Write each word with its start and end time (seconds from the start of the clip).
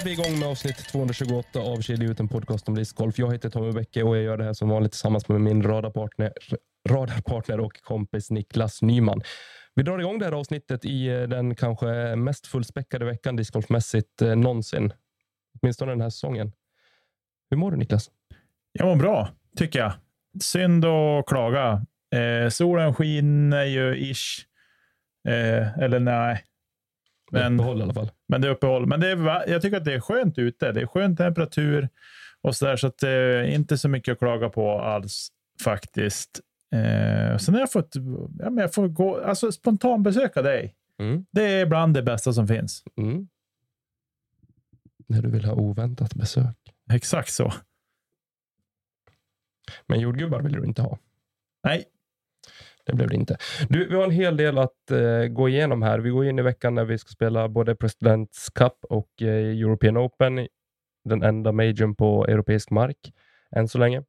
är 0.00 0.04
vi 0.04 0.12
igång 0.12 0.38
med 0.38 0.48
avsnitt 0.48 0.76
228 0.76 1.60
av 1.60 1.80
Kedja 1.80 2.10
ut 2.10 2.20
en 2.20 2.28
podcast 2.28 2.68
om 2.68 2.74
discgolf. 2.74 3.18
Jag 3.18 3.32
heter 3.32 3.50
Tommy 3.50 3.72
Bäcke 3.72 4.02
och 4.02 4.16
jag 4.16 4.22
gör 4.22 4.36
det 4.36 4.44
här 4.44 4.52
som 4.52 4.68
vanligt 4.68 4.92
tillsammans 4.92 5.28
med 5.28 5.40
min 5.40 5.62
radarpartner, 5.62 6.32
radarpartner 6.88 7.60
och 7.60 7.82
kompis 7.82 8.30
Niklas 8.30 8.82
Nyman. 8.82 9.22
Vi 9.74 9.82
drar 9.82 9.98
igång 9.98 10.18
det 10.18 10.24
här 10.24 10.32
avsnittet 10.32 10.84
i 10.84 11.06
eh, 11.08 11.22
den 11.22 11.54
kanske 11.54 12.16
mest 12.16 12.46
fullspäckade 12.46 13.04
veckan 13.04 13.36
discgolfmässigt 13.36 14.22
eh, 14.22 14.36
någonsin. 14.36 14.92
Åtminstone 15.60 15.92
den 15.92 16.00
här 16.00 16.10
säsongen. 16.10 16.52
Hur 17.50 17.56
mår 17.56 17.70
du 17.70 17.76
Niklas? 17.76 18.10
Jag 18.72 18.86
mår 18.86 18.96
bra, 18.96 19.28
tycker 19.56 19.78
jag. 19.78 19.92
Synd 20.42 20.84
att 20.84 21.26
klaga. 21.26 21.86
Eh, 22.14 22.48
solen 22.48 22.94
skiner 22.94 23.64
ju 23.64 23.96
ish. 23.96 24.46
Eh, 25.28 25.78
eller 25.78 26.00
nej. 26.00 26.44
Men, 27.32 27.54
Uppehåll 27.54 27.80
i 27.80 27.82
alla 27.82 27.94
fall. 27.94 28.10
men 28.28 28.40
det 28.40 28.48
är 28.48 28.52
uppehåll. 28.52 28.86
Men 28.86 29.00
det 29.00 29.10
är, 29.10 29.50
jag 29.50 29.62
tycker 29.62 29.76
att 29.76 29.84
det 29.84 29.94
är 29.94 30.00
skönt 30.00 30.38
ute. 30.38 30.72
Det 30.72 30.80
är 30.80 30.86
skön 30.86 31.16
temperatur 31.16 31.88
och 32.40 32.56
så 32.56 32.64
där, 32.66 32.76
så 32.76 32.86
att 32.86 32.98
det 32.98 33.08
är 33.10 33.42
inte 33.44 33.78
så 33.78 33.88
mycket 33.88 34.12
att 34.12 34.18
klaga 34.18 34.48
på 34.48 34.80
alls 34.80 35.28
faktiskt. 35.64 36.40
Eh, 36.74 37.36
sen 37.36 37.54
har 37.54 37.60
jag 37.60 37.72
fått, 37.72 37.94
ja, 38.38 38.50
men 38.50 38.58
jag 38.58 38.74
får 38.74 38.88
gå, 38.88 39.20
alltså 39.20 39.52
spontanbesöka 39.52 40.42
dig. 40.42 40.74
Mm. 40.98 41.26
Det 41.30 41.42
är 41.44 41.66
bland 41.66 41.94
det 41.94 42.02
bästa 42.02 42.32
som 42.32 42.48
finns. 42.48 42.84
Mm. 42.96 43.28
När 45.06 45.22
du 45.22 45.30
vill 45.30 45.44
ha 45.44 45.54
oväntat 45.54 46.14
besök. 46.14 46.56
Exakt 46.92 47.32
så. 47.32 47.52
Men 49.86 50.00
jordgubbar 50.00 50.40
vill 50.40 50.52
du 50.52 50.64
inte 50.64 50.82
ha. 50.82 50.98
Nej, 51.64 51.84
det 52.84 52.94
blev 52.94 53.08
det 53.08 53.14
inte. 53.14 53.36
Du, 53.68 53.88
vi 53.88 53.94
har 53.94 54.04
en 54.04 54.10
hel 54.10 54.36
del 54.36 54.58
att 54.58 54.90
eh, 54.90 55.26
gå 55.26 55.48
igenom 55.48 55.82
här. 55.82 55.98
Vi 55.98 56.10
går 56.10 56.26
in 56.26 56.38
i 56.38 56.42
veckan 56.42 56.74
när 56.74 56.84
vi 56.84 56.98
ska 56.98 57.08
spela 57.08 57.48
både 57.48 57.74
Presidents 57.74 58.50
Cup 58.50 58.84
och 58.88 59.22
eh, 59.22 59.60
European 59.60 59.98
Open. 59.98 60.48
Den 61.04 61.22
enda 61.22 61.52
majorn 61.52 61.94
på 61.94 62.26
europeisk 62.26 62.70
mark 62.70 63.12
än 63.56 63.68
så 63.68 63.78
länge. 63.78 64.02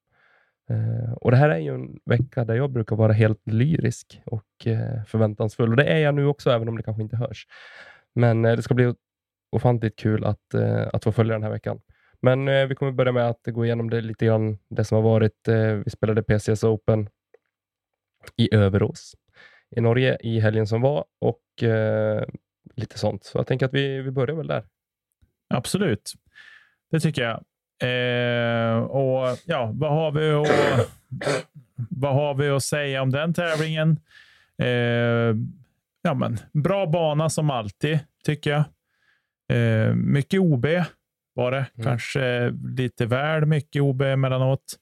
Eh, 0.70 1.14
och 1.14 1.32
Det 1.32 1.38
här 1.38 1.50
är 1.50 1.58
ju 1.58 1.74
en 1.76 2.00
vecka 2.06 2.46
där 2.46 2.56
jag 2.56 2.72
brukar 2.72 2.96
vara 2.96 3.14
helt 3.14 3.42
lyrisk 3.48 4.22
och 4.26 4.68
eh, 4.68 5.04
förväntansfull. 5.08 5.70
Och 5.70 5.76
Det 5.76 5.86
är 5.86 6.00
jag 6.00 6.16
nu 6.16 6.26
också, 6.26 6.50
även 6.50 6.70
om 6.70 6.78
det 6.78 6.84
kanske 6.84 7.04
inte 7.04 7.18
hörs. 7.18 7.48
Men 8.16 8.46
eh, 8.46 8.56
det 8.56 8.62
ska 8.62 8.74
bli 8.74 8.94
ofantligt 9.52 10.00
kul 10.00 10.26
att, 10.26 10.54
eh, 10.54 10.88
att 10.94 11.04
få 11.04 11.12
följa 11.12 11.34
den 11.34 11.44
här 11.44 11.50
veckan. 11.50 11.80
Men 12.22 12.48
eh, 12.48 12.66
vi 12.66 12.76
kommer 12.76 12.92
börja 12.92 13.12
med 13.12 13.30
att 13.30 13.42
gå 13.46 13.66
igenom 13.66 13.90
det 13.90 14.02
lite 14.02 14.26
grann, 14.26 14.58
det 14.70 14.84
som 14.84 14.96
har 14.96 15.03
varit. 15.03 15.47
Eh, 15.47 15.74
vi 15.74 15.90
spelade 15.90 16.24
PCS 16.24 16.64
Open 16.64 17.09
i 18.35 18.56
Överås 18.56 19.16
i 19.75 19.81
Norge 19.81 20.17
i 20.19 20.39
helgen 20.39 20.67
som 20.67 20.81
var 20.81 21.06
och 21.19 21.63
eh, 21.63 22.23
lite 22.75 23.00
sånt. 23.00 23.23
Så 23.23 23.38
jag 23.38 23.47
tänker 23.47 23.66
att 23.66 23.73
vi, 23.73 24.01
vi 24.01 24.11
börjar 24.11 24.35
väl 24.35 24.47
där. 24.47 24.63
Absolut. 25.50 26.13
Det 26.91 27.00
tycker 27.00 27.22
jag. 27.22 27.44
Eh, 27.81 28.78
och 28.78 29.38
ja, 29.45 29.72
vad 29.73 29.91
har, 29.91 30.11
vi 30.11 30.31
att, 30.31 30.89
vad 31.89 32.13
har 32.13 32.34
vi 32.34 32.50
att 32.50 32.63
säga 32.63 33.01
om 33.01 33.11
den 33.11 33.34
tävlingen? 33.34 34.00
Eh, 34.57 35.35
ja, 36.01 36.13
men, 36.16 36.38
bra 36.53 36.85
bana 36.85 37.29
som 37.29 37.50
alltid, 37.50 38.00
tycker 38.25 38.51
jag. 38.51 38.63
Eh, 39.57 39.94
mycket 39.95 40.40
OB 40.40 40.66
var 41.34 41.51
det. 41.51 41.66
Mm. 41.75 41.84
Kanske 41.84 42.53
lite 42.78 43.05
väl 43.05 43.45
mycket 43.45 43.81
OB 43.81 44.01
emellanåt. 44.01 44.79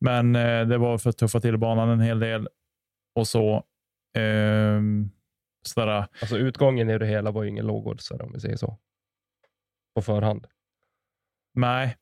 Men 0.00 0.36
eh, 0.36 0.66
det 0.66 0.78
var 0.78 0.98
för 0.98 1.10
att 1.10 1.18
tuffa 1.18 1.40
till 1.40 1.58
banan 1.58 1.88
en 1.88 2.00
hel 2.00 2.20
del. 2.20 2.48
Och 3.14 3.28
så. 3.28 3.54
Eh, 4.16 4.80
sådär, 5.66 6.06
Alltså 6.20 6.38
utgången 6.38 6.90
i 6.90 6.98
det 6.98 7.06
hela 7.06 7.30
var 7.30 7.42
ju 7.42 7.48
ingen 7.48 7.66
lågoddsare 7.66 8.22
om 8.22 8.32
vi 8.32 8.40
säger 8.40 8.56
så. 8.56 8.78
På 9.94 10.02
förhand. 10.02 10.46
Nej, 11.54 11.96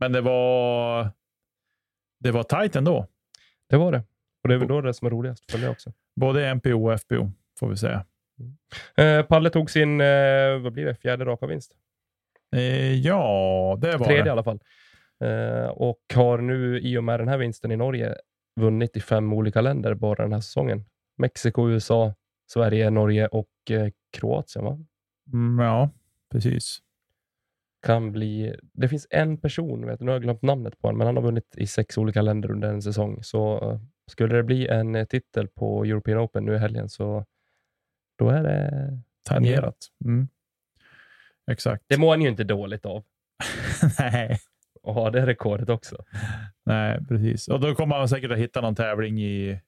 men 0.00 0.12
det 0.12 0.20
var, 0.20 1.10
det 2.20 2.30
var 2.30 2.42
tajt 2.42 2.76
ändå. 2.76 3.06
Det 3.68 3.76
var 3.76 3.92
det. 3.92 4.02
Och 4.42 4.48
det 4.48 4.54
är 4.54 4.58
väl 4.58 4.68
då 4.68 4.80
det 4.80 4.94
som 4.94 5.06
är 5.06 5.10
roligast 5.10 5.50
för 5.50 5.58
mig 5.58 5.68
också. 5.68 5.92
Både 6.20 6.54
MPO 6.54 6.86
och 6.92 7.00
FPO 7.00 7.30
får 7.58 7.68
vi 7.68 7.76
säga. 7.76 8.04
Eh, 8.96 9.22
Palle 9.26 9.50
tog 9.50 9.70
sin, 9.70 10.00
eh, 10.00 10.58
vad 10.58 10.72
blir 10.72 10.84
det, 10.84 10.94
fjärde 10.94 11.24
raka 11.24 11.46
vinst? 11.46 11.72
Eh, 12.56 12.94
ja, 12.94 13.78
det 13.80 13.96
var 13.96 14.06
Tredje 14.06 14.22
i 14.22 14.24
det. 14.24 14.32
alla 14.32 14.44
fall. 14.44 14.60
Eh, 15.24 15.66
och 15.68 16.00
har 16.14 16.38
nu 16.38 16.80
i 16.80 16.98
och 16.98 17.04
med 17.04 17.20
den 17.20 17.28
här 17.28 17.38
vinsten 17.38 17.72
i 17.72 17.76
Norge 17.76 18.14
vunnit 18.60 18.96
i 18.96 19.00
fem 19.00 19.32
olika 19.32 19.60
länder 19.60 19.94
bara 19.94 20.22
den 20.22 20.32
här 20.32 20.40
säsongen. 20.40 20.84
Mexiko, 21.18 21.70
USA, 21.70 22.14
Sverige, 22.52 22.90
Norge 22.90 23.26
och 23.26 23.48
eh, 23.70 23.88
Kroatien. 24.12 24.64
Va? 24.64 24.78
Mm, 25.32 25.64
ja, 25.64 25.90
precis. 26.30 26.78
kan 27.86 28.12
bli... 28.12 28.56
Det 28.72 28.88
finns 28.88 29.06
en 29.10 29.36
person, 29.38 29.86
vet 29.86 29.98
du, 29.98 30.04
nu 30.04 30.10
har 30.10 30.16
jag 30.16 30.22
glömt 30.22 30.42
namnet 30.42 30.78
på 30.78 30.88
honom, 30.88 30.98
men 30.98 31.06
han 31.06 31.16
har 31.16 31.22
vunnit 31.22 31.54
i 31.56 31.66
sex 31.66 31.98
olika 31.98 32.22
länder 32.22 32.50
under 32.50 32.68
en 32.68 32.82
säsong. 32.82 33.22
Så 33.22 33.70
eh, 33.70 33.80
skulle 34.10 34.36
det 34.36 34.42
bli 34.42 34.68
en 34.68 34.94
eh, 34.94 35.04
titel 35.04 35.48
på 35.48 35.84
European 35.84 36.18
Open 36.18 36.44
nu 36.44 36.54
i 36.54 36.58
helgen 36.58 36.88
så 36.88 37.24
då 38.18 38.28
är 38.30 38.42
det 38.42 39.00
tangerat. 39.28 39.76
Mm. 40.04 40.28
Exakt. 41.50 41.84
Det 41.88 41.98
mår 41.98 42.10
han 42.10 42.22
ju 42.22 42.28
inte 42.28 42.44
dåligt 42.44 42.86
av 42.86 43.04
Nej. 43.98 44.38
Att 44.88 44.94
ha 44.94 45.10
det 45.10 45.26
rekordet 45.26 45.68
också. 45.68 46.04
Nej, 46.66 46.98
precis. 47.08 47.48
Och 47.48 47.60
då 47.60 47.74
kommer 47.74 47.98
man 47.98 48.08
säkert 48.08 48.30
att 48.30 48.38
hitta 48.38 48.60
någon 48.60 48.74
tävling 48.74 49.20
i 49.22 49.60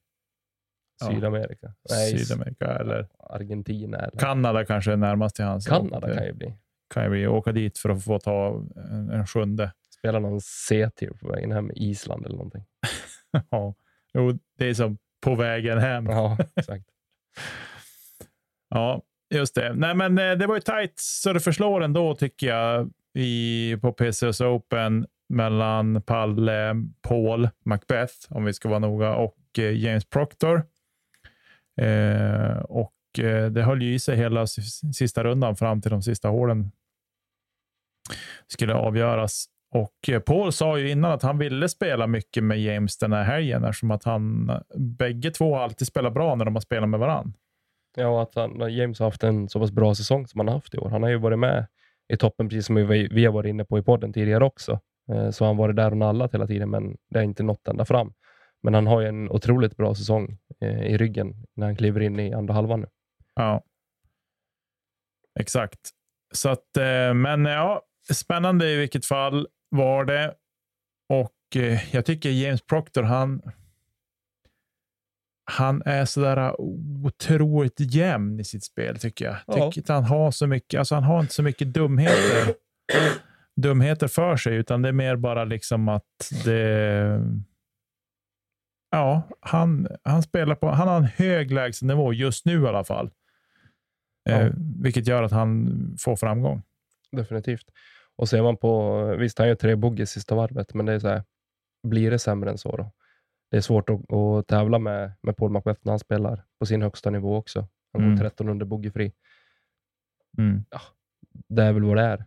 Ja. 1.01 1.07
Sydamerika. 1.11 1.75
Nej, 1.91 2.19
Sydamerika 2.19 2.67
eller 2.67 3.09
Argentina 3.19 3.99
eller 3.99 4.19
Kanada 4.19 4.65
kanske 4.65 4.93
är 4.93 4.97
närmast 4.97 5.37
till 5.37 5.45
hans. 5.45 5.67
Kanada 5.67 6.15
kan 6.15 6.25
ju 6.25 6.33
bli. 6.33 6.55
kan 6.95 7.05
ju 7.05 7.11
bli. 7.11 7.27
Åka 7.27 7.53
dit 7.53 7.79
för 7.79 7.89
att 7.89 8.05
få 8.05 8.19
ta 8.19 8.63
en, 8.77 9.11
en 9.11 9.27
sjunde. 9.27 9.73
Spela 9.99 10.19
någon 10.19 10.41
C-tier 10.41 11.11
på 11.11 11.29
vägen 11.29 11.53
hem, 11.53 11.71
Island 11.75 12.27
eller 12.27 12.37
någonting. 12.37 12.65
ja. 13.51 13.75
Jo, 14.15 14.39
det 14.59 14.69
är 14.69 14.75
som 14.75 14.99
på 15.23 15.35
vägen 15.35 15.79
hem. 15.79 16.07
Ja, 16.07 16.39
exakt. 16.57 16.85
Ja, 18.69 19.03
just 19.35 19.55
det. 19.55 19.75
Nej, 19.75 19.95
men 19.95 20.19
eh, 20.19 20.33
det 20.33 20.47
var 20.47 20.55
ju 20.55 20.61
tajt 20.61 20.95
så 20.97 21.33
det 21.33 21.41
förslår 21.41 21.85
ändå 21.85 22.15
tycker 22.15 22.47
jag 22.47 22.91
i, 23.15 23.77
på 23.83 23.93
PCS 23.93 24.41
Open 24.41 25.07
mellan 25.29 26.03
Palle, 26.03 26.75
Paul, 27.03 27.49
Macbeth, 27.65 28.15
om 28.29 28.45
vi 28.45 28.53
ska 28.53 28.69
vara 28.69 28.79
noga, 28.79 29.15
och 29.15 29.39
eh, 29.59 29.77
James 29.77 30.05
Proctor. 30.05 30.63
Eh, 31.81 32.57
och 32.57 33.19
eh, 33.19 33.47
det 33.47 33.63
höll 33.63 33.83
ju 33.83 33.95
i 33.95 33.99
sig 33.99 34.17
hela 34.17 34.47
sista 34.95 35.25
rundan 35.25 35.57
fram 35.57 35.81
till 35.81 35.91
de 35.91 36.03
sista 36.03 36.29
hålen 36.29 36.71
skulle 38.47 38.75
avgöras. 38.75 39.47
Och 39.71 40.09
eh, 40.09 40.21
Paul 40.21 40.53
sa 40.53 40.79
ju 40.79 40.91
innan 40.91 41.13
att 41.13 41.23
han 41.23 41.39
ville 41.39 41.69
spela 41.69 42.07
mycket 42.07 42.45
med 42.45 42.63
James 42.63 42.99
den 42.99 43.13
här 43.13 43.25
helgen 43.25 43.65
eftersom 43.65 43.91
att 43.91 44.05
han, 44.05 44.53
bägge 44.75 45.31
två 45.31 45.57
alltid 45.57 45.87
spelar 45.87 46.11
bra 46.11 46.35
när 46.35 46.45
de 46.45 46.55
har 46.55 46.61
spelat 46.61 46.89
med 46.89 47.01
varandra. 47.01 47.33
Ja, 47.97 48.09
och 48.09 48.23
att 48.23 48.35
han, 48.35 48.75
James 48.75 48.99
har 48.99 49.07
haft 49.07 49.23
en 49.23 49.49
så 49.49 49.61
pass 49.61 49.71
bra 49.71 49.95
säsong 49.95 50.27
som 50.27 50.41
han 50.41 50.49
har 50.49 50.55
haft 50.55 50.75
i 50.75 50.79
år. 50.79 50.91
Han 50.91 51.03
har 51.03 51.11
ju 51.11 51.17
varit 51.17 51.39
med 51.39 51.67
i 52.13 52.17
toppen, 52.17 52.49
precis 52.49 52.67
som 52.67 52.75
vi, 52.75 53.09
vi 53.09 53.25
har 53.25 53.33
varit 53.33 53.49
inne 53.49 53.65
på 53.65 53.79
i 53.79 53.83
podden 53.83 54.13
tidigare 54.13 54.45
också. 54.45 54.81
Så 55.07 55.33
Så 55.33 55.45
har 55.45 55.47
han 55.47 55.57
varit 55.57 55.77
där 55.77 55.91
och 55.91 55.97
nallat 55.97 56.35
hela 56.35 56.47
tiden, 56.47 56.71
men 56.71 56.97
det 57.11 57.19
har 57.19 57.25
inte 57.25 57.43
nått 57.43 57.69
ända 57.69 57.85
fram. 57.85 58.13
Men 58.63 58.75
han 58.75 58.87
har 58.87 59.01
ju 59.01 59.09
en 59.09 59.31
otroligt 59.31 59.77
bra 59.77 59.95
säsong 59.95 60.39
eh, 60.61 60.83
i 60.87 60.97
ryggen 60.97 61.35
när 61.57 61.67
han 61.67 61.77
kliver 61.77 62.01
in 62.01 62.21
i 62.21 62.35
andra 62.35 62.55
halvan 62.55 62.81
nu. 62.81 62.87
Ja. 63.35 63.63
Exakt. 65.41 65.81
Så 66.35 66.49
att, 66.49 66.77
eh, 66.77 67.15
men 67.15 67.45
ja, 67.45 67.83
spännande 68.13 68.71
i 68.71 68.77
vilket 68.77 69.07
fall 69.07 69.49
var 69.69 70.05
det. 70.05 70.35
Och 71.09 71.33
jag 71.93 72.05
tycker 72.05 72.31
James 72.31 72.63
Proctor, 72.63 73.03
han 73.03 73.43
han 75.45 75.83
är 75.85 76.05
sådär 76.05 76.61
otroligt 76.61 77.95
jämn 77.95 78.41
i 78.41 78.45
sitt 78.45 78.65
spel 78.65 78.99
tycker 78.99 79.25
jag. 79.25 79.37
Ja. 79.47 79.73
Tycker 79.73 79.93
han 79.93 80.05
har 80.05 80.31
så 80.31 80.47
mycket, 80.47 80.79
alltså 80.79 80.95
han 80.95 81.05
har 81.05 81.21
inte 81.21 81.35
så 81.35 81.43
mycket 81.43 81.75
dumheter, 81.75 82.55
dumheter 83.57 84.09
för 84.09 84.37
sig, 84.37 84.57
utan 84.57 84.83
det 84.83 84.89
är 84.89 84.93
mer 84.93 85.17
bara 85.17 85.45
liksom 85.45 85.89
att 85.89 86.33
det... 86.45 87.21
Ja, 88.91 89.23
han, 89.41 89.89
han 90.03 90.23
spelar 90.23 90.55
på, 90.55 90.69
han 90.69 90.89
har 90.89 90.97
en 90.97 91.05
hög 91.05 91.53
lägstanivå 91.53 92.13
just 92.13 92.47
nu 92.47 92.63
i 92.63 92.67
alla 92.67 92.85
fall. 92.85 93.11
Ja. 94.25 94.33
Eh, 94.33 94.53
vilket 94.83 95.07
gör 95.07 95.23
att 95.23 95.33
han 95.33 95.97
får 96.01 96.17
framgång. 96.17 96.63
Definitivt. 97.13 97.67
Och 98.17 98.29
ser 98.29 98.43
man 98.43 98.57
på, 98.57 99.05
visst 99.19 99.39
han 99.39 99.49
gör 99.49 99.55
tre 99.55 99.77
bogey 99.77 100.07
sista 100.07 100.35
varvet, 100.35 100.75
men 100.75 100.87
det 100.87 100.93
är 100.93 100.99
så 100.99 101.09
här, 101.09 101.23
blir 101.89 102.11
det 102.11 102.19
sämre 102.19 102.51
än 102.51 102.59
så 102.59 102.77
då? 102.77 102.93
Det 103.55 103.59
är 103.59 103.63
svårt 103.63 103.91
att, 103.91 104.13
att 104.13 104.47
tävla 104.47 104.79
med, 104.79 105.13
med 105.23 105.37
Paul 105.37 105.53
McBeth 105.53 105.81
när 105.83 105.93
han 105.93 105.99
spelar 105.99 106.45
på 106.59 106.67
sin 106.67 106.83
högsta 106.83 107.11
nivå 107.11 107.37
också. 107.37 107.69
Han 107.93 108.03
går 108.03 108.07
Mm. 108.09 108.19
13 108.19 108.49
under 108.49 108.67
bogeyfri. 108.67 109.13
Mm. 110.39 110.65
Det 111.49 111.63
är 111.63 111.73
väl 111.73 111.85
vad 111.85 111.97
det 111.97 112.03
är. 112.03 112.25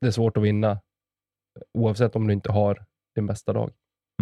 Det 0.00 0.06
är 0.06 0.10
svårt 0.10 0.36
att 0.36 0.42
vinna, 0.42 0.80
oavsett 1.78 2.16
om 2.16 2.26
du 2.26 2.32
inte 2.32 2.52
har 2.52 2.84
din 3.14 3.26
bästa 3.26 3.52
dag. 3.52 3.72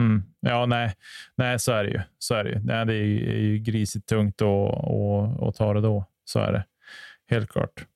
Mm. 0.00 0.22
Ja, 0.40 0.66
nej. 0.66 0.94
nej, 1.36 1.58
så 1.58 1.72
är 1.72 1.84
det 1.84 1.90
ju. 1.90 2.00
Så 2.18 2.34
är 2.34 2.44
det, 2.44 2.50
ju. 2.50 2.60
Nej, 2.64 2.86
det 2.86 2.94
är 2.94 3.04
ju, 3.04 3.30
är 3.30 3.38
ju 3.38 3.58
grisigt 3.58 4.06
tungt 4.06 4.42
att 4.42 5.54
ta 5.56 5.74
det 5.74 5.80
då. 5.80 6.04
Så 6.24 6.40
är 6.40 6.52
det. 6.52 6.64
Helt 7.26 7.50
klart. 7.50 7.86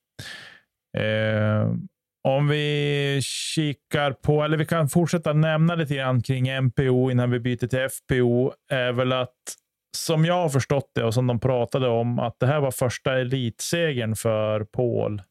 Eh, 0.97 1.73
om 2.21 2.47
vi 2.47 3.19
kikar 3.23 4.11
på, 4.11 4.43
eller 4.43 4.57
vi 4.57 4.65
kan 4.65 4.89
fortsätta 4.89 5.33
nämna 5.33 5.75
lite 5.75 5.95
grann 5.95 6.21
kring 6.21 6.47
MPO 6.63 7.11
innan 7.11 7.31
vi 7.31 7.39
byter 7.39 7.67
till 7.67 7.89
FPO, 7.89 8.53
är 8.71 8.91
väl 8.91 9.13
att 9.13 9.35
som 9.97 10.25
jag 10.25 10.33
har 10.33 10.49
förstått 10.49 10.91
det 10.95 11.03
och 11.03 11.13
som 11.13 11.27
de 11.27 11.39
pratade 11.39 11.87
om, 11.87 12.19
att 12.19 12.39
det 12.39 12.47
här 12.47 12.59
var 12.59 12.71
första 12.71 13.19
elitsegern 13.19 14.15
för 14.15 14.63
Paul 14.63 15.21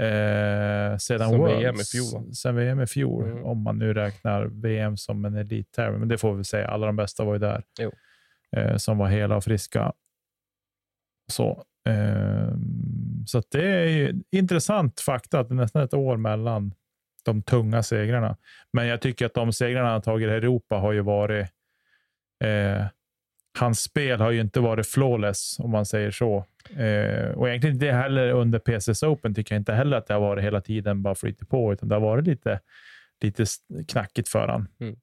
eh, 0.00 0.96
sedan 0.98 0.98
Sen 1.30 1.38
Worlds. 1.38 1.60
VM 1.60 1.74
i 1.74 1.84
fjol? 1.84 2.34
Sen 2.34 2.56
VM 2.56 2.80
i 2.80 2.86
fjol, 2.86 3.24
Mm. 3.30 3.44
om 3.44 3.62
man 3.62 3.78
nu 3.78 3.94
räknar 3.94 4.44
VM 4.46 4.96
som 4.96 5.24
en 5.24 5.34
elittävling. 5.36 6.00
Men 6.00 6.08
det 6.08 6.18
får 6.18 6.34
vi 6.34 6.44
säga, 6.44 6.68
alla 6.68 6.86
de 6.86 6.96
bästa 6.96 7.24
var 7.24 7.32
ju 7.32 7.38
där. 7.38 7.62
Eh, 8.56 8.76
som 8.76 8.98
var 8.98 9.06
hela 9.08 9.36
och 9.36 9.44
friska. 9.44 9.92
Så, 11.32 11.64
Ehm, 11.86 13.26
så 13.26 13.38
att 13.38 13.50
det 13.50 13.64
är 13.64 13.86
ju 13.86 14.22
intressant 14.30 15.00
fakta 15.00 15.40
att 15.40 15.48
det 15.48 15.54
är 15.54 15.56
nästan 15.56 15.82
ett 15.82 15.94
år 15.94 16.16
mellan 16.16 16.74
de 17.24 17.42
tunga 17.42 17.82
segrarna. 17.82 18.36
Men 18.72 18.86
jag 18.86 19.00
tycker 19.00 19.26
att 19.26 19.34
de 19.34 19.52
segrarna 19.52 19.88
han 19.88 20.02
tagit 20.02 20.28
i 20.28 20.30
Europa 20.30 20.76
har 20.76 20.92
ju 20.92 21.00
varit 21.00 21.46
eh, 22.44 22.86
hans 23.58 23.80
spel 23.80 24.20
har 24.20 24.30
ju 24.30 24.40
inte 24.40 24.60
varit 24.60 24.86
flawless 24.86 25.56
om 25.58 25.70
man 25.70 25.86
säger 25.86 26.10
så. 26.10 26.44
Eh, 26.76 27.30
och 27.30 27.48
egentligen 27.48 27.76
inte 27.76 27.90
heller 27.90 28.30
under 28.30 28.58
PCS 28.58 29.02
Open 29.02 29.34
tycker 29.34 29.54
jag 29.54 29.60
inte 29.60 29.72
heller 29.72 29.96
att 29.96 30.06
det 30.06 30.14
har 30.14 30.20
varit 30.20 30.44
hela 30.44 30.60
tiden 30.60 31.02
bara 31.02 31.14
flyter 31.14 31.46
på, 31.46 31.72
utan 31.72 31.88
det 31.88 31.94
har 31.94 32.00
varit 32.00 32.26
lite, 32.26 32.60
lite 33.22 33.44
knackigt 33.88 34.28
för 34.28 34.48
han. 34.48 34.68
Mm. 34.80 34.96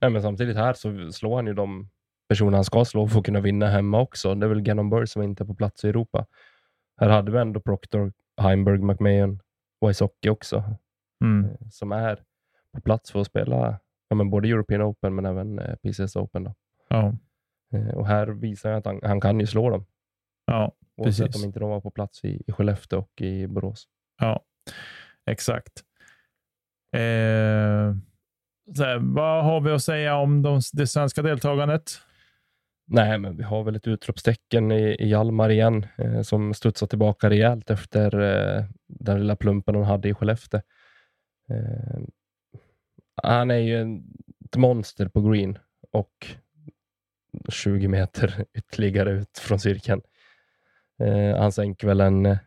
Nej, 0.00 0.10
men 0.10 0.22
samtidigt 0.22 0.56
här 0.56 0.72
så 0.72 1.12
slår 1.12 1.36
han 1.36 1.46
ju 1.46 1.54
de 1.54 1.90
personer 2.28 2.52
han 2.52 2.64
ska 2.64 2.84
slå 2.84 3.08
för 3.08 3.18
att 3.18 3.24
kunna 3.24 3.40
vinna 3.40 3.66
hemma 3.66 4.00
också. 4.00 4.34
Det 4.34 4.46
är 4.46 4.48
väl 4.48 4.60
Gannon 4.60 4.90
Burr 4.90 5.04
som 5.06 5.22
inte 5.22 5.42
är 5.42 5.46
på 5.46 5.54
plats 5.54 5.84
i 5.84 5.88
Europa. 5.88 6.26
Här 7.00 7.08
hade 7.08 7.32
vi 7.32 7.38
ändå 7.38 7.60
Proctor, 7.60 8.12
Heimberg, 8.40 8.78
McMahon, 8.78 9.40
Wysocki 9.86 10.28
också, 10.28 10.64
Mm. 11.24 11.44
eh, 11.50 11.56
som 11.70 11.92
är 11.92 12.22
på 12.74 12.80
plats 12.80 13.12
för 13.12 13.20
att 13.20 13.26
spela 13.26 13.80
ja, 14.08 14.16
men 14.16 14.30
både 14.30 14.48
European 14.48 14.82
Open 14.82 15.14
men 15.14 15.26
även 15.26 15.58
eh, 15.58 15.74
PCS 15.76 16.16
Open. 16.16 16.44
Då. 16.44 16.54
Ja, 16.88 17.14
Eh, 17.74 17.88
Och 17.94 18.06
här 18.06 18.26
visar 18.26 18.70
han 18.70 18.78
att 18.78 18.84
han, 18.86 19.00
han 19.02 19.20
kan 19.20 19.40
ju 19.40 19.46
slå 19.46 19.70
dem, 19.70 19.86
ja, 20.46 20.72
oavsett 20.96 21.26
Precis. 21.26 21.42
om 21.42 21.46
inte 21.48 21.60
de 21.60 21.70
var 21.70 21.80
på 21.80 21.90
plats 21.90 22.24
i, 22.24 22.42
i 22.46 22.52
Skellefteå 22.52 22.98
och 22.98 23.20
i 23.20 23.46
Borås. 23.46 23.88
ja, 24.20 24.44
exakt. 25.30 25.72
Eh, 26.92 27.94
så 28.76 28.84
här, 28.84 28.98
vad 29.14 29.44
har 29.44 29.60
vi 29.60 29.70
att 29.70 29.82
säga 29.82 30.16
om 30.16 30.42
de, 30.42 30.60
det 30.72 30.86
svenska 30.86 31.22
deltagandet? 31.22 31.90
Nej, 32.90 33.18
men 33.18 33.36
vi 33.36 33.42
har 33.42 33.64
väl 33.64 33.76
ett 33.76 33.86
utropstecken 33.86 34.72
i, 34.72 34.96
i 34.98 35.08
Hjalmar 35.08 35.50
igen, 35.50 35.86
eh, 35.98 36.22
som 36.22 36.54
studsar 36.54 36.86
tillbaka 36.86 37.30
rejält 37.30 37.70
efter 37.70 38.20
eh, 38.20 38.64
den 38.86 39.20
lilla 39.20 39.36
plumpen 39.36 39.74
han 39.74 39.84
hade 39.84 40.08
i 40.08 40.14
Skellefteå. 40.14 40.60
Eh, 41.50 42.00
han 43.22 43.50
är 43.50 43.58
ju 43.58 43.80
en, 43.80 44.04
ett 44.44 44.56
monster 44.56 45.08
på 45.08 45.22
green 45.30 45.58
och 45.90 46.26
20 47.48 47.88
meter 47.88 48.44
ytterligare 48.54 49.10
ut 49.10 49.38
från 49.38 49.60
cirkeln. 49.60 50.02
Eh, 50.98 51.36
han 51.40 51.52
sänker 51.52 51.86
väl 51.86 52.00
en 52.00 52.26
eh, 52.26 52.38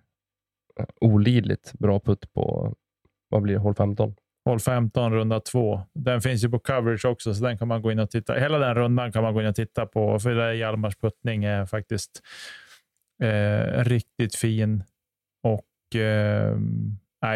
olidligt 1.02 1.74
bra 1.74 2.00
putt 2.00 2.34
på, 2.34 2.76
vad 3.30 3.42
blir 3.42 3.54
det, 3.54 3.60
hål 3.60 3.76
15? 3.76 4.16
Håll 4.46 4.60
15, 4.60 5.14
runda 5.14 5.40
två. 5.40 5.82
Den 5.94 6.22
finns 6.22 6.44
ju 6.44 6.50
på 6.50 6.60
coverage 6.60 7.06
också, 7.06 7.34
så 7.34 7.44
den 7.44 7.58
kan 7.58 7.68
man 7.68 7.82
gå 7.82 7.92
in 7.92 8.00
och 8.00 8.10
titta. 8.10 8.34
Hela 8.34 8.58
den 8.58 8.76
rundan 8.76 9.12
kan 9.12 9.24
man 9.24 9.34
gå 9.34 9.42
in 9.42 9.48
och 9.48 9.56
titta 9.56 9.86
på, 9.86 10.20
för 10.20 10.30
det 10.30 10.36
där 10.36 10.52
Hjalmars 10.52 10.96
puttning 10.96 11.44
är 11.44 11.66
faktiskt 11.66 12.22
eh, 13.24 13.84
riktigt 13.84 14.36
fin. 14.36 14.84
Och 15.44 15.96
eh, 15.96 16.58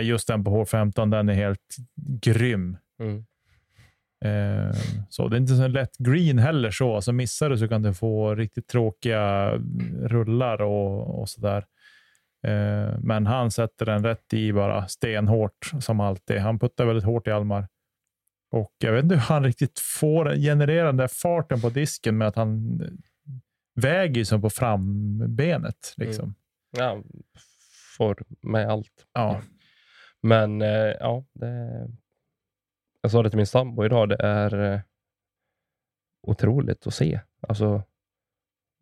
just 0.01 0.27
den 0.27 0.43
på 0.43 0.51
hål 0.51 0.65
15, 0.65 1.09
den 1.09 1.29
är 1.29 1.33
helt 1.33 1.75
grym. 2.21 2.77
Mm. 2.99 3.25
Eh, 4.25 4.75
så 5.09 5.27
det 5.27 5.35
är 5.35 5.39
inte 5.39 5.55
så 5.55 5.67
lätt 5.67 5.97
green 5.97 6.39
heller 6.39 6.71
så. 6.71 7.01
så 7.01 7.13
missar 7.13 7.49
du 7.49 7.57
så 7.57 7.67
kan 7.67 7.81
du 7.81 7.93
få 7.93 8.35
riktigt 8.35 8.67
tråkiga 8.67 9.51
rullar 10.01 10.61
och, 10.61 11.21
och 11.21 11.29
sådär. 11.29 11.65
Eh, 12.45 12.99
men 12.99 13.25
han 13.25 13.51
sätter 13.51 13.85
den 13.85 14.03
rätt 14.03 14.33
i 14.33 14.53
bara 14.53 14.87
stenhårt 14.87 15.71
som 15.79 15.99
alltid. 15.99 16.37
Han 16.37 16.59
puttar 16.59 16.85
väldigt 16.85 17.05
hårt 17.05 17.27
i 17.27 17.31
Almar. 17.31 17.67
Och 18.51 18.73
jag 18.77 18.91
vet 18.91 19.03
inte 19.03 19.15
hur 19.15 19.21
han 19.21 19.43
riktigt 19.43 19.79
får 19.79 20.35
generera 20.35 20.85
den 20.85 20.97
där 20.97 21.07
farten 21.07 21.61
på 21.61 21.69
disken 21.69 22.17
med 22.17 22.27
att 22.27 22.35
han 22.35 22.81
väger 23.75 24.15
ju 24.15 24.25
som 24.25 24.41
på 24.41 24.49
frambenet. 24.49 25.93
Liksom. 25.97 26.35
Ja, 26.77 27.03
får 27.97 28.23
med 28.41 28.69
allt. 28.69 29.05
Ja. 29.13 29.41
Men 30.21 30.61
eh, 30.61 30.93
ja, 30.99 31.25
det, 31.33 31.87
jag 33.01 33.11
sa 33.11 33.23
det 33.23 33.29
till 33.29 33.37
min 33.37 33.47
sambo 33.47 33.85
idag, 33.85 34.09
det 34.09 34.17
är 34.19 34.73
eh, 34.73 34.79
otroligt 36.27 36.87
att 36.87 36.93
se. 36.93 37.19
Alltså, 37.47 37.83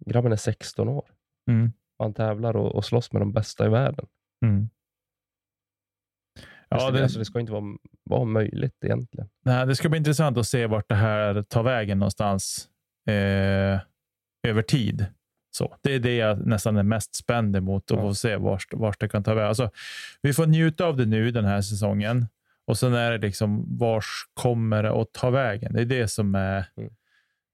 grabben 0.05 0.31
är 0.31 0.35
16 0.35 0.89
år. 0.89 1.09
Mm. 1.49 1.71
Han 2.03 2.13
tävlar 2.13 2.55
och, 2.55 2.75
och 2.75 2.85
slåss 2.85 3.11
med 3.11 3.21
de 3.21 3.31
bästa 3.33 3.65
i 3.65 3.69
världen. 3.69 4.05
Mm. 4.45 4.69
Ja, 6.69 6.91
det, 6.91 7.03
alltså, 7.03 7.19
det 7.19 7.25
ska 7.25 7.39
inte 7.39 7.51
vara, 7.51 7.63
vara 8.03 8.25
möjligt 8.25 8.83
egentligen. 8.85 9.29
Nej, 9.45 9.67
det 9.67 9.75
ska 9.75 9.89
bli 9.89 9.97
intressant 9.97 10.37
att 10.37 10.47
se 10.47 10.67
vart 10.67 10.89
det 10.89 10.95
här 10.95 11.41
tar 11.41 11.63
vägen 11.63 11.99
någonstans 11.99 12.67
eh, 13.07 13.79
över 14.47 14.61
tid. 14.61 15.05
Så, 15.51 15.75
det 15.81 15.93
är 15.95 15.99
det 15.99 16.15
jag 16.15 16.47
nästan 16.47 16.77
är 16.77 16.83
mest 16.83 17.15
spänd 17.15 17.55
emot 17.55 17.91
att 17.91 17.97
Ja. 17.97 18.01
få 18.01 18.15
se 18.15 18.35
vart, 18.35 18.73
vart 18.73 18.99
det 18.99 19.09
kan 19.09 19.23
ta 19.23 19.33
vägen. 19.33 19.47
Alltså, 19.47 19.69
vi 20.21 20.33
får 20.33 20.45
njuta 20.45 20.85
av 20.85 20.97
det 20.97 21.05
nu 21.05 21.31
den 21.31 21.45
här 21.45 21.61
säsongen 21.61 22.27
och 22.65 22.77
sen 22.77 22.93
är 22.93 23.11
det 23.11 23.17
liksom 23.17 23.77
vars 23.77 24.07
kommer 24.33 24.83
det 24.83 24.91
att 25.01 25.11
ta 25.13 25.29
vägen? 25.29 25.73
Det 25.73 25.81
är 25.81 25.85
det 25.85 26.07
som 26.07 26.35
är, 26.35 26.65
Mm. 26.77 26.89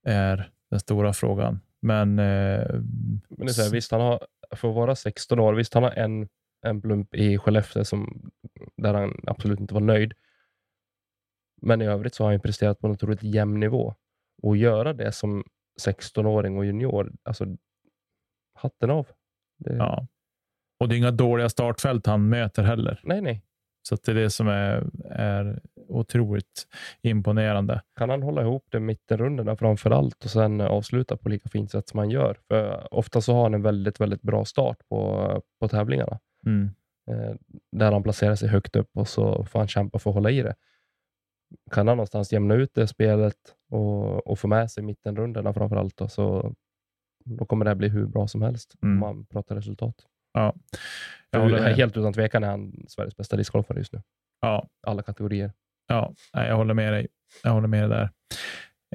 är 0.06 0.50
den 0.70 0.79
stora 0.79 1.13
frågan. 1.13 1.60
Men 1.82 2.20
eh, 2.20 2.65
Men 2.70 3.22
det 3.27 3.44
är 3.44 3.48
så 3.48 3.62
här, 3.63 3.70
visst, 3.72 3.91
han 3.91 4.01
har, 4.01 4.20
för 4.56 4.70
att 4.70 4.75
vara 4.75 4.96
16 4.96 5.39
år, 5.39 5.53
visst 5.53 5.74
han 5.74 5.84
har 5.84 5.91
en, 5.91 6.29
en 6.65 6.82
plump 6.82 7.15
i 7.15 7.38
Skellefteå 7.38 7.86
som, 7.86 8.32
där 8.77 8.94
han 8.94 9.24
absolut 9.27 9.60
inte 9.60 9.74
var 9.74 9.82
nöjd. 9.82 10.13
Men 11.62 11.82
i 11.82 11.86
övrigt 11.86 12.15
så 12.15 12.24
har 12.24 12.32
han 12.32 12.39
presterat 12.39 12.79
på 12.79 12.88
en 12.88 12.94
otroligt 12.94 13.24
jämn 13.24 13.60
nivå. 13.60 13.96
Och 14.41 14.58
göra 14.58 14.94
det 14.94 15.12
som 15.12 15.44
16-åring 15.88 16.58
och 16.58 16.65
junior, 16.65 17.12
alltså 17.24 17.46
hatten 18.53 18.89
av. 18.89 19.08
Det, 19.58 19.75
ja. 19.75 20.08
Och 20.79 20.89
det 20.89 20.96
är 20.96 20.98
inga 20.98 21.12
dåliga 21.12 21.50
startfält 21.50 22.06
han 22.06 22.29
möter 22.29 22.63
heller. 22.63 23.00
Nej, 23.03 23.22
nej. 23.22 23.44
Så 23.82 23.96
det 23.96 24.12
är 24.12 24.15
det 24.15 24.29
som 24.29 24.48
är, 24.48 24.89
är 25.10 25.62
otroligt 25.89 26.67
imponerande. 27.01 27.81
Kan 27.96 28.10
han 28.10 28.24
hålla 28.24 28.41
ihop 28.41 28.65
det 28.72 28.79
mittenrundorna 28.79 29.55
framför 29.55 29.91
allt 29.91 30.24
och 30.24 30.31
sen 30.31 30.62
avsluta 30.62 31.17
på 31.17 31.29
lika 31.29 31.50
fint 31.50 31.72
sätt 31.72 31.89
som 31.89 32.00
han 32.00 32.10
gör? 32.10 32.38
För 32.48 32.93
ofta 32.93 33.22
så 33.22 33.34
har 33.34 33.43
han 33.43 33.53
en 33.53 33.62
väldigt, 33.62 34.00
väldigt 34.00 34.22
bra 34.22 34.46
start 34.46 34.77
på, 34.89 35.43
på 35.60 35.67
tävlingarna. 35.67 36.19
Mm. 36.46 36.69
eh, 37.12 37.36
där 37.72 37.91
han 37.91 38.03
placerar 38.03 38.36
sig 38.36 38.50
högt 38.50 38.75
upp 38.75 38.89
och 38.93 39.08
så 39.08 39.46
får 39.46 39.60
han 39.60 39.67
kämpa 39.67 40.00
för 40.00 40.10
att 40.10 40.13
hålla 40.15 40.31
i 40.31 40.41
det. 40.41 40.55
Kan 41.72 41.88
han 41.88 41.98
någonstans 41.98 42.34
jämna 42.34 42.53
ut 42.55 42.74
det 42.74 42.88
spelet 42.88 43.36
och, 43.69 44.27
och 44.27 44.39
få 44.39 44.48
med 44.48 44.72
sig 44.72 44.84
mittenrundorna 44.84 45.53
framför 45.53 45.75
allt, 45.75 45.98
då, 45.98 46.08
så 46.08 46.53
då 47.25 47.46
kommer 47.46 47.65
det 47.65 47.75
bli 47.75 47.88
hur 47.88 48.05
bra 48.05 48.27
som 48.27 48.41
helst 48.41 48.75
Mm. 48.84 48.93
om 48.93 49.00
man 49.00 49.25
pratar 49.25 49.55
resultat. 49.55 49.96
Ja. 50.34 50.55
Jag 51.31 51.39
håller 51.39 51.74
helt 51.74 51.98
utan 51.98 52.13
tvekan 52.13 52.43
är 52.43 52.48
han 52.48 52.86
Sveriges 52.88 53.17
bästa 53.17 53.36
discgolfare 53.38 53.77
just 53.77 53.93
nu. 53.93 54.01
Ja, 54.41 54.67
Alla 54.88 55.01
kategorier. 55.03 55.51
Ja. 55.89 56.13
Jag 56.31 56.55
håller 56.55 56.74
med 56.74 56.93
dig. 56.93 57.08
Jag 57.43 57.51
håller 57.51 57.67
med 57.67 57.89
dig 57.89 57.89
där. 57.89 58.10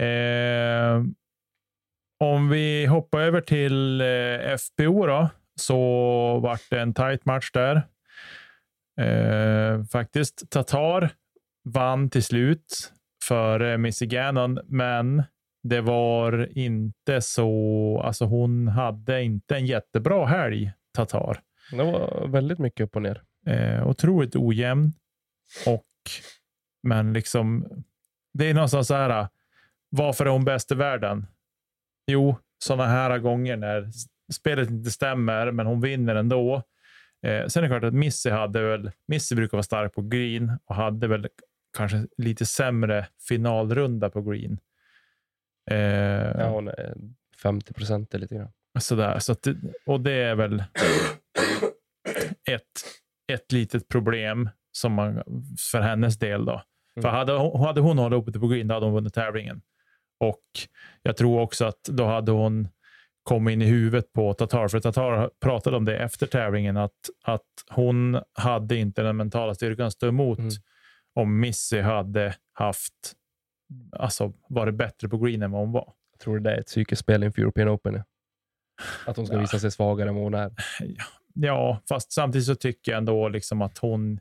Eh, 0.00 1.02
om 2.20 2.48
vi 2.48 2.86
hoppar 2.86 3.20
över 3.20 3.40
till 3.40 4.00
eh, 4.00 4.56
FPO 4.56 5.06
då, 5.06 5.28
så 5.60 5.78
vart 6.42 6.70
det 6.70 6.80
en 6.80 6.94
tight 6.94 7.24
match 7.24 7.50
där. 7.52 7.82
Eh, 9.00 9.84
faktiskt. 9.84 10.50
Tatar 10.50 11.10
vann 11.64 12.10
till 12.10 12.24
slut 12.24 12.92
för 13.24 13.76
Missy 13.76 14.06
Gannon, 14.06 14.58
men 14.64 15.22
det 15.62 15.80
var 15.80 16.58
inte 16.58 17.20
så. 17.20 18.00
Alltså 18.04 18.24
hon 18.24 18.68
hade 18.68 19.22
inte 19.22 19.56
en 19.56 19.66
jättebra 19.66 20.26
helg, 20.26 20.72
Tatar. 20.94 21.40
Det 21.70 21.82
var 21.82 22.28
väldigt 22.28 22.58
mycket 22.58 22.84
upp 22.84 22.96
och 22.96 23.02
ner. 23.02 23.22
Eh, 23.46 23.88
otroligt 23.88 24.36
ojämn 24.36 24.92
och 25.66 25.86
men 26.84 27.12
liksom. 27.12 27.68
Det 28.32 28.50
är 28.50 28.54
någonstans 28.54 28.88
så 28.88 28.94
här. 28.94 29.28
Varför 29.88 30.26
är 30.26 30.30
hon 30.30 30.44
bäst 30.44 30.72
i 30.72 30.74
världen? 30.74 31.26
Jo, 32.06 32.36
sådana 32.58 32.86
här 32.86 33.18
gånger 33.18 33.56
när 33.56 33.90
spelet 34.32 34.70
inte 34.70 34.90
stämmer, 34.90 35.50
men 35.50 35.66
hon 35.66 35.80
vinner 35.80 36.14
ändå. 36.14 36.62
Eh, 37.26 37.46
sen 37.46 37.64
är 37.64 37.68
det 37.68 37.78
klart 37.78 37.88
att 37.88 37.94
Missy 37.94 38.30
hade 38.30 38.62
väl. 38.62 38.90
Missy 39.08 39.34
brukar 39.34 39.56
vara 39.56 39.62
stark 39.62 39.94
på 39.94 40.02
green 40.02 40.58
och 40.64 40.74
hade 40.74 41.08
väl 41.08 41.28
kanske 41.76 42.06
lite 42.16 42.46
sämre 42.46 43.06
finalrunda 43.28 44.10
på 44.10 44.22
green. 44.22 44.58
Eh, 45.70 45.78
ja, 46.38 46.48
hon 46.48 46.68
är 46.68 46.94
50 47.42 47.74
procent 47.74 48.14
lite 48.14 48.34
grann. 48.34 48.52
Sådär, 48.78 49.18
så 49.18 49.32
att, 49.32 49.46
och 49.86 50.00
det 50.00 50.12
är 50.12 50.34
väl 50.34 50.64
ett, 52.50 52.62
ett 53.32 53.52
litet 53.52 53.88
problem 53.88 54.50
som 54.72 54.92
man, 54.92 55.22
för 55.72 55.80
hennes 55.80 56.18
del. 56.18 56.44
då. 56.44 56.62
Mm. 56.96 57.02
För 57.02 57.08
hade, 57.08 57.58
hade 57.66 57.80
hon 57.80 57.98
hållit 57.98 58.28
uppe 58.28 58.38
på 58.40 58.48
green, 58.48 58.68
då 58.68 58.74
hade 58.74 58.86
hon 58.86 58.94
vunnit 58.94 59.14
tävlingen. 59.14 59.62
Och 60.20 60.42
jag 61.02 61.16
tror 61.16 61.40
också 61.40 61.64
att 61.64 61.84
då 61.84 62.06
hade 62.06 62.32
hon 62.32 62.68
kommit 63.22 63.52
in 63.52 63.62
i 63.62 63.64
huvudet 63.64 64.12
på 64.12 64.34
Tatar. 64.34 64.68
För 64.68 64.80
Tatar 64.80 65.30
pratade 65.40 65.76
om 65.76 65.84
det 65.84 65.96
efter 65.96 66.26
tävlingen, 66.26 66.76
att, 66.76 67.10
att 67.24 67.42
hon 67.70 68.20
hade 68.32 68.76
inte 68.76 69.02
den 69.02 69.16
mentala 69.16 69.54
styrkan 69.54 69.86
att 69.86 69.92
stå 69.92 70.08
emot 70.08 70.38
mm. 70.38 70.50
om 71.14 71.40
Missy 71.40 71.80
hade 71.80 72.34
haft, 72.52 73.12
alltså 73.92 74.32
varit 74.48 74.74
bättre 74.74 75.08
på 75.08 75.18
green 75.18 75.42
än 75.42 75.50
vad 75.50 75.60
hon 75.60 75.72
var. 75.72 75.92
Jag 76.12 76.20
tror 76.20 76.40
det 76.40 76.50
är 76.50 76.60
ett 76.60 76.66
psykiskt 76.66 77.00
spel 77.00 77.22
inför 77.22 77.42
European 77.42 77.68
Open. 77.68 77.94
Att 79.06 79.16
hon 79.16 79.26
ska 79.26 79.38
visa 79.38 79.58
sig 79.58 79.70
svagare 79.70 80.08
än 80.08 80.14
vad 80.14 80.24
hon 80.24 80.34
är. 80.34 80.52
Ja, 81.34 81.80
fast 81.88 82.12
samtidigt 82.12 82.46
så 82.46 82.54
tycker 82.54 82.92
jag 82.92 82.98
ändå 82.98 83.28
liksom 83.28 83.62
att 83.62 83.78
hon 83.78 84.20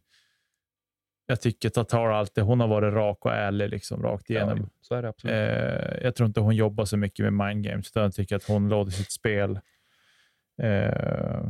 jag 1.25 1.41
tycker 1.41 1.69
Tatar 1.69 2.09
alltid, 2.09 2.43
hon 2.43 2.59
har 2.59 2.67
varit 2.67 2.93
rak 2.93 3.25
och 3.25 3.31
ärlig 3.31 3.69
liksom, 3.69 4.03
rakt 4.03 4.29
igenom. 4.29 4.57
Ja, 4.57 4.69
så 4.81 4.95
är 4.95 5.01
det 5.01 5.09
absolut. 5.09 5.35
Eh, 5.35 6.03
jag 6.03 6.15
tror 6.15 6.27
inte 6.27 6.39
hon 6.39 6.55
jobbar 6.55 6.85
så 6.85 6.97
mycket 6.97 7.33
med 7.33 7.47
mind 7.47 7.63
games, 7.63 7.87
utan 7.87 8.03
jag 8.03 8.13
tycker 8.13 8.35
att 8.35 8.43
hon 8.43 8.69
låter 8.69 8.91
sitt 8.91 9.11
spel 9.11 9.59
eh, 10.61 11.43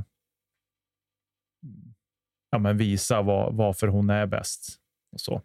ja, 2.51 2.57
men 2.59 2.77
visa 2.77 3.21
var, 3.21 3.51
varför 3.51 3.87
hon 3.87 4.09
är 4.09 4.25
bäst. 4.25 4.75
Och 5.11 5.21
så. 5.21 5.41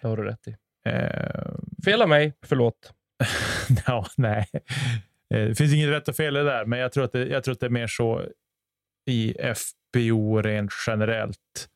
Det 0.00 0.08
har 0.08 0.16
du 0.16 0.22
rätt 0.22 0.48
i. 0.48 0.56
Eh, 0.84 1.54
fel 1.84 2.02
av 2.02 2.08
mig, 2.08 2.34
förlåt. 2.42 2.92
ja, 3.86 4.06
nej, 4.16 4.46
eh, 5.34 5.44
det 5.44 5.54
finns 5.54 5.74
inget 5.74 5.88
rätt 5.88 6.08
och 6.08 6.16
fel 6.16 6.36
i 6.36 6.38
det 6.38 6.44
där, 6.44 6.64
men 6.64 6.78
jag 6.78 6.92
tror, 6.92 7.04
att 7.04 7.12
det, 7.12 7.26
jag 7.26 7.44
tror 7.44 7.52
att 7.52 7.60
det 7.60 7.66
är 7.66 7.70
mer 7.70 7.86
så 7.86 8.24
i 9.06 9.34
FBO 9.54 10.42
rent 10.42 10.70
generellt 10.86 11.68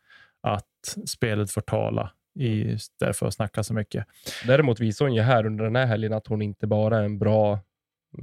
att 0.43 0.67
spelet 1.07 1.51
får 1.51 1.61
tala 1.61 2.13
istället 2.39 3.17
för 3.17 3.27
att 3.27 3.35
snacka 3.35 3.63
så 3.63 3.75
mycket. 3.75 4.07
Däremot 4.47 4.81
visar 4.81 5.05
hon 5.05 5.15
ju 5.15 5.23
här 5.23 5.47
under 5.47 5.65
den 5.65 5.77
här 5.77 5.87
helgen 5.87 6.13
att 6.13 6.27
hon 6.27 6.43
inte 6.43 6.67
bara 6.67 6.99
är 6.99 7.03
en 7.03 7.19
bra 7.19 7.59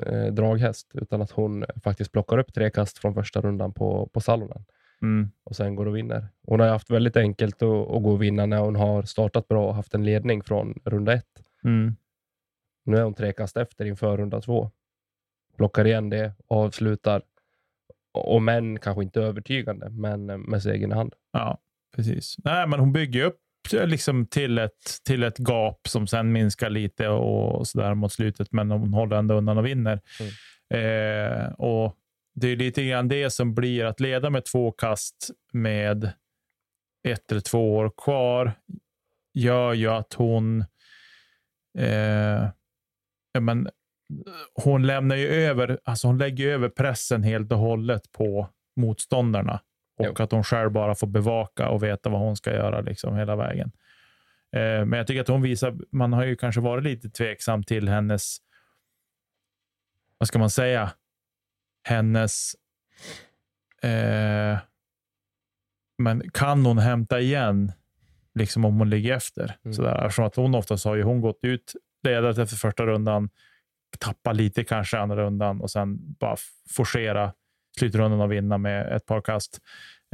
eh, 0.06 0.26
draghäst, 0.26 0.92
utan 0.94 1.22
att 1.22 1.32
hon 1.32 1.66
faktiskt 1.84 2.12
plockar 2.12 2.38
upp 2.38 2.54
tre 2.54 2.70
kast 2.70 2.98
från 2.98 3.14
första 3.14 3.42
rundan 3.42 3.74
på, 3.74 4.10
på 4.14 4.22
Salonen 4.22 4.66
mm. 5.04 5.32
och 5.44 5.56
sen 5.56 5.76
går 5.76 5.86
och 5.86 5.96
vinner. 5.96 6.28
Hon 6.48 6.60
har 6.60 6.68
haft 6.68 6.90
väldigt 6.90 7.18
enkelt 7.18 7.62
att, 7.62 7.70
att, 7.70 8.04
gå 8.04 8.12
och 8.12 8.22
vinna 8.22 8.46
när 8.46 8.58
hon 8.58 8.76
har 8.76 9.04
startat 9.04 9.48
bra 9.48 9.68
och 9.68 9.76
haft 9.76 9.94
en 9.94 10.06
ledning 10.06 10.44
från 10.44 10.80
runda 10.86 11.14
ett. 11.14 11.44
Mm. 11.64 11.96
Nu 12.86 12.98
är 12.98 13.04
hon 13.04 13.14
tre 13.14 13.34
kast 13.34 13.58
efter 13.58 13.86
inför 13.86 14.18
runda 14.18 14.42
två. 14.42 14.72
Plockar 15.58 15.86
igen 15.86 16.10
det 16.10 16.34
och 16.48 16.58
avslutar. 16.58 17.22
Och 18.12 18.42
men 18.42 18.80
kanske 18.80 19.04
inte 19.04 19.22
övertygande, 19.22 19.90
men 19.90 20.26
med 20.26 20.64
segern 20.64 20.92
i 20.92 20.96
hand. 20.96 21.14
Ja, 21.32 21.58
Precis. 21.96 22.36
Nej, 22.44 22.68
men 22.68 22.80
hon 22.80 22.94
bygger 22.94 23.24
upp 23.24 23.40
liksom 23.72 24.26
till, 24.26 24.58
ett, 24.58 25.00
till 25.06 25.24
ett 25.24 25.40
gap 25.40 25.88
som 25.88 26.08
sen 26.08 26.32
minskar 26.32 26.70
lite 26.70 27.08
och, 27.08 27.68
så 27.68 27.80
där 27.80 27.94
mot 27.94 28.14
slutet, 28.14 28.52
men 28.52 28.72
hon 28.72 28.94
håller 28.94 29.18
ändå 29.18 29.36
undan 29.36 29.58
och 29.58 29.66
vinner. 29.66 30.02
Mm. 30.20 30.34
Eh, 30.74 31.52
och 31.52 31.98
Det 32.36 32.48
är 32.48 32.56
lite 32.56 32.84
grann 32.84 33.08
det 33.08 33.30
som 33.30 33.54
blir 33.54 33.86
att 33.86 34.00
leda 34.00 34.30
med 34.30 34.46
två 34.46 34.72
kast 34.72 35.30
med 35.54 36.12
ett 37.08 37.32
eller 37.32 37.42
två 37.42 37.76
år 37.76 37.92
kvar 37.98 38.54
gör 39.34 39.74
ju 39.74 39.88
att 39.88 40.14
hon 40.14 40.62
eh, 41.78 42.50
men, 43.40 43.70
hon 44.64 44.88
lämnar 44.88 45.16
ju 45.16 45.28
över, 45.28 45.80
alltså 45.84 46.08
hon 46.08 46.18
lägger 46.18 46.48
över 46.48 46.70
pressen 46.70 47.24
helt 47.24 47.52
och 47.52 47.58
hållet 47.58 48.12
på 48.12 48.50
motståndarna 48.76 49.62
och 50.10 50.16
jo. 50.20 50.24
att 50.24 50.32
hon 50.32 50.44
själv 50.44 50.72
bara 50.72 50.96
får 50.96 51.08
bevaka 51.08 51.70
och 51.70 51.84
veta 51.84 52.10
vad 52.10 52.22
hon 52.22 52.36
ska 52.36 52.54
göra 52.54 52.82
liksom 52.82 53.16
hela 53.16 53.36
vägen. 53.36 53.72
Eh, 54.56 54.86
men 54.86 54.94
jag 54.94 55.08
tycker 55.08 55.22
att 55.22 55.28
hon 55.28 55.42
visar, 55.42 55.78
man 55.92 56.14
har 56.14 56.26
ju 56.26 56.36
kanske 56.36 56.62
varit 56.62 56.84
lite 56.84 57.10
tveksam 57.10 57.64
till 57.64 57.90
hennes, 57.90 58.38
vad 60.18 60.28
ska 60.28 60.40
man 60.40 60.50
säga, 60.50 60.92
hennes, 61.84 62.56
eh, 63.82 64.58
men 65.98 66.30
kan 66.30 66.66
hon 66.66 66.78
hämta 66.78 67.20
igen 67.20 67.72
liksom 68.36 68.66
om 68.66 68.78
hon 68.78 68.90
ligger 68.90 69.16
efter? 69.16 69.58
Mm. 69.66 69.74
Sådär, 69.74 70.06
eftersom 70.06 70.26
att 70.26 70.36
hon 70.36 70.56
oftast 70.56 70.86
har 70.86 70.96
ju 70.96 71.04
hon 71.04 71.22
gått 71.22 71.40
ut 71.42 71.74
ledat 72.04 72.38
efter 72.38 72.58
första 72.58 72.86
rundan, 72.86 73.30
tappat 74.00 74.36
lite 74.36 74.64
kanske 74.64 75.00
andra 75.00 75.16
rundan 75.16 75.62
och 75.62 75.72
sen 75.72 76.16
bara 76.20 76.36
forcera 76.70 77.34
slutrundan 77.80 78.22
och 78.22 78.32
vinna 78.32 78.58
med 78.58 78.96
ett 78.96 79.06
par 79.06 79.22
kast. 79.22 79.60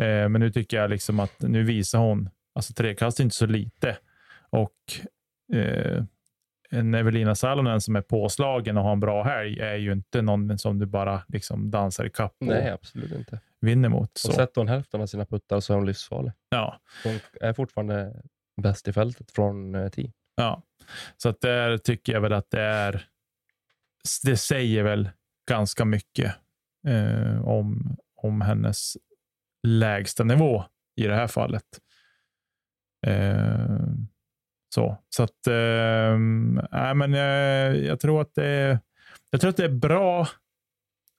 Eh, 0.02 0.06
men 0.30 0.34
nu 0.34 0.52
tycker 0.52 0.78
jag 0.78 0.90
liksom 0.90 1.20
att 1.20 1.42
nu 1.42 1.64
visar 1.64 2.00
hon, 2.00 2.30
alltså 2.56 2.74
tre 2.74 2.96
kast 2.96 3.20
är 3.20 3.24
inte 3.24 3.36
så 3.36 3.46
lite. 3.46 3.98
Och 4.50 4.76
eh, 5.54 6.04
en 6.70 6.94
Evelina 6.94 7.36
Salonen 7.36 7.82
som 7.82 7.96
är 7.96 8.02
påslagen 8.02 8.78
och 8.78 8.84
har 8.84 8.92
en 8.92 9.00
bra 9.00 9.24
helg 9.24 9.60
är 9.60 9.76
ju 9.76 9.92
inte 9.92 10.22
någon 10.22 10.58
som 10.58 10.80
du 10.80 10.86
bara 10.86 11.24
liksom 11.28 11.72
dansar 11.72 12.06
i 12.06 12.10
kapp 12.10 12.36
och 12.40 12.48
Nej, 12.48 12.70
absolut 12.70 13.12
inte. 13.12 13.40
vinner 13.62 13.90
mot. 13.90 14.18
Så. 14.18 14.28
Och 14.28 14.34
sätter 14.34 14.62
hon 14.62 14.68
hälften 14.68 15.02
av 15.02 15.06
sina 15.08 15.26
puttar 15.26 15.60
så 15.60 15.74
är 15.74 15.78
hon 15.78 15.86
livsfarlig. 15.86 16.32
Ja. 16.50 16.80
Hon 17.04 17.20
är 17.42 17.54
fortfarande 17.54 18.22
bäst 18.62 18.88
i 18.88 18.94
fältet 18.94 19.32
från 19.32 19.76
eh, 19.76 19.90
10. 19.90 20.12
Ja, 20.36 20.64
så 21.18 21.30
att 21.30 21.42
där 21.42 21.78
tycker 21.78 22.14
jag 22.14 22.22
väl 22.22 22.34
att 22.34 22.52
det 22.52 22.62
är. 22.62 23.06
Det 24.24 24.38
säger 24.38 24.84
väl 24.84 25.10
ganska 25.50 25.86
mycket 25.86 26.36
eh, 26.88 27.48
om, 27.48 27.98
om 28.16 28.42
hennes 28.42 28.98
lägsta 29.68 30.24
nivå 30.24 30.64
i 30.96 31.08
det 31.08 31.16
här 31.16 31.28
fallet. 31.28 31.66
Eh, 33.08 33.80
så 34.76 34.98
så 35.10 35.24
att, 35.24 35.48
eh, 35.48 36.14
äh, 36.82 36.94
men, 36.96 37.14
eh, 37.14 37.86
jag, 37.86 38.00
tror 38.00 38.22
att 38.22 38.36
det 38.36 38.80
jag 39.32 39.42
tror 39.42 39.50
att 39.50 39.58
det 39.58 39.66
är 39.66 39.70
bra 39.70 40.28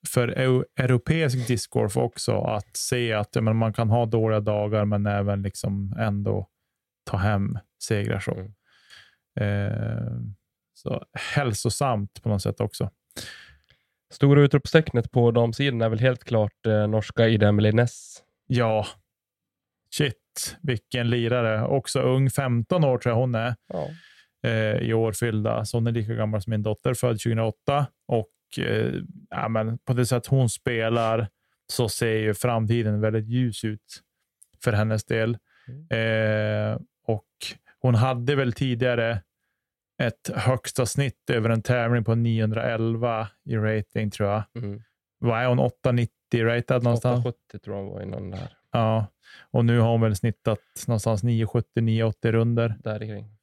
för 0.09 0.29
europeisk 0.29 1.49
discgolf 1.49 1.97
också 1.97 2.40
att 2.40 2.76
se 2.76 3.12
att 3.12 3.35
men, 3.35 3.57
man 3.57 3.73
kan 3.73 3.90
ha 3.90 4.07
dåliga 4.07 4.40
dagar, 4.40 4.85
men 4.85 5.07
även 5.07 5.43
liksom 5.43 5.95
ändå 5.99 6.49
ta 7.05 7.17
hem 7.17 7.59
segrar. 7.83 8.21
Så. 8.21 8.35
Mm. 8.35 8.52
Eh, 9.37 10.12
så 10.75 11.05
hälsosamt 11.35 12.23
på 12.23 12.29
något 12.29 12.43
sätt 12.43 12.61
också. 12.61 12.90
Stora 14.11 14.43
utropstecknet 14.43 15.11
på 15.11 15.31
damsidan 15.31 15.83
är 15.83 15.88
väl 15.88 15.99
helt 15.99 16.25
klart 16.25 16.67
eh, 16.67 16.87
norska 16.87 17.29
Ida 17.29 17.49
Emelie 17.49 17.73
Ness. 17.73 18.23
Ja, 18.47 18.87
shit 19.95 20.57
vilken 20.62 21.11
lirare. 21.11 21.67
Också 21.67 22.00
ung, 22.00 22.31
15 22.31 22.85
år 22.85 22.99
tror 22.99 23.12
jag 23.14 23.21
hon 23.21 23.35
är. 23.35 23.55
Ja. 23.67 23.88
Eh, 24.50 24.76
I 24.76 24.93
år 24.93 25.12
fyllda. 25.12 25.64
Så 25.64 25.76
hon 25.76 25.87
är 25.87 25.93
lika 25.93 26.14
gammal 26.14 26.43
som 26.43 26.50
min 26.50 26.62
dotter, 26.62 26.95
född 26.95 27.21
2008. 27.21 27.87
Och 28.09 28.59
eh, 28.59 28.95
ja, 29.31 29.49
men 29.49 29.79
på 29.79 29.93
det 29.93 30.07
sätt 30.07 30.26
hon 30.26 30.49
spelar 30.49 31.29
så 31.73 31.88
ser 31.88 32.19
ju 32.19 32.35
framtiden 32.35 33.00
väldigt 33.00 33.29
ljus 33.29 33.64
ut 33.64 34.00
för 34.64 34.73
hennes 34.73 35.05
del. 35.05 35.38
Mm. 35.69 36.73
Eh, 36.73 36.79
och 37.07 37.26
hon 37.81 37.95
hade 37.95 38.35
väl 38.35 38.52
tidigare 38.52 39.23
ett 40.00 40.30
högsta 40.35 40.87
snitt 40.87 41.30
över 41.30 41.50
en 41.50 41.62
tävling 41.62 42.04
på 42.04 42.14
911 42.14 43.28
i 43.45 43.57
rating 43.57 44.11
tror 44.11 44.28
jag. 44.28 44.42
Mm. 44.54 44.83
Vad 45.19 45.42
är 45.42 45.47
hon? 45.47 45.59
890 45.59 46.11
ratad 46.35 46.83
någonstans? 46.83 47.26
870 47.26 47.59
tror 47.59 47.76
jag 47.76 47.85
hon 47.85 47.92
var 47.92 48.02
innan 48.02 48.30
där. 48.30 48.57
Ja, 48.73 49.07
och 49.50 49.64
nu 49.64 49.78
har 49.78 49.90
hon 49.90 50.00
väl 50.00 50.16
snittat 50.16 50.61
någonstans 50.87 51.23
970, 51.23 51.83
980 51.83 52.33
runder. 52.33 52.78
Där 52.83 52.99
kring. 52.99 53.37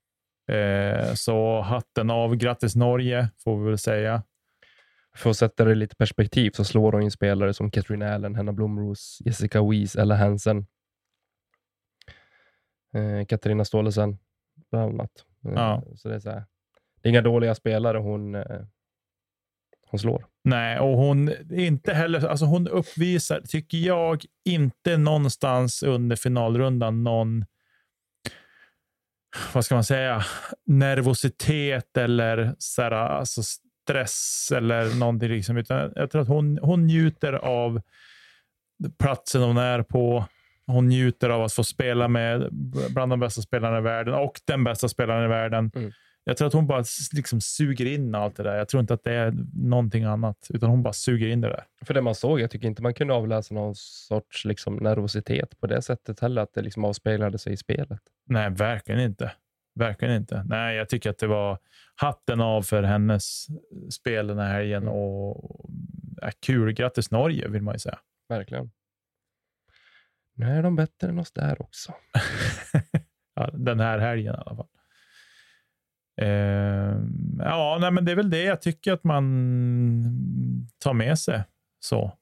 Eh, 0.58 1.14
så 1.14 1.62
hatten 1.62 2.10
av. 2.10 2.36
Grattis 2.36 2.76
Norge, 2.76 3.30
får 3.44 3.60
vi 3.60 3.70
väl 3.70 3.78
säga. 3.78 4.24
för 5.16 5.30
att 5.30 5.38
sätta 5.38 5.66
det 5.66 5.72
i 5.72 5.76
lite 5.76 5.96
perspektiv 5.96 6.52
så 6.52 6.64
slår 6.64 6.92
hon 6.92 7.02
in 7.02 7.12
spelare 7.12 7.54
som 7.54 7.72
Katrin 7.72 8.02
Allen, 8.02 8.36
Hanna 8.36 8.54
Blomros, 8.54 9.22
Jessica 9.26 9.70
Weiss, 9.70 9.96
Ella 9.96 10.16
Hansen. 10.16 10.66
Eh, 12.94 13.26
Katarina 13.26 13.66
Stålesen, 13.66 14.18
bland 14.72 14.94
annat. 14.94 15.26
Eh, 15.46 15.51
Ja. 15.53 15.84
Så 15.96 16.10
det, 16.10 16.15
är 16.15 16.20
så 16.20 16.29
här, 16.29 16.46
det 17.01 17.08
är 17.08 17.10
inga 17.10 17.22
dåliga 17.22 17.56
spelare 17.56 17.98
hon, 17.98 18.36
eh, 18.36 18.62
hon 19.89 20.00
slår. 20.00 20.25
Nej, 20.44 20.79
och 20.79 20.98
hon 20.98 21.32
inte 21.51 21.94
heller, 21.94 22.27
alltså 22.27 22.46
hon 22.46 22.67
uppvisar, 22.67 23.41
tycker 23.41 23.77
jag, 23.77 24.25
inte 24.46 24.98
någonstans 24.98 25.84
under 25.84 26.15
finalrundan 26.15 27.03
någon, 27.03 27.46
vad 29.53 29.65
ska 29.65 29.75
man 29.75 29.84
säga, 29.84 30.24
nervositet 30.65 31.98
eller 31.98 32.56
så 32.58 32.82
här, 32.82 32.91
alltså 32.91 33.41
stress 33.44 34.51
eller 34.56 35.00
någonting. 35.00 35.29
Liksom. 35.29 35.58
Utan 35.58 35.91
jag 35.96 36.12
tror 36.12 36.22
att 36.22 36.27
hon, 36.27 36.60
hon 36.62 36.88
njuter 36.88 37.34
av 37.34 37.82
platsen 39.00 39.41
hon 39.41 39.58
är 39.58 39.84
på. 39.84 40.25
Hon 40.68 40.88
njuter 40.88 41.30
av 41.30 41.44
att 41.44 41.54
få 41.54 41.64
spela 41.64 42.08
med 42.08 42.50
bland 42.90 43.12
de 43.12 43.20
bästa 43.20 43.42
spelarna 43.42 43.78
i 43.78 43.82
världen 43.82 44.14
och 44.14 44.40
den 44.46 44.64
bästa 44.64 44.88
spelaren 44.90 45.26
i 45.26 45.28
världen. 45.28 45.72
Mm. 45.76 45.92
Jag 46.24 46.38
tror 46.38 46.48
att 46.48 46.54
hon 46.54 46.68
bara 46.68 46.84
liksom 47.14 47.42
suger 47.42 47.86
in 47.86 48.16
allt 48.16 48.36
det 48.36 48.44
där. 48.44 48.56
Jag 48.56 48.70
tror 48.70 48.82
inte 48.82 48.94
att 48.94 49.04
det 49.04 49.14
är 49.14 49.34
någonting 49.54 50.04
annat, 50.04 50.48
utan 50.50 50.70
hon 50.70 50.84
bara 50.84 50.94
suger 50.94 51.28
in 51.28 51.42
det 51.42 51.48
där. 51.48 51.64
För 51.86 51.94
det 51.94 52.02
man 52.02 52.16
såg, 52.16 52.40
jag 52.40 52.52
tycker 52.52 52.68
inte 52.68 52.82
man 52.82 52.94
kunde 52.94 53.14
avläsa 53.14 53.54
någon 53.56 53.76
sorts 53.76 54.46
liksom, 54.46 54.76
nervositet 54.76 55.60
på 55.60 55.68
det 55.68 55.82
sättet 55.82 56.20
heller, 56.20 56.42
att 56.42 56.54
det 56.54 56.62
liksom 56.62 56.86
avspeglade 56.86 57.38
sig 57.38 57.54
i 57.54 57.58
spelet. 57.58 58.00
Nej, 58.26 58.50
verkligen 58.50 59.02
inte. 59.02 59.32
Verkligen 59.76 60.16
inte. 60.16 60.44
Nej, 60.46 60.76
jag 60.76 60.90
tycker 60.90 61.10
att 61.10 61.18
det 61.18 61.28
var 61.28 61.58
hatten 61.96 62.42
av 62.42 62.62
för 62.62 62.84
hennes 62.84 63.48
spel 63.90 64.28
den 64.28 64.38
här 64.38 64.54
helgen 64.54 64.84
Mm. 64.84 64.94
och 64.94 65.70
ja, 66.22 66.32
kul. 66.46 66.72
Grattis 66.74 67.12
Norge, 67.12 67.48
vill 67.48 67.62
man 67.62 67.76
ju 67.76 67.80
säga. 67.80 68.00
Verkligen. 68.30 68.72
Nu 70.38 70.46
är 70.46 70.63
de 70.63 70.75
bättre 70.75 71.10
än 71.10 71.20
oss 71.20 71.32
där 71.32 71.62
också. 71.62 71.94
Ja, 73.39 73.50
den 73.53 73.79
här 73.79 74.00
helgen 74.00 74.36
i 74.36 74.38
alla 74.38 74.56
fall. 74.56 74.67
Eh, 76.22 76.98
ja, 77.39 77.77
nej, 77.82 77.91
men 77.91 78.06
det 78.06 78.12
är 78.12 78.15
väl 78.15 78.29
det 78.29 78.44
jag 78.44 78.62
tycker 78.62 78.94
att 78.94 79.03
man 79.03 79.24
tar 80.84 80.94
med 80.94 81.20
sig 81.20 81.44
så 81.79 82.17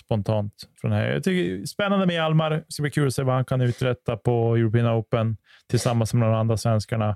spontant 0.00 0.54
från 0.80 0.92
här. 0.92 1.10
Jag 1.10 1.24
tycker 1.24 1.66
spännande 1.66 2.06
med 2.06 2.22
Almar. 2.22 2.50
Det 2.50 2.64
ska 2.68 2.82
bli 2.82 2.90
kul 2.90 3.06
att 3.06 3.14
se 3.14 3.22
vad 3.22 3.34
han 3.34 3.44
kan 3.44 3.60
uträtta 3.60 4.16
på 4.16 4.56
European 4.56 4.86
Open 4.86 5.36
tillsammans 5.66 6.14
med 6.14 6.28
de 6.28 6.34
andra 6.34 6.56
svenskarna. 6.56 7.08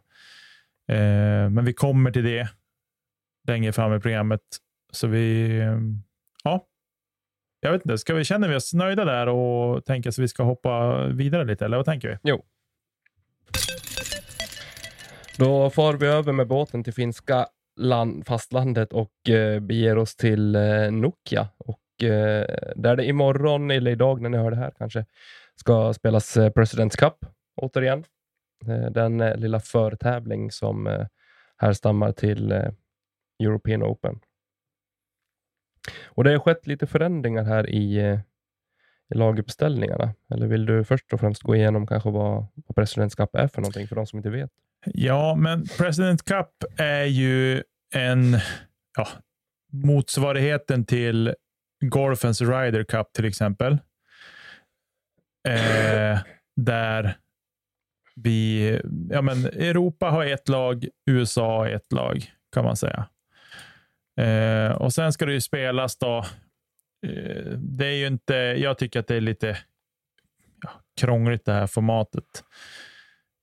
Eh, 0.89 1.51
men 1.51 1.65
vi 1.65 1.73
kommer 1.73 2.11
till 2.11 2.25
det 2.25 2.49
längre 3.49 3.73
fram 3.73 3.95
i 3.95 4.01
programmet. 4.01 4.41
Så 4.93 5.07
vi, 5.07 5.59
ja, 6.45 6.67
jag 7.63 7.73
vet 7.73 7.85
inte. 7.85 7.99
Ska 7.99 8.15
vi 8.15 8.25
känna 8.25 8.49
vi 8.49 8.57
oss 8.57 8.75
nöjda 8.75 9.05
där 9.05 9.27
och 9.27 9.85
tänka 9.85 10.09
att 10.09 10.19
vi 10.19 10.29
ska 10.29 10.43
hoppa 10.43 11.07
vidare 11.07 11.45
lite? 11.45 11.65
Eller 11.65 11.77
vad 11.77 11.87
tänker 11.87 12.09
vi? 12.09 12.17
Jo. 12.23 12.45
Då 15.37 15.71
far 15.71 15.95
vi 15.95 16.07
över 16.07 16.33
med 16.33 16.49
båten 16.49 16.85
till 16.85 16.95
finska 16.95 17.47
land, 17.77 18.27
fastlandet 18.27 18.93
och 18.93 19.29
eh, 19.29 19.61
beger 19.61 19.99
oss 19.99 20.17
till 20.17 20.55
eh, 20.55 20.91
Nokia. 20.91 21.49
Och, 21.59 22.05
eh, 22.05 22.47
där 22.77 22.97
det 22.97 23.05
imorgon, 23.05 23.71
eller 23.71 23.91
idag 23.91 24.21
när 24.21 24.29
ni 24.29 24.37
hör 24.37 24.51
det 24.51 24.57
här 24.57 24.73
kanske, 24.79 25.05
ska 25.57 25.93
spelas 25.93 26.37
eh, 26.37 26.51
Presidents 26.51 26.97
Cup 26.97 27.15
återigen. 27.57 28.05
Eh, 28.67 28.91
den 28.91 29.21
eh, 29.21 29.37
lilla 29.37 29.61
förtävling 29.61 30.51
som 30.51 30.87
eh, 30.87 31.07
härstammar 31.57 32.13
till 32.13 32.53
eh, 32.53 32.69
European 33.43 33.83
Open. 33.83 34.21
Och 36.05 36.25
Det 36.25 36.31
har 36.31 36.39
skett 36.39 36.67
lite 36.67 36.87
förändringar 36.87 37.45
här 37.45 37.71
i, 37.71 37.99
eh, 37.99 38.19
i 39.15 39.19
laguppställningarna. 39.19 40.15
Eller 40.35 40.47
vill 40.47 40.67
du 40.67 40.85
först 40.85 41.13
och 41.13 41.21
främst 41.21 41.43
gå 41.43 41.57
igenom 41.57 41.87
kanske 41.87 42.11
vad, 42.11 42.47
vad 42.55 42.77
Presidents 42.77 43.15
Cup 43.15 43.35
är 43.35 43.49
för 43.49 43.61
någonting 43.61 43.89
för 43.89 43.97
de 43.97 44.07
som 44.07 44.19
inte 44.19 44.31
vet? 44.31 44.51
Ja, 44.87 45.35
men 45.35 45.67
President 45.79 46.25
Cup 46.25 46.49
är 46.77 47.05
ju 47.05 47.63
en 47.95 48.39
ja, 48.97 49.09
motsvarigheten 49.73 50.87
till 50.87 51.35
golfens 51.81 52.41
Ryder 52.41 52.85
Cup 52.85 53.13
till 53.13 53.25
exempel. 53.25 53.73
Eh, 55.49 56.19
där 56.57 57.17
vi, 58.17 58.81
ja 59.11 59.23
men 59.23 59.47
Europa 59.47 60.11
har 60.11 60.25
ett 60.25 60.49
lag, 60.49 60.89
USA 61.11 61.59
har 61.59 61.69
ett 61.69 61.93
lag 61.93 62.33
kan 62.53 62.65
man 62.65 62.77
säga. 62.77 63.09
Eh, 64.21 64.73
och 64.73 64.93
sen 64.93 65.13
ska 65.13 65.27
det 65.27 65.33
ju 65.33 65.41
spelas 65.41 65.99
då. 65.99 66.25
Eh, 67.07 67.53
det 67.57 67.87
är 67.87 67.95
ju 67.95 68.07
inte, 68.07 68.35
jag 68.35 68.79
tycker 68.79 69.01
att 69.01 69.07
det 69.07 69.17
är 69.17 69.21
lite 69.21 69.59
ja, 70.63 70.71
krångligt 71.01 71.45
det 71.45 71.53
här 71.53 71.67
formatet. 71.67 72.45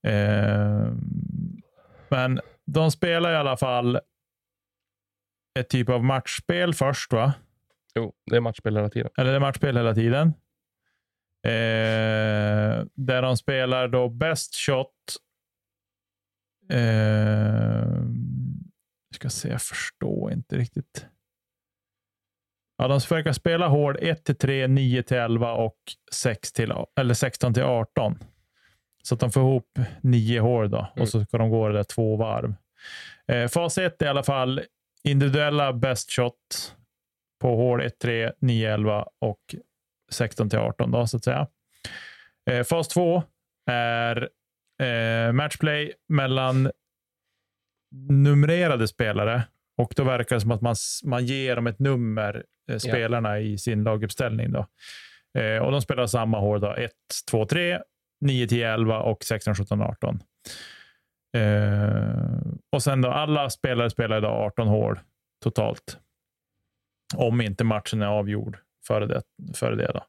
Eh, 0.06 0.92
men 2.08 2.40
de 2.66 2.90
spelar 2.90 3.32
i 3.32 3.36
alla 3.36 3.56
fall 3.56 4.00
ett 5.58 5.68
typ 5.68 5.88
av 5.88 6.04
matchspel 6.04 6.74
först, 6.74 7.12
va? 7.12 7.32
Jo, 7.94 8.12
det 8.26 8.36
är 8.36 8.40
matchspel 8.40 8.76
hela 8.76 8.88
tiden. 8.88 9.10
Eller 9.18 9.30
det 9.30 9.36
är 9.36 9.40
matchspel 9.40 9.76
hela 9.76 9.94
tiden. 9.94 10.28
Eh, 11.46 12.84
där 12.94 13.22
de 13.22 13.36
spelar 13.36 13.88
då 13.88 14.08
best 14.08 14.54
shot. 14.54 14.94
Eh, 16.70 17.84
ska 19.20 19.30
se, 19.30 19.48
jag 19.48 19.62
förstår 19.62 20.32
inte 20.32 20.56
riktigt. 20.56 21.06
Ja, 22.78 22.88
de 22.88 23.00
försöker 23.00 23.32
spela 23.32 23.68
hård 23.68 23.96
1 24.00 24.24
till 24.24 24.36
3, 24.36 24.66
9 24.66 25.02
till 25.02 25.16
11 25.16 25.52
och 25.52 25.76
6 26.12 26.52
till, 26.52 26.72
eller 27.00 27.14
16 27.14 27.54
till 27.54 27.62
18. 27.62 28.18
Så 29.02 29.14
att 29.14 29.20
de 29.20 29.30
får 29.30 29.42
ihop 29.42 29.78
nio 30.00 30.40
hål 30.40 30.70
då 30.70 30.78
Mm. 30.78 31.02
och 31.02 31.08
så 31.08 31.24
ska 31.24 31.38
de 31.38 31.50
gå 31.50 31.68
det 31.68 31.74
där 31.74 31.84
två 31.84 32.16
varv. 32.16 32.54
Eh, 33.28 33.48
fas 33.48 33.78
1 33.78 34.02
är 34.02 34.06
i 34.06 34.08
alla 34.08 34.22
fall 34.22 34.62
individuella 35.04 35.72
best 35.72 36.10
shot 36.12 36.76
på 37.40 37.56
hål 37.56 37.80
1, 37.80 37.98
3, 37.98 38.32
9, 38.40 38.74
11 38.74 39.06
och 39.20 39.54
16 40.12 40.50
till 40.50 40.58
18 40.58 40.90
då, 40.90 41.06
så 41.06 41.16
att 41.16 41.24
säga. 41.24 41.46
Eh, 42.50 42.64
fas 42.64 42.88
2 42.88 43.22
är 43.70 44.28
eh, 44.82 45.32
matchplay 45.32 45.92
mellan 46.08 46.70
numrerade 47.90 48.88
spelare 48.88 49.42
och 49.76 49.92
då 49.96 50.04
verkar 50.04 50.36
det 50.36 50.40
som 50.40 50.50
att 50.50 50.60
man, 50.60 50.76
man 51.04 51.26
ger 51.26 51.56
dem 51.56 51.66
ett 51.66 51.78
nummer, 51.78 52.44
eh, 52.70 52.78
spelarna 52.78 53.40
i 53.40 53.58
sin 53.58 53.82
laguppställning. 53.82 54.52
Då. 54.52 54.66
Eh, 55.40 55.58
och 55.58 55.72
de 55.72 55.82
spelar 55.82 56.06
samma 56.06 56.40
hål 56.40 56.60
då, 56.60 56.74
1, 56.74 56.92
2, 57.30 57.46
3, 57.46 57.80
9, 58.20 58.46
10, 58.46 58.72
11 58.72 59.02
och 59.02 59.24
16, 59.24 59.54
17, 59.54 59.82
18. 59.82 60.20
Eh, 61.36 62.40
och 62.72 62.82
sen 62.82 63.02
då, 63.02 63.10
alla 63.10 63.50
spelare 63.50 63.90
spelar 63.90 64.18
idag 64.18 64.46
18 64.46 64.68
hål 64.68 65.00
totalt. 65.42 65.98
Om 67.14 67.40
inte 67.40 67.64
matchen 67.64 68.02
är 68.02 68.06
avgjord 68.06 68.58
före 68.86 69.06
det. 69.06 69.22
Före 69.54 69.76
det 69.76 69.92
då. 69.92 70.04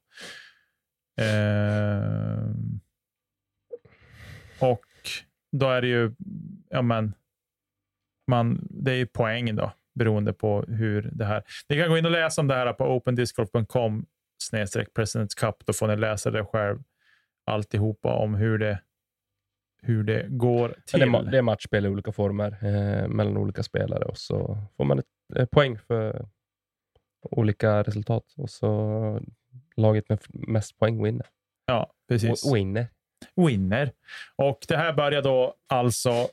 Eh, 1.23 2.51
och 4.59 4.85
då 5.51 5.69
är 5.69 5.81
det 5.81 5.87
ju, 5.87 6.11
ja 6.69 6.81
men, 6.81 7.13
man, 8.31 8.67
det 8.69 8.91
är 8.91 8.95
ju 8.95 9.05
poäng 9.05 9.55
då, 9.55 9.71
beroende 9.95 10.33
på 10.33 10.61
hur 10.61 11.09
det 11.13 11.25
här... 11.25 11.43
Ni 11.69 11.77
kan 11.77 11.89
gå 11.89 11.97
in 11.97 12.05
och 12.05 12.11
läsa 12.11 12.41
om 12.41 12.47
det 12.47 12.55
här 12.55 12.73
på 12.73 12.85
opendiscgolf.com 12.85 14.05
snedstreck 14.43 14.93
Presidents 14.93 15.35
Cup. 15.35 15.55
Då 15.65 15.73
får 15.73 15.87
ni 15.87 15.95
läsa 15.95 16.31
det 16.31 16.45
själv, 16.45 16.79
alltihopa 17.45 18.13
om 18.13 18.35
hur 18.35 18.57
det, 18.57 18.81
hur 19.81 20.03
det 20.03 20.25
går 20.29 20.75
till. 20.85 20.99
Det 20.99 21.05
är, 21.05 21.23
det 21.23 21.37
är 21.37 21.41
matchspel 21.41 21.85
i 21.85 21.89
olika 21.89 22.11
former 22.11 22.57
eh, 22.61 23.07
mellan 23.07 23.37
olika 23.37 23.63
spelare 23.63 24.05
och 24.05 24.17
så 24.17 24.57
får 24.77 24.85
man 24.85 24.99
ett, 24.99 25.05
eh, 25.35 25.45
poäng 25.45 25.77
för 25.77 26.27
olika 27.21 27.83
resultat 27.83 28.33
och 28.37 28.49
så 28.49 29.21
laget 29.75 30.09
med 30.09 30.19
mest 30.29 30.79
poäng 30.79 31.03
vinner. 31.03 31.25
Ja, 31.65 31.91
precis. 32.07 32.53
Winner. 32.53 32.87
winner. 33.35 33.91
Och 34.35 34.59
det 34.67 34.77
här 34.77 34.93
börjar 34.93 35.21
då 35.21 35.55
alltså 35.67 36.27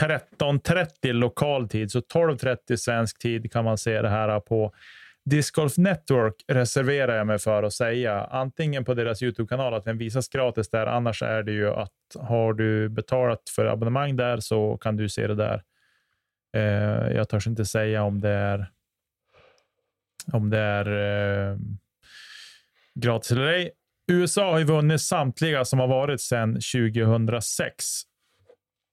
13.30 0.00 1.12
lokal 1.12 1.68
tid, 1.68 1.90
så 1.90 1.98
12.30 1.98 2.76
svensk 2.76 3.18
tid 3.18 3.52
kan 3.52 3.64
man 3.64 3.78
se 3.78 4.02
det 4.02 4.08
här 4.08 4.40
på 4.40 4.74
Disc 5.24 5.50
Golf 5.50 5.78
Network 5.78 6.34
reserverar 6.48 7.16
jag 7.16 7.26
mig 7.26 7.38
för 7.38 7.62
att 7.62 7.72
säga. 7.72 8.24
Antingen 8.24 8.84
på 8.84 8.94
deras 8.94 9.22
YouTube-kanal 9.22 9.74
att 9.74 9.84
den 9.84 9.98
visas 9.98 10.28
gratis 10.28 10.70
där. 10.70 10.86
Annars 10.86 11.22
är 11.22 11.42
det 11.42 11.52
ju 11.52 11.70
att 11.70 11.92
har 12.18 12.52
du 12.52 12.88
betalat 12.88 13.42
för 13.56 13.66
abonnemang 13.66 14.16
där 14.16 14.40
så 14.40 14.76
kan 14.76 14.96
du 14.96 15.08
se 15.08 15.26
det 15.26 15.34
där. 15.34 15.62
Eh, 16.56 17.16
jag 17.16 17.28
törs 17.28 17.46
inte 17.46 17.64
säga 17.64 18.02
om 18.02 18.20
det 18.20 18.28
är 18.28 18.70
om 20.32 20.50
det 20.50 20.58
är 20.58 20.86
eh, 21.50 21.58
gratis 22.94 23.32
eller 23.32 23.46
ej. 23.46 23.70
USA 24.06 24.50
har 24.50 24.58
ju 24.58 24.64
vunnit 24.64 25.00
samtliga 25.00 25.64
som 25.64 25.78
har 25.78 25.88
varit 25.88 26.20
sedan 26.20 26.54
2006 26.54 28.02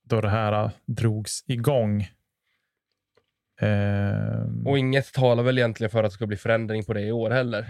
då 0.10 0.22
det 0.22 0.30
här 0.30 0.72
drogs 0.86 1.44
igång. 1.48 2.02
Eh, 3.62 4.44
Och 4.66 4.78
inget 4.80 5.14
talar 5.14 5.44
väl 5.44 5.58
egentligen 5.58 5.92
för 5.92 6.04
att 6.04 6.12
det 6.12 6.14
ska 6.14 6.28
bli 6.28 6.38
förändring 6.38 6.86
på 6.86 6.94
det 6.94 7.02
i 7.02 7.12
år 7.12 7.30
heller. 7.30 7.66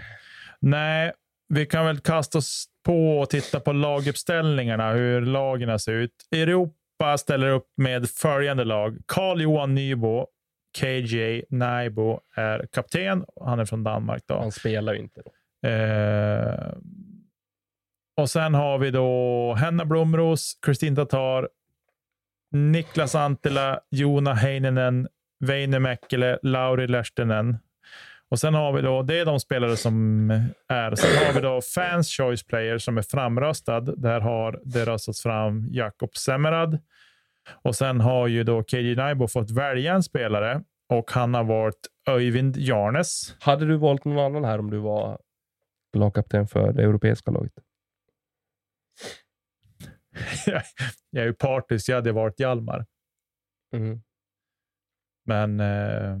nej, 0.60 1.12
vi 1.48 1.66
kan 1.66 1.86
väl 1.86 1.98
kasta 2.00 2.38
oss 2.38 2.66
på 2.86 3.18
och 3.18 3.30
titta 3.30 3.60
på 3.60 3.72
laguppställningarna, 3.72 4.92
hur 4.92 5.20
lagen 5.20 5.78
ser 5.78 5.92
ut. 5.92 6.14
Europa 6.32 7.18
ställer 7.18 7.48
upp 7.48 7.66
med 7.76 8.08
följande 8.10 8.64
lag. 8.64 8.98
Carl-Johan 9.06 9.74
Nybo, 9.74 10.26
KJ 10.78 11.44
Naibo 11.50 12.20
är 12.36 12.66
kapten. 12.72 13.24
Han 13.40 13.60
är 13.60 13.64
från 13.64 13.84
Danmark. 13.84 14.22
Då. 14.26 14.38
Han 14.38 14.52
spelar 14.52 14.92
ju 14.92 14.98
inte. 15.00 15.22
Då. 15.24 15.68
Eh, 15.68 16.72
och 18.16 18.30
sen 18.30 18.54
har 18.54 18.78
vi 18.78 18.90
då 18.90 19.54
Henna 19.54 19.84
Blomros, 19.84 20.58
Kristin 20.62 20.96
Tatar, 20.96 21.48
Niklas 22.52 23.14
Antila, 23.14 23.80
Jona 23.90 24.34
Heininen, 24.34 25.08
Veine 25.40 25.78
Mäkelä, 25.78 26.38
Lauri 26.42 26.86
Lehtinen. 26.86 27.58
Och 28.30 28.38
sen 28.38 28.54
har 28.54 28.72
vi 28.72 28.82
då, 28.82 29.02
det 29.02 29.18
är 29.18 29.24
de 29.24 29.40
spelare 29.40 29.76
som 29.76 30.30
är. 30.68 30.94
Sen 30.94 31.26
har 31.26 31.34
vi 31.34 31.40
då 31.40 31.60
Fans 31.60 32.08
Choice 32.08 32.46
Player 32.46 32.78
som 32.78 32.98
är 32.98 33.02
framröstad. 33.02 33.80
Där 33.80 34.20
har 34.20 34.60
det 34.64 34.84
röstats 34.84 35.22
fram 35.22 35.68
Jakob 35.70 36.16
Semerad. 36.16 36.78
Och 37.62 37.76
sen 37.76 38.00
har 38.00 38.26
ju 38.26 38.44
då 38.44 38.62
KJ 38.62 38.94
Naibo 38.94 39.28
fått 39.28 39.50
välja 39.50 39.94
en 39.94 40.02
spelare 40.02 40.62
och 40.88 41.10
han 41.10 41.34
har 41.34 41.44
valt 41.44 41.88
Öyvind 42.08 42.56
Jarnes. 42.56 43.36
Hade 43.40 43.66
du 43.66 43.76
valt 43.76 44.04
någon 44.04 44.18
annan 44.18 44.44
här 44.44 44.58
om 44.58 44.70
du 44.70 44.78
var 44.78 45.18
lagkapten 45.96 46.46
för 46.46 46.72
det 46.72 46.82
europeiska 46.82 47.30
laget? 47.30 47.52
jag 51.10 51.22
är 51.22 51.26
ju 51.26 51.34
partisk, 51.34 51.88
jag 51.88 51.96
hade 51.96 52.12
varit 52.12 52.40
Hjalmar. 52.40 52.86
Mm. 53.76 54.02
Men 55.24 55.60
eh, 55.60 56.18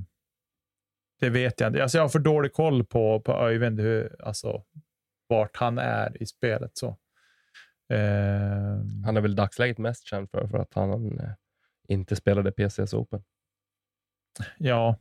det 1.20 1.30
vet 1.30 1.60
jag 1.60 1.68
inte. 1.68 1.82
Alltså 1.82 1.98
jag 1.98 2.04
har 2.04 2.08
för 2.08 2.18
dålig 2.18 2.52
koll 2.52 2.84
på, 2.84 3.20
på 3.20 3.32
Öyvind, 3.32 3.80
hur, 3.80 4.22
alltså, 4.24 4.64
vart 5.28 5.56
han 5.56 5.78
är 5.78 6.22
i 6.22 6.26
spelet. 6.26 6.70
Så. 6.76 6.88
Eh, 7.92 8.78
Han 9.04 9.16
är 9.16 9.20
väl 9.20 9.34
dagsläget 9.34 9.78
mest 9.78 10.06
känd 10.06 10.30
för, 10.30 10.48
för 10.48 10.58
att 10.58 10.74
han 10.74 11.20
eh, 11.20 11.30
inte 11.88 12.16
spelade 12.16 12.52
PCS 12.52 12.94
Open. 12.94 13.22
ja, 14.58 14.96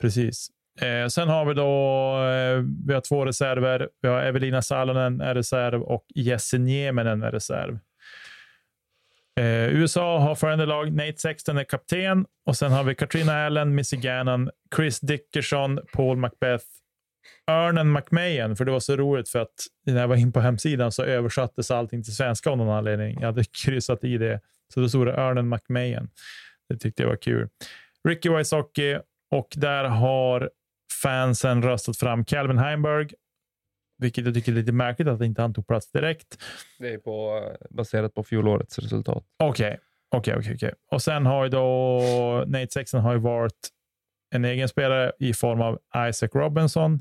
precis. 0.00 0.48
Eh, 0.80 1.06
sen 1.06 1.28
har 1.28 1.44
vi 1.44 1.54
då 1.54 1.70
eh, 2.24 2.64
vi 2.86 2.94
har 2.94 3.00
två 3.00 3.24
reserver. 3.24 3.90
Vi 4.00 4.08
har 4.08 4.22
Evelina 4.22 4.62
Salonen 4.62 5.20
är 5.20 5.34
reserv 5.34 5.82
och 5.82 6.04
Jesse 6.14 6.58
Nieminen 6.58 7.22
är 7.22 7.32
reserv. 7.32 7.78
Eh, 9.38 9.68
USA 9.68 10.18
har 10.18 10.34
följande 10.34 10.66
lag. 10.66 10.92
Nate 10.92 11.18
Sexton 11.18 11.58
är 11.58 11.64
kapten 11.64 12.26
och 12.46 12.56
sen 12.56 12.72
har 12.72 12.84
vi 12.84 12.94
Katrina 12.94 13.46
Allen, 13.46 13.74
Missy 13.74 13.96
Gannon, 13.96 14.50
Chris 14.76 15.00
Dickerson, 15.00 15.80
Paul 15.92 16.16
Macbeth, 16.16 16.64
Örnen 17.50 17.92
McMahon, 17.92 18.56
för 18.56 18.64
det 18.64 18.72
var 18.72 18.80
så 18.80 18.96
roligt 18.96 19.28
för 19.28 19.38
att 19.38 19.54
när 19.86 20.00
jag 20.00 20.08
var 20.08 20.16
in 20.16 20.32
på 20.32 20.40
hemsidan 20.40 20.92
så 20.92 21.02
översattes 21.02 21.70
allting 21.70 22.04
till 22.04 22.14
svenska 22.16 22.50
av 22.50 22.56
någon 22.56 22.68
anledning. 22.68 23.18
Jag 23.20 23.26
hade 23.26 23.44
kryssat 23.64 24.04
i 24.04 24.18
det, 24.18 24.40
så 24.74 24.80
då 24.80 24.88
stod 24.88 25.06
det 25.06 25.12
Örnen 25.12 25.48
McMahon. 25.48 26.08
Det 26.68 26.76
tyckte 26.76 27.02
jag 27.02 27.10
var 27.10 27.16
kul. 27.16 27.48
Ricky 28.08 28.28
Wysocki 28.28 28.98
och 29.30 29.48
där 29.56 29.84
har 29.84 30.50
fansen 31.02 31.62
röstat 31.62 31.96
fram 31.96 32.24
Calvin 32.24 32.58
Heimberg, 32.58 33.08
vilket 33.98 34.24
jag 34.24 34.34
tycker 34.34 34.52
är 34.52 34.56
lite 34.56 34.72
märkligt 34.72 35.08
att 35.08 35.22
inte 35.22 35.42
han 35.42 35.54
tog 35.54 35.66
plats 35.66 35.92
direkt. 35.92 36.38
Det 36.78 36.92
är 36.92 36.98
på, 36.98 37.42
baserat 37.70 38.14
på 38.14 38.22
fjolårets 38.22 38.78
resultat. 38.78 39.24
Okej, 39.38 39.78
okej, 40.10 40.34
okej. 40.38 40.54
okej. 40.54 40.74
Och 40.90 41.02
sen 41.02 41.26
har 41.26 41.44
ju 41.44 41.50
då 41.50 42.44
Nate 42.46 42.68
Sexton 42.70 43.00
har 43.00 43.12
ju 43.12 43.18
varit 43.18 43.68
en 44.30 44.44
egen 44.44 44.68
spelare 44.68 45.12
i 45.18 45.34
form 45.34 45.60
av 45.60 45.78
Isaac 46.08 46.28
Robinson. 46.34 47.00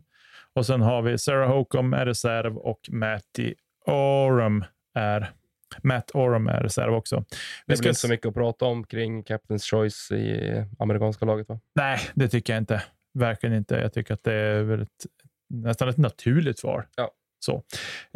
Och 0.53 0.65
sen 0.65 0.81
har 0.81 1.01
vi 1.01 1.17
Sarah 1.17 1.49
Hokum 1.49 1.93
är 1.93 2.05
reserv 2.05 2.57
och 2.57 2.79
Matty 2.91 3.53
Oram 3.85 4.65
är 4.95 5.31
Matt 5.83 6.11
Oram 6.13 6.47
är 6.47 6.61
reserv 6.61 6.93
också. 6.93 7.15
Det 7.15 7.25
Vi 7.65 7.73
är 7.73 7.77
ska 7.77 7.83
väl 7.83 7.89
inte 7.89 7.99
så 7.99 8.07
mycket 8.07 8.25
att 8.25 8.33
prata 8.33 8.65
om 8.65 8.83
kring 8.83 9.23
Captain's 9.23 9.69
Choice 9.69 10.11
i 10.11 10.65
amerikanska 10.79 11.25
laget 11.25 11.49
va? 11.49 11.59
Nej, 11.75 11.99
det 12.15 12.27
tycker 12.27 12.53
jag 12.53 12.61
inte. 12.61 12.83
Verkligen 13.13 13.55
inte. 13.55 13.75
Jag 13.75 13.93
tycker 13.93 14.13
att 14.13 14.23
det 14.23 14.33
är 14.33 14.63
väl 14.63 14.81
ett, 14.81 15.05
nästan 15.49 15.89
ett 15.89 15.97
naturligt 15.97 16.59
svar. 16.59 16.87
Ja. 16.95 17.11
Så. 17.39 17.63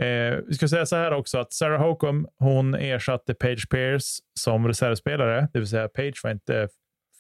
Eh, 0.04 0.38
vi 0.48 0.54
ska 0.54 0.68
säga 0.68 0.86
så 0.86 0.96
här 0.96 1.12
också 1.12 1.38
att 1.38 1.54
Sarah 1.54 1.82
Hokum, 1.82 2.28
hon 2.38 2.76
ersatte 2.76 3.34
Page 3.34 3.70
Pierce 3.70 4.20
som 4.40 4.68
reservspelare, 4.68 5.48
det 5.54 5.60
vill 5.60 5.68
säga 5.68 5.88
Page 5.88 6.22
var 6.24 6.32
inte 6.32 6.68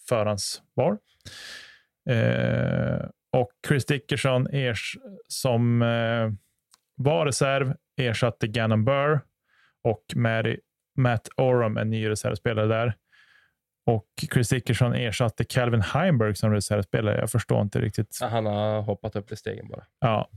förhandsval. 0.10 0.98
Eh, 2.10 3.06
och 3.34 3.52
Chris 3.68 3.86
Dickerson 3.86 4.48
ers 4.48 4.98
som 5.28 5.82
eh, 5.82 6.32
var 6.96 7.26
reserv 7.26 7.74
ersatte 7.98 8.48
Gannon 8.48 8.86
Burr 8.86 9.22
och 9.84 10.04
Mary, 10.16 10.60
Matt 10.98 11.30
Oram, 11.38 11.78
en 11.78 11.90
ny 11.90 12.10
reservspelare 12.10 12.68
där. 12.68 12.96
Och 13.86 14.06
Chris 14.34 14.50
Dickerson 14.50 14.94
ersatte 14.96 15.44
Calvin 15.44 15.82
Heimberg 15.82 16.36
som 16.36 16.52
reservspelare. 16.52 17.20
Jag 17.20 17.30
förstår 17.30 17.62
inte 17.62 17.82
riktigt. 17.82 18.20
Han 18.22 18.46
har 18.46 18.82
hoppat 18.82 19.16
upp 19.16 19.32
i 19.32 19.36
stegen 19.36 19.68
bara. 19.68 19.84
Ja. 20.00 20.30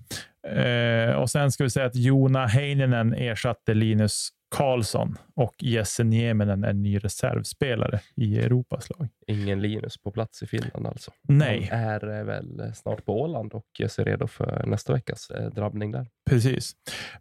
Eh, 0.51 1.15
och 1.15 1.31
sen 1.31 1.53
ska 1.53 1.65
vi 1.65 1.71
säga 1.71 1.87
att 1.87 1.97
Jona 1.97 2.47
Heininen 2.47 3.15
ersatte 3.15 3.75
Linus 3.75 4.29
Karlsson 4.57 5.19
och 5.35 5.55
Jesse 5.59 6.05
Nieminen 6.05 6.65
är 6.65 6.73
ny 6.73 6.99
reservspelare 6.99 8.01
i 8.17 8.39
Europas 8.39 8.91
lag. 8.91 9.09
Ingen 9.27 9.63
Linus 9.63 9.99
på 9.99 10.11
plats 10.11 10.43
i 10.43 10.47
Finland 10.47 10.87
alltså. 10.87 11.11
Nej, 11.23 11.69
Han 11.71 11.81
är 11.81 12.19
eh, 12.19 12.25
väl 12.25 12.73
snart 12.75 13.05
på 13.05 13.21
Åland 13.23 13.53
och 13.53 13.91
sig 13.91 14.05
redo 14.05 14.27
för 14.27 14.67
nästa 14.67 14.93
veckas 14.93 15.31
eh, 15.31 15.51
drabbning 15.51 15.93
där. 15.93 16.07
precis. 16.31 16.73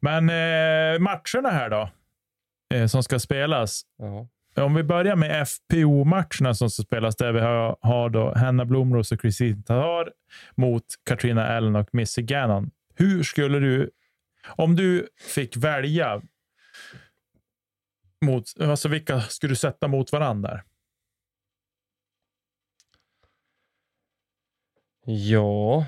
Men 0.02 0.30
eh, 0.30 1.00
matcherna 1.00 1.50
här 1.50 1.70
då, 1.70 1.90
eh, 2.76 2.86
som 2.88 3.04
ska 3.04 3.20
spelas. 3.20 3.82
Ja. 3.98 4.28
Om 4.56 4.74
vi 4.74 4.84
börjar 4.84 5.16
med 5.16 5.48
FPO-matcherna 5.48 6.54
som 6.54 6.70
spelas, 6.70 7.16
där 7.16 7.32
vi 7.32 7.40
har, 7.40 7.78
har 7.82 8.10
då 8.10 8.34
Hanna 8.36 8.66
Blomros 8.66 9.12
och 9.12 9.22
Kristin 9.22 9.64
Tatar 9.64 10.12
mot 10.56 10.84
Katrina 11.06 11.48
Allen 11.48 11.76
och 11.76 11.90
Missy 11.92 12.22
Gannon. 12.22 12.72
Hur 12.96 13.24
skulle 13.24 13.60
du, 13.60 13.92
om 14.56 14.76
du 14.76 15.08
fick 15.36 15.58
välja, 15.58 16.22
mot, 18.26 18.44
alltså 18.60 18.90
vilka 18.90 19.22
skulle 19.22 19.52
du 19.52 19.56
sätta 19.56 19.88
mot 19.88 20.12
varandra? 20.12 20.62
ja, 25.06 25.86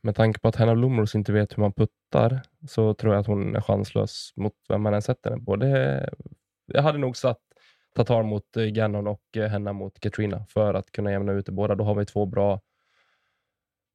med 0.00 0.14
tanke 0.14 0.40
på 0.40 0.48
att 0.48 0.56
Hanna 0.56 0.74
Blomros 0.74 1.14
inte 1.14 1.32
vet 1.32 1.58
hur 1.58 1.60
man 1.60 1.72
puttar 1.72 2.40
så 2.68 2.94
tror 2.94 3.14
jag 3.14 3.20
att 3.20 3.26
hon 3.26 3.56
är 3.56 3.60
chanslös 3.60 4.32
mot 4.36 4.54
vem 4.68 4.82
man 4.82 4.94
än 4.94 5.02
sätter 5.02 5.30
den 5.30 5.44
på. 5.44 5.56
Det, 5.56 6.08
jag 6.66 6.82
hade 6.82 6.98
nog 6.98 7.16
satt 7.16 7.38
Tatar 7.96 8.22
mot 8.22 8.56
eh, 8.56 8.64
Gannon 8.64 9.06
och 9.06 9.36
eh, 9.36 9.48
Henna 9.48 9.72
mot 9.72 10.00
Katrina 10.00 10.46
för 10.48 10.74
att 10.74 10.92
kunna 10.92 11.10
jämna 11.10 11.32
ut 11.32 11.46
det 11.46 11.52
båda. 11.52 11.74
Då 11.74 11.84
har 11.84 11.94
vi 11.94 12.04
två 12.04 12.26
bra 12.26 12.60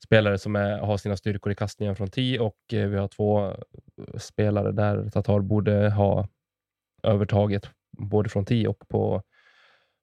spelare 0.03 0.37
som 0.37 0.55
är, 0.55 0.79
har 0.79 0.97
sina 0.97 1.17
styrkor 1.17 1.51
i 1.51 1.55
kastningen 1.55 1.95
från 1.95 2.09
10 2.09 2.39
och 2.39 2.73
eh, 2.73 2.87
vi 2.87 2.97
har 2.97 3.07
två 3.07 3.55
spelare 4.17 4.71
där 4.71 5.09
Tatar 5.09 5.39
borde 5.39 5.89
ha 5.89 6.27
övertaget 7.03 7.69
både 7.97 8.29
från 8.29 8.45
10 8.45 8.67
och 8.67 8.87
på, 8.87 9.23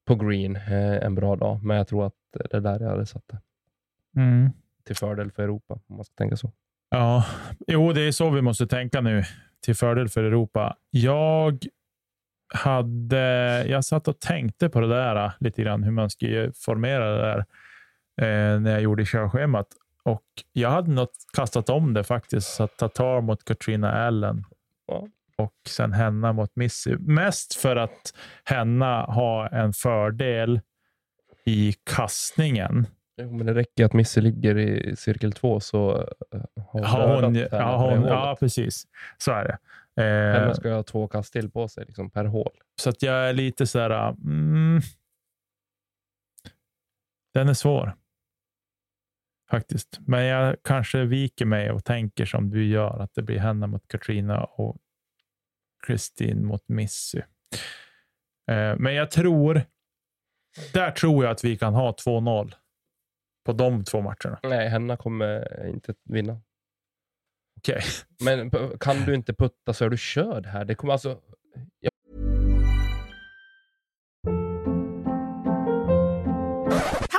på 0.07 0.15
green 0.15 0.57
en 0.57 1.15
bra 1.15 1.37
dag. 1.37 1.65
Men 1.65 1.77
jag 1.77 1.89
tror 1.89 2.07
att 2.07 2.15
det 2.33 2.57
är 2.57 2.61
där 2.61 2.81
jag 2.81 2.89
hade 2.89 3.07
satt 3.07 3.29
det. 3.29 3.39
Till 4.85 4.97
fördel 4.97 5.31
för 5.31 5.43
Europa, 5.43 5.75
om 5.87 5.97
man 5.97 6.05
ska 6.05 6.15
tänka 6.15 6.37
så. 6.37 6.53
Ja, 6.91 7.25
jo, 7.67 7.93
det 7.93 8.01
är 8.01 8.13
så 8.13 8.31
vi 8.31 8.43
måste 8.43 8.67
tänka 8.67 9.01
nu 9.01 9.25
till 9.61 9.75
fördel 9.75 10.09
för 10.09 10.25
Europa. 10.25 10.77
Jag 10.91 11.67
hade, 12.49 13.65
jag 13.69 13.85
satt 13.85 14.09
och 14.09 14.21
tänkte 14.21 14.69
på 14.69 14.81
det 14.81 14.89
där 14.89 15.25
äh, 15.25 15.33
lite 15.41 15.63
grann, 15.63 15.83
hur 15.83 15.91
man 15.93 16.11
skulle 16.11 16.53
formera 16.53 17.11
det 17.11 17.23
där 17.23 17.39
eh, 18.21 18.61
när 18.61 18.71
jag 18.71 18.81
gjorde 18.83 19.05
körschemat. 19.07 19.67
Och 20.03 20.25
jag 20.53 20.71
hade 20.71 20.91
nog 20.91 21.09
kastat 21.37 21.69
om 21.69 21.95
det 21.95 22.05
faktiskt, 22.05 22.55
så 22.55 22.63
att 22.65 22.77
Tatar 22.77 23.21
mot 23.21 23.45
Katrina 23.45 23.93
Allen 23.93 24.45
Ja. 24.87 25.07
och 25.37 25.55
sen 25.69 25.93
Henna 25.93 26.33
mot 26.33 26.57
Missy. 26.57 26.97
Mest 26.99 27.55
för 27.55 27.77
att 27.77 28.15
Henna 28.45 29.03
har 29.03 29.49
en 29.55 29.73
fördel 29.73 30.61
i 31.45 31.75
kastningen. 31.97 32.87
Jo, 33.21 33.31
men 33.37 33.47
det 33.47 33.55
räcker 33.55 33.85
att 33.85 33.93
Missy 33.93 34.21
ligger 34.21 34.59
i 34.59 34.97
cirkel 34.97 35.33
2 35.33 35.61
så 35.61 36.09
eh, 36.35 36.85
har 36.85 37.23
hon, 37.23 37.35
ja, 37.35 37.77
hon, 37.77 38.05
ja, 38.05 38.37
precis. 38.41 38.87
Så 39.19 39.33
är 39.33 39.45
det. 39.45 39.59
Eh, 39.99 40.05
Henna 40.05 40.55
ska 40.55 40.75
ha 40.75 40.83
två 40.83 41.09
kast 41.09 41.33
till 41.33 41.51
på 41.51 41.69
sig 41.69 41.85
liksom, 41.87 42.11
per 42.11 42.25
hål. 42.25 42.53
Så 42.81 42.91
att 42.91 43.03
jag 43.03 43.29
är 43.29 43.33
lite 43.33 43.67
så 43.67 43.79
här. 43.79 44.09
Mm, 44.09 44.81
den 47.35 47.49
är 47.49 47.55
svår. 47.55 47.97
Faktiskt. 49.51 49.99
Men 50.07 50.25
jag 50.25 50.57
kanske 50.65 51.05
viker 51.05 51.45
mig 51.45 51.71
och 51.71 51.85
tänker 51.85 52.27
som 52.27 52.51
du 52.51 52.67
gör, 52.67 52.99
att 52.99 53.15
det 53.15 53.23
blir 53.23 53.39
henne 53.39 53.67
mot 53.67 53.89
Katrina 53.89 54.45
och 54.45 54.77
Kristin 55.87 56.47
mot 56.47 56.69
Missy. 56.69 57.19
Eh, 58.51 58.77
men 58.79 58.95
jag 58.95 59.11
tror, 59.11 59.63
där 60.73 60.91
tror 60.91 61.25
jag 61.25 61.33
att 61.33 61.45
vi 61.45 61.57
kan 61.57 61.75
ha 61.75 61.93
2-0 61.93 62.55
på 63.45 63.53
de 63.53 63.85
två 63.85 64.01
matcherna. 64.01 64.39
Nej, 64.43 64.69
Henna 64.69 64.97
kommer 64.97 65.67
inte 65.67 65.95
vinna. 66.05 66.41
Okej. 67.59 67.83
Men 68.21 68.51
kan 68.81 69.05
du 69.05 69.15
inte 69.15 69.33
putta 69.33 69.73
så 69.73 69.85
är 69.85 69.91
du 69.91 69.97
körd 69.97 70.47
här. 70.47 70.65
Det 70.65 70.75
kommer 70.75 70.93
alltså... 70.93 71.19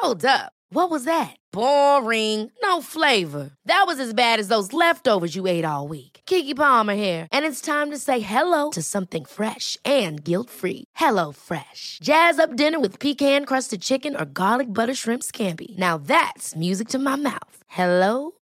Hold 0.01 0.25
up. 0.25 0.53
What 0.71 0.91
was 0.91 1.05
that? 1.05 1.35
Boring. 1.51 2.51
No 2.63 2.81
flavor. 2.81 3.49
That 3.65 3.83
was 3.87 3.99
as 3.99 4.13
bad 4.13 4.39
as 4.39 4.47
those 4.47 4.71
leftovers 4.71 5.35
you 5.35 5.47
ate 5.47 5.65
all 5.65 5.87
week. 5.87 6.21
Kiki 6.25 6.53
Palmer 6.53 6.95
here, 6.95 7.27
and 7.31 7.43
it's 7.43 7.61
time 7.61 7.89
to 7.89 7.97
say 7.97 8.19
hello 8.19 8.69
to 8.71 8.81
something 8.81 9.25
fresh 9.25 9.77
and 9.83 10.23
guilt-free. 10.23 10.83
Hello 10.95 11.31
Fresh. 11.31 11.99
Jazz 12.03 12.39
up 12.39 12.55
dinner 12.55 12.79
with 12.79 12.99
pecan-crusted 12.99 13.81
chicken 13.81 14.15
or 14.15 14.25
garlic 14.25 14.67
butter 14.67 14.95
shrimp 14.95 15.23
scampi. 15.23 15.77
Now 15.77 15.97
that's 15.97 16.55
music 16.55 16.87
to 16.89 16.99
my 16.99 17.15
mouth. 17.15 17.63
Hello 17.67 18.38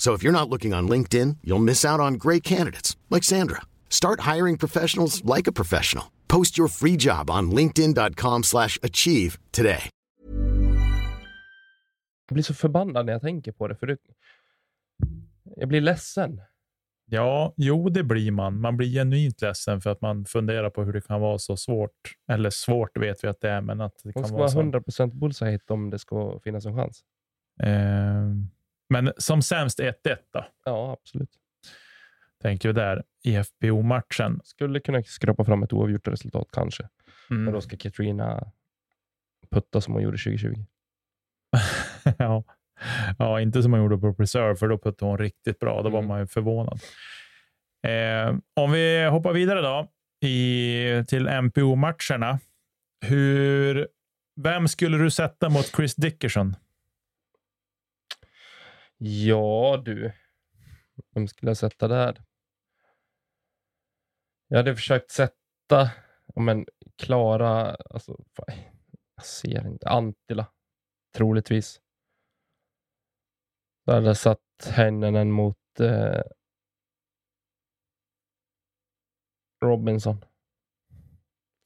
So 0.00 0.14
if 0.14 0.22
you're 0.24 0.32
not 0.32 0.48
looking 0.48 0.72
on 0.74 0.88
LinkedIn, 0.88 1.36
you'll 1.44 1.64
miss 1.64 1.84
out 1.84 2.00
on 2.00 2.14
great 2.14 2.42
candidates 2.42 2.96
like 3.10 3.22
Sandra. 3.22 3.60
Start 3.90 4.20
hiring 4.34 4.56
professionals 4.56 5.22
like 5.36 5.46
a 5.46 5.52
professional. 5.52 6.04
Post 6.26 6.58
your 6.58 6.68
free 6.68 6.96
job 6.96 7.30
on 7.30 7.50
linkedin.com/achieve 7.50 9.38
today. 9.50 9.90
Jag 12.28 12.34
blir 12.34 12.42
så 12.42 12.54
förbannad 12.54 13.06
när 13.06 13.12
jag 13.12 13.22
tänker 13.22 13.52
på 13.52 13.68
det. 13.68 13.76
För 13.76 13.86
det... 13.86 13.96
Jag 15.56 15.68
blir 15.68 15.80
ledsen. 15.80 16.40
Ja, 17.06 17.54
jo, 17.56 17.88
det 17.88 18.04
blir 18.04 18.30
man. 18.30 18.60
Man 18.60 18.76
blir 18.76 18.88
genuint 18.88 19.42
ledsen 19.42 19.80
för 19.80 19.90
att 19.90 20.00
man 20.00 20.24
funderar 20.24 20.70
på 20.70 20.84
hur 20.84 20.92
det 20.92 21.00
kan 21.00 21.20
vara 21.20 21.38
så 21.38 21.56
svårt. 21.56 22.14
Eller 22.28 22.50
svårt 22.50 22.96
vet 22.96 23.24
vi 23.24 23.28
att 23.28 23.40
det 23.40 23.50
är, 23.50 23.60
men 23.60 23.80
att 23.80 23.94
det 24.02 24.10
Hon 24.14 24.22
kan 24.22 24.24
ska 24.24 24.36
vara 24.36 24.70
vara 24.70 24.82
så. 24.82 25.02
100% 25.06 25.14
bullseye 25.14 25.50
hit 25.50 25.70
om 25.70 25.90
det 25.90 25.98
ska 25.98 26.40
finnas 26.44 26.66
en 26.66 26.76
chans. 26.76 27.04
Eh, 27.62 27.70
men 28.90 29.12
som 29.16 29.42
sämst 29.42 29.80
1-1 29.80 29.92
då, 30.32 30.46
Ja, 30.64 30.92
absolut. 31.00 31.30
tänker 32.42 32.68
vi 32.68 32.72
där 32.72 33.02
i 33.24 33.36
FBO-matchen. 33.44 34.40
Skulle 34.44 34.80
kunna 34.80 35.02
skrapa 35.02 35.44
fram 35.44 35.62
ett 35.62 35.72
oavgjort 35.72 36.08
resultat 36.08 36.48
kanske. 36.52 36.88
Men 37.28 37.38
Mm. 37.40 37.54
då 37.54 37.60
ska 37.60 37.76
Katrina 37.76 38.50
putta 39.50 39.80
som 39.80 39.94
hon 39.94 40.02
gjorde 40.02 40.18
2020. 40.18 40.54
ja. 42.18 42.44
ja, 43.18 43.40
inte 43.40 43.62
som 43.62 43.70
man 43.70 43.80
gjorde 43.80 43.98
på 43.98 44.14
Preserve, 44.14 44.56
för 44.56 44.68
då 44.68 44.78
puttade 44.78 45.10
hon 45.10 45.18
riktigt 45.18 45.58
bra. 45.58 45.82
Då 45.82 45.88
var 45.90 45.98
Mm. 45.98 46.08
man 46.08 46.20
ju 46.20 46.26
förvånad. 46.26 46.80
Eh, 47.86 48.36
om 48.56 48.72
vi 48.72 49.04
hoppar 49.10 49.32
vidare 49.32 49.60
då 49.60 49.88
i, 50.28 51.04
till 51.08 51.28
MPO-matcherna. 51.28 52.38
Hur, 53.06 53.88
vem 54.40 54.68
skulle 54.68 54.98
du 54.98 55.10
sätta 55.10 55.48
mot 55.48 55.66
Chris 55.76 55.94
Dickerson? 55.94 56.56
Ja 59.02 59.82
du. 59.84 60.12
Vem 61.14 61.28
skulle 61.28 61.50
jag 61.50 61.56
sätta 61.56 61.88
där? 61.88 62.22
Jag 64.48 64.56
hade 64.56 64.74
försökt 64.74 65.10
sätta 65.10 65.90
ja, 66.34 66.40
men 66.42 66.66
Klara, 66.96 67.74
alltså, 67.74 68.24
jag 69.16 69.24
ser 69.24 69.66
inte, 69.66 69.88
Antila, 69.88 70.46
troligtvis. 71.16 71.80
Då 73.86 73.92
hade 73.92 74.06
jag 74.06 74.16
satt 74.16 74.70
Hennenen 74.70 75.32
mot 75.32 75.80
eh, 75.80 76.22
Robinson. 79.60 80.24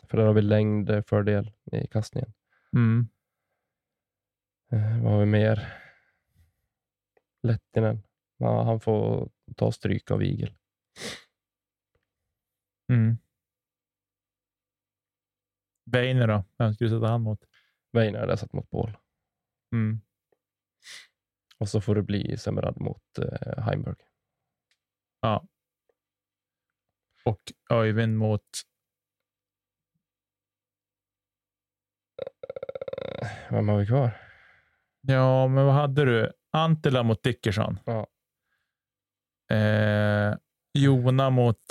För 0.08 0.16
där 0.16 0.24
har 0.24 0.34
vi 0.34 0.42
längdfördel 0.42 1.52
i 1.72 1.86
kastningen. 1.86 2.32
Mm. 2.72 3.08
Eh, 4.72 5.02
vad 5.02 5.12
har 5.12 5.20
vi 5.20 5.26
mer? 5.26 5.83
Lettinen. 7.44 8.02
Ja, 8.36 8.62
han 8.62 8.80
får 8.80 9.30
ta 9.56 9.72
stryk 9.72 10.10
av 10.10 10.22
Igel. 10.22 10.54
Mm. 12.92 13.18
Weiner 15.84 16.28
då? 16.28 16.44
Vem 16.58 16.74
skulle 16.74 16.90
du 16.90 16.96
sätta 16.96 17.06
han 17.06 17.22
mot? 17.22 17.44
Weiner 17.92 18.18
hade 18.18 18.32
jag 18.32 18.38
satt 18.38 18.52
mot 18.52 18.70
Paul. 18.70 18.96
Mm. 19.72 20.00
Och 21.58 21.68
så 21.68 21.80
får 21.80 21.94
det 21.94 22.02
bli 22.02 22.36
Semerad 22.36 22.80
mot 22.80 23.18
eh, 23.18 23.64
Heimberg. 23.64 23.96
Ja. 25.20 25.46
Och 27.24 27.52
Öyvind 27.70 28.18
mot... 28.18 28.48
Vem 33.50 33.68
har 33.68 33.78
vi 33.78 33.86
kvar? 33.86 34.20
Ja, 35.00 35.48
men 35.48 35.64
vad 35.64 35.74
hade 35.74 36.04
du? 36.04 36.32
Antila 36.54 37.02
mot 37.02 37.22
Dickerson. 37.22 37.78
Ja. 37.86 38.06
Eh, 39.56 40.34
Jona 40.78 41.30
mot, 41.30 41.62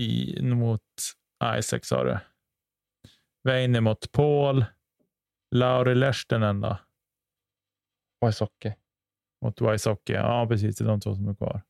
i, 0.00 0.42
mot 0.42 0.82
Isaac 1.58 1.80
sa 1.82 2.04
du. 2.04 2.18
Weine 3.44 3.80
mot 3.80 4.12
Paul. 4.12 4.64
Lauri 5.54 5.94
Lehtinen 5.94 6.60
då? 6.60 6.78
Wysocki. 8.26 8.74
Mot 9.44 9.60
Wysocki. 9.60 10.12
Ja, 10.12 10.46
precis. 10.48 10.76
Det 10.76 10.84
är 10.84 10.88
de 10.88 11.00
två 11.00 11.14
som 11.14 11.28
är 11.28 11.34
kvar. 11.34 11.62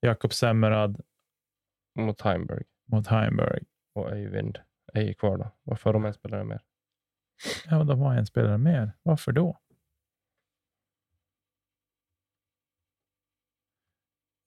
Jakob 0.00 0.32
Semmerad 0.32 1.00
Mot 1.98 2.20
Heimberg. 2.20 2.64
mot 2.92 3.06
Heimberg. 3.06 3.62
Och 3.94 4.10
Öyvind 4.10 4.58
är 4.92 5.02
ju 5.02 5.14
kvar 5.14 5.36
då. 5.38 5.50
Varför 5.62 5.84
har 5.84 5.92
de 5.94 6.04
en 6.04 6.14
spelare 6.14 6.44
mer? 6.44 6.60
Ja, 7.70 7.84
de 7.84 8.00
har 8.00 8.14
en 8.14 8.26
spelare 8.26 8.58
mer. 8.58 8.92
Varför 9.02 9.32
då? 9.32 9.58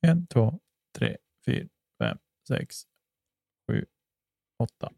En, 0.05 0.27
två, 0.27 0.59
tre, 0.97 1.17
fyra, 1.45 1.67
fem, 1.99 2.17
sex, 2.47 2.75
sju, 3.67 3.85
åtta. 4.63 4.93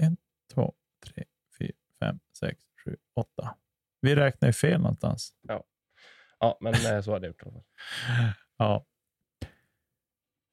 En, 0.00 0.16
två, 0.54 0.74
tre, 1.06 1.24
fyra, 1.58 1.72
fem, 2.00 2.20
sex, 2.38 2.60
sju, 2.84 2.96
åtta. 3.16 3.56
Vi 4.00 4.16
räknar 4.16 4.48
ju 4.48 4.52
fel 4.52 4.80
någonstans. 4.80 5.34
Ja, 6.38 6.58
men 6.60 6.74
eh, 6.74 7.00
så 7.00 7.12
hade 7.12 7.26
jag 7.26 7.34
gjort. 7.42 7.42
Ja. 8.56 8.86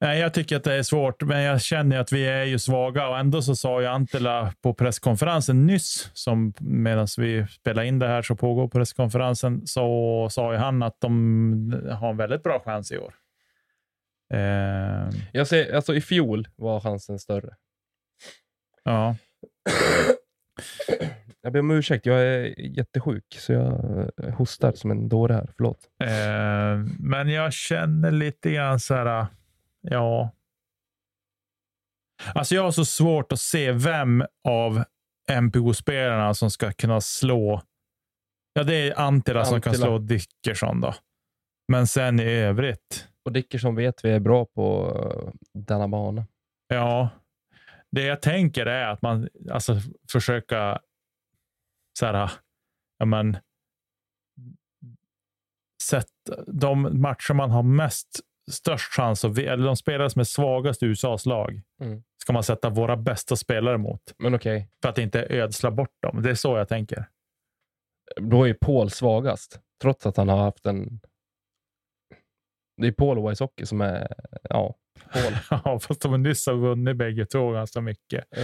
Nej, 0.01 0.19
jag 0.19 0.33
tycker 0.33 0.55
att 0.55 0.63
det 0.63 0.73
är 0.73 0.83
svårt, 0.83 1.23
men 1.23 1.41
jag 1.41 1.61
känner 1.61 1.99
att 1.99 2.11
vi 2.11 2.27
är 2.27 2.43
ju 2.43 2.59
svaga 2.59 3.07
och 3.07 3.17
ändå 3.17 3.41
så 3.41 3.55
sa 3.55 3.81
ju 3.81 3.87
Antila 3.87 4.53
på 4.61 4.73
presskonferensen 4.73 5.65
nyss, 5.65 6.11
som 6.13 6.53
medan 6.59 7.07
vi 7.17 7.47
spelar 7.47 7.83
in 7.83 7.99
det 7.99 8.07
här 8.07 8.21
så 8.21 8.35
pågår 8.35 8.67
presskonferensen, 8.67 9.67
så 9.67 10.27
sa 10.31 10.53
ju 10.53 10.57
han 10.57 10.83
att 10.83 11.01
de 11.01 11.81
har 11.99 12.09
en 12.09 12.17
väldigt 12.17 12.43
bra 12.43 12.59
chans 12.59 12.91
i 12.91 12.97
år. 12.97 13.13
Eh, 14.33 15.09
Jag 15.33 15.47
ser, 15.47 15.75
alltså 15.75 15.95
i 15.95 16.01
fjol 16.01 16.47
var 16.55 16.79
chansen 16.79 17.19
större. 17.19 17.55
ja, 18.83 19.15
Jag 21.43 21.53
ber 21.53 21.59
om 21.59 21.71
ursäkt, 21.71 22.05
jag 22.05 22.21
är 22.21 22.59
jättesjuk 22.59 23.25
så 23.39 23.53
jag 23.53 23.73
eh, 24.23 24.33
hostar 24.33 24.73
som 24.73 24.91
en 24.91 25.09
dåre 25.09 25.33
här. 25.33 25.49
Förlåt. 25.57 25.89
eh, 26.03 26.93
men 26.99 27.29
jag 27.29 27.53
känner 27.53 28.11
lite 28.11 28.51
grann 28.51 28.79
så 28.79 28.93
här, 28.95 29.25
ja. 29.81 30.31
Alltså 32.35 32.55
jag 32.55 32.63
har 32.63 32.71
så 32.71 32.85
svårt 32.85 33.31
att 33.31 33.39
se 33.39 33.71
vem 33.71 34.23
av 34.47 34.83
MPO-spelarna 35.41 36.33
som 36.33 36.51
ska 36.51 36.71
kunna 36.71 37.01
slå. 37.01 37.61
Ja, 38.53 38.63
det 38.63 38.75
är 38.75 38.99
Antila, 38.99 39.45
som 39.45 39.61
kan 39.61 39.69
Antila. 39.71 39.85
slå 39.87 39.97
Dickerson 39.97 40.81
då. 40.81 40.93
Men 41.67 41.87
sen 41.87 42.19
i 42.19 42.23
övrigt. 42.23 43.07
Och 43.25 43.31
Dickerson 43.31 43.75
vet 43.75 44.05
vi 44.05 44.11
är 44.11 44.19
bra 44.19 44.45
på 44.45 44.93
eh, 44.95 45.33
denna 45.53 45.87
bana. 45.87 46.25
Ja, 46.67 47.09
det 47.91 48.03
jag 48.03 48.21
tänker 48.21 48.65
är 48.65 48.87
att 48.87 49.01
man 49.01 49.29
alltså 49.51 49.75
försöka 50.11 50.79
så 51.99 52.05
här, 52.05 52.31
ja 52.97 53.05
men, 53.05 53.37
sätta 55.83 56.43
de 56.47 57.01
matcher 57.01 57.33
man 57.33 57.51
har 57.51 57.63
mest 57.63 58.19
störst 58.51 58.93
chans 58.93 59.25
att, 59.25 59.37
eller 59.37 59.65
de 59.65 59.75
spelare 59.75 60.09
som 60.09 60.19
är 60.19 60.23
svagast 60.23 60.83
i 60.83 60.85
USAs 60.85 61.25
lag, 61.25 61.61
Mm. 61.81 62.03
ska 62.23 62.33
man 62.33 62.43
sätta 62.43 62.69
våra 62.69 62.97
bästa 62.97 63.35
spelare 63.35 63.77
mot 63.77 64.01
Men 64.17 64.35
okej, 64.35 64.69
för 64.81 64.89
att 64.89 64.97
inte 64.97 65.25
ödsla 65.29 65.71
bort 65.71 65.95
dem. 66.01 66.21
Det 66.21 66.29
är 66.29 66.35
så 66.35 66.57
jag 66.57 66.67
tänker. 66.67 67.05
då 68.15 68.47
är 68.47 68.53
Paul 68.53 68.89
svagast. 68.89 69.59
Trots 69.81 70.05
att 70.05 70.17
han 70.17 70.29
har 70.29 70.37
haft 70.37 70.65
en 70.65 70.99
Det 72.81 72.87
är 72.87 72.91
Paul 72.91 73.19
och 73.19 73.37
Hockey 73.39 73.65
som 73.65 73.81
är... 73.81 74.13
Ja, 74.49 74.75
Paul. 75.13 75.33
Ja, 75.65 75.79
fast 75.79 76.01
de 76.01 76.23
nyss 76.23 76.47
har 76.47 76.53
vunnit 76.53 76.97
bägge 76.97 77.25
två 77.25 77.51
ganska 77.51 77.81
mycket. 77.81 78.25
Ja. 78.29 78.41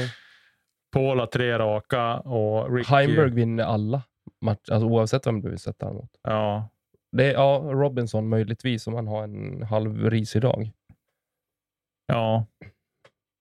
Paul 0.91 1.19
har 1.19 1.27
tre 1.27 1.57
raka 1.59 2.19
och 2.19 2.75
Ricky... 2.75 2.89
Heimberg 2.89 3.31
vinner 3.31 3.63
alla 3.63 4.03
matcher, 4.41 4.71
alltså 4.71 4.87
oavsett 4.87 5.27
vem 5.27 5.41
du 5.41 5.49
vill 5.49 5.59
sätta 5.59 5.85
honom 5.85 6.01
mot. 6.01 6.11
Ja, 6.23 6.69
Det 7.11 7.25
är 7.25 7.33
ja, 7.33 7.61
Robinson 7.65 8.29
möjligtvis 8.29 8.87
om 8.87 8.93
han 8.93 9.07
har 9.07 9.23
en 9.23 9.63
halv 9.63 10.09
risig 10.09 10.41
dag. 10.41 10.71
ja. 12.07 12.45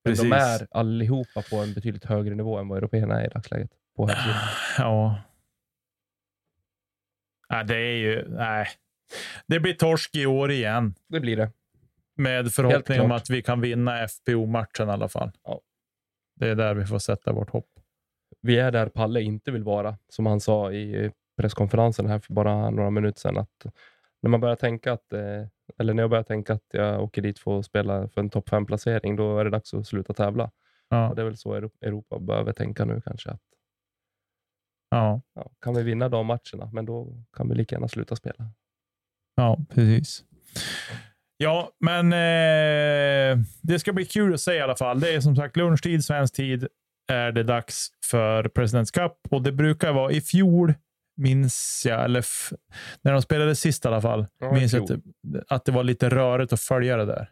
Men 0.04 0.12
Precis. 0.14 0.30
de 0.30 0.36
är 0.36 0.66
allihopa 0.70 1.42
på 1.50 1.56
en 1.56 1.74
betydligt 1.74 2.04
högre 2.04 2.34
nivå 2.34 2.58
än 2.58 2.68
vad 2.68 2.78
européerna 2.78 3.20
är 3.20 3.26
i 3.26 3.28
dagsläget. 3.28 3.70
På. 3.96 4.10
Ja. 4.78 5.18
Nej, 7.50 7.64
det 7.64 7.76
är 7.76 7.96
ju... 7.96 8.28
Nej. 8.28 8.66
Det 9.46 9.60
blir 9.60 9.74
torsk 9.74 10.16
i 10.16 10.26
år 10.26 10.50
igen. 10.50 10.94
Det 11.08 11.20
blir 11.20 11.36
det. 11.36 11.50
Med 12.16 12.52
förhoppning 12.52 13.00
om 13.00 13.12
att 13.12 13.30
vi 13.30 13.42
kan 13.42 13.60
vinna 13.60 14.08
FPO-matchen 14.08 14.88
i 14.88 14.92
alla 14.92 15.08
fall. 15.08 15.32
Ja. 15.44 15.60
Det 16.36 16.48
är 16.48 16.54
där 16.54 16.74
vi 16.74 16.86
får 16.86 16.98
sätta 16.98 17.32
vårt 17.32 17.50
hopp. 17.50 17.68
Vi 18.40 18.58
är 18.58 18.70
där 18.72 18.88
Palle 18.88 19.20
inte 19.22 19.50
vill 19.50 19.64
vara, 19.64 19.98
som 20.08 20.26
han 20.26 20.40
sa 20.40 20.72
i 20.72 21.12
presskonferensen 21.36 22.06
här 22.06 22.18
för 22.18 22.34
bara 22.34 22.70
några 22.70 22.90
minuter 22.90 23.20
sedan. 23.20 23.36
Att 23.38 23.66
när 24.22 24.30
man 24.30 24.40
börjar 24.40 24.56
tänka 24.56 24.92
att, 24.92 25.12
eh, 25.12 25.46
eller 25.78 25.94
när 25.94 26.02
jag 26.02 26.10
börjar 26.10 26.24
tänka 26.24 26.52
att 26.52 26.64
jag 26.72 27.02
åker 27.02 27.22
dit 27.22 27.38
för 27.38 27.58
att 27.58 27.64
spela 27.66 28.08
för 28.08 28.20
en 28.20 28.30
topp 28.30 28.48
5-placering, 28.48 29.16
då 29.16 29.38
är 29.38 29.44
det 29.44 29.50
dags 29.50 29.74
att 29.74 29.86
sluta 29.86 30.12
tävla. 30.14 30.50
Ja. 30.88 31.08
Och 31.08 31.16
det 31.16 31.22
är 31.22 31.26
väl 31.26 31.36
så 31.36 31.54
Euro- 31.54 31.70
Europa 31.80 32.18
behöver 32.18 32.52
tänka 32.52 32.84
nu 32.84 33.00
kanske. 33.04 33.30
Att, 33.30 33.40
Ja, 34.90 35.20
ja, 35.34 35.50
kan 35.60 35.74
vi 35.74 35.82
vinna 35.82 36.08
de 36.08 36.26
matcherna, 36.26 36.70
men 36.72 36.86
då 36.86 37.22
kan 37.32 37.48
vi 37.48 37.54
lika 37.54 37.74
gärna 37.74 37.88
sluta 37.88 38.16
spela. 38.16 38.50
Ja 39.36 39.58
precis. 39.74 40.24
Ja, 41.38 41.70
men 41.80 42.12
eh, 42.12 43.38
det 43.62 43.78
ska 43.78 43.92
bli 43.92 44.04
kul 44.04 44.34
att 44.34 44.40
se 44.40 44.54
i 44.54 44.60
alla 44.60 44.76
fall. 44.76 45.00
Det 45.00 45.14
är 45.14 45.20
som 45.20 45.36
sagt 45.36 45.56
lunchtid, 45.56 46.04
svensk 46.04 46.34
tid, 46.34 46.66
är 47.12 47.32
det 47.32 47.42
dags 47.42 47.88
för 48.10 48.48
Presidents 48.48 48.90
Cup 48.90 49.12
och 49.30 49.42
det 49.42 49.52
brukar 49.52 49.92
vara 49.92 50.12
i 50.12 50.20
fjol, 50.20 50.74
minns 51.16 51.82
jag, 51.86 52.04
eller 52.04 52.24
när 53.02 53.12
de 53.12 53.22
spelade 53.22 53.56
sist 53.56 53.84
i 53.84 53.88
alla 53.88 54.00
fall, 54.00 54.26
Ja, 54.40 54.52
minns 54.52 54.72
jag 54.72 54.82
att, 54.82 54.88
det- 55.22 55.44
att 55.48 55.64
det 55.64 55.72
var 55.72 55.84
lite 55.84 56.08
rörigt 56.08 56.52
att 56.52 56.60
följa 56.60 56.96
det 56.96 57.04
där. 57.06 57.30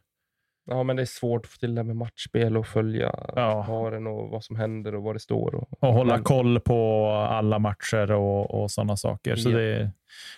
Ja, 0.67 0.83
men 0.83 0.97
det 0.97 1.03
är 1.03 1.07
svårt 1.07 1.45
att 1.47 1.51
få 1.53 1.59
till 1.59 1.75
det 1.75 1.83
med 1.83 1.97
matchspel 1.97 2.57
och 2.57 2.67
följa 2.67 3.15
Ja. 3.37 3.65
paren 3.67 4.07
och 4.07 4.29
vad 4.29 4.45
som 4.45 4.57
händer 4.57 4.95
och 4.95 5.03
vad 5.03 5.15
det 5.15 5.19
står. 5.21 5.55
Och, 5.55 5.69
Och 5.83 5.93
hålla 5.95 6.19
koll 6.23 6.61
på 6.61 7.09
alla 7.11 7.59
matcher 7.59 8.11
och, 8.13 8.63
och 8.63 8.71
sådana 8.71 8.97
saker. 8.97 9.37
Så 9.37 9.51
Ja. 9.51 9.57
det 9.59 9.63
är 9.77 9.91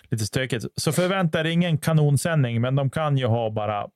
lite 0.03 0.25
stökigt. 0.25 0.65
Så 0.75 0.91
förvänta 0.91 1.39
er 1.39 1.45
ingen 1.45 1.77
kanonsändning, 1.77 2.61
men 2.61 2.75
de 2.75 2.89
kan 2.89 3.17
ju 3.17 3.25
ha 3.25 3.49
bara 3.49 3.87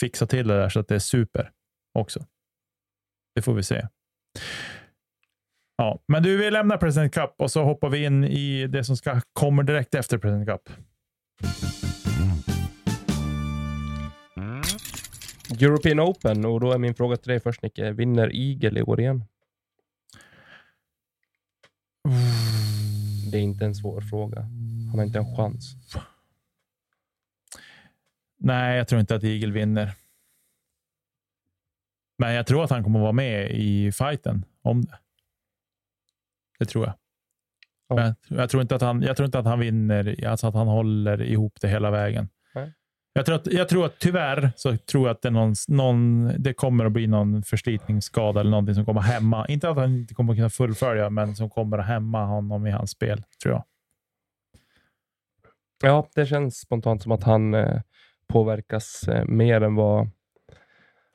fixa 0.00 0.26
till 0.26 0.48
det 0.48 0.56
där 0.58 0.68
så 0.68 0.80
att 0.80 0.88
det 0.88 0.94
är 0.94 0.98
super 0.98 1.50
också. 1.98 2.20
Det 3.34 3.42
får 3.42 3.54
vi 3.54 3.62
se. 3.62 3.86
Ja, 5.76 6.00
men 6.08 6.22
du, 6.22 6.36
vi 6.36 6.50
lämnar 6.50 6.76
President 6.76 7.14
Cup 7.14 7.34
och 7.38 7.50
så 7.50 7.62
hoppar 7.64 7.88
vi 7.90 8.04
in 8.04 8.24
i 8.24 8.66
det 8.66 8.84
som 8.84 8.96
ska 8.96 9.20
kommer 9.32 9.62
direkt 9.62 9.94
efter 9.94 10.18
President 10.18 10.48
Cup. 10.48 10.68
European 15.50 16.00
Open, 16.00 16.44
och 16.44 16.60
då 16.60 16.72
är 16.72 16.78
min 16.78 16.94
fråga 16.94 17.16
till 17.16 17.28
dig 17.28 17.40
först 17.40 17.62
Nicke. 17.62 17.92
Vinner 17.92 18.30
Eagle 18.34 18.80
i 18.80 18.82
år 18.82 19.00
igen? 19.00 19.24
Det 23.30 23.38
är 23.38 23.42
inte 23.42 23.64
en 23.64 23.74
svår 23.74 24.00
fråga. 24.00 24.40
Han 24.90 24.98
har 24.98 25.04
inte 25.04 25.18
en 25.18 25.36
chans. 25.36 25.76
Nej, 28.38 28.76
jag 28.76 28.88
tror 28.88 29.00
inte 29.00 29.14
att 29.14 29.24
Eagle 29.24 29.52
vinner. 29.52 29.92
Men 32.18 32.34
jag 32.34 32.46
tror 32.46 32.64
att 32.64 32.70
han 32.70 32.84
kommer 32.84 33.00
vara 33.00 33.12
med 33.12 33.50
i 33.50 33.92
fighten 33.92 34.44
om 34.62 34.84
det. 34.84 34.98
Det 36.58 36.64
tror 36.64 36.84
jag. 36.86 36.94
Ja. 37.88 37.94
Men 37.94 38.14
jag, 38.28 38.38
jag, 38.38 38.50
tror 38.50 38.62
inte 38.62 38.74
att 38.74 38.82
han, 38.82 39.02
jag 39.02 39.16
tror 39.16 39.26
inte 39.26 39.38
att 39.38 39.44
han 39.44 39.58
vinner, 39.58 40.26
alltså 40.26 40.46
att 40.46 40.54
han 40.54 40.68
håller 40.68 41.22
ihop 41.22 41.60
det 41.60 41.68
hela 41.68 41.90
vägen. 41.90 42.28
Jag 43.16 43.26
tror, 43.26 43.36
att, 43.36 43.46
jag 43.46 43.68
tror 43.68 43.86
att 43.86 43.98
tyvärr 43.98 44.50
så 44.56 44.76
tror 44.76 45.06
jag 45.06 45.14
att 45.14 45.22
det, 45.22 45.30
någon, 45.30 45.54
någon, 45.68 46.30
det 46.42 46.54
kommer 46.54 46.84
att 46.84 46.92
bli 46.92 47.06
någon 47.06 47.42
förslitningsskada 47.42 48.40
eller 48.40 48.50
någonting 48.50 48.74
som 48.74 48.84
kommer 48.84 49.00
att 49.00 49.06
hämma. 49.06 49.46
Inte 49.48 49.70
att 49.70 49.76
han 49.76 49.94
inte 49.94 50.14
kommer 50.14 50.32
att 50.32 50.38
kunna 50.38 50.50
fullfölja, 50.50 51.10
men 51.10 51.36
som 51.36 51.50
kommer 51.50 51.78
att 51.78 51.86
hämma 51.86 52.24
honom 52.24 52.66
i 52.66 52.70
hans 52.70 52.90
spel, 52.90 53.24
tror 53.42 53.54
jag. 53.54 53.64
Ja, 55.82 56.08
det 56.14 56.26
känns 56.26 56.58
spontant 56.58 57.02
som 57.02 57.12
att 57.12 57.22
han 57.22 57.54
eh, 57.54 57.80
påverkas 58.28 59.08
eh, 59.08 59.24
mer 59.24 59.60
än 59.60 59.74
vad 59.74 60.10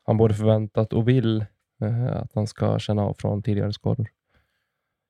han 0.04 0.18
både 0.18 0.34
förväntat 0.34 0.94
och 0.94 1.08
vill 1.08 1.46
eh, 1.84 2.16
att 2.16 2.32
han 2.36 2.48
ska 2.48 2.80
känna 2.80 3.02
av 3.02 3.14
från 3.14 3.44
tidigare 3.44 3.74
skador 3.74 4.08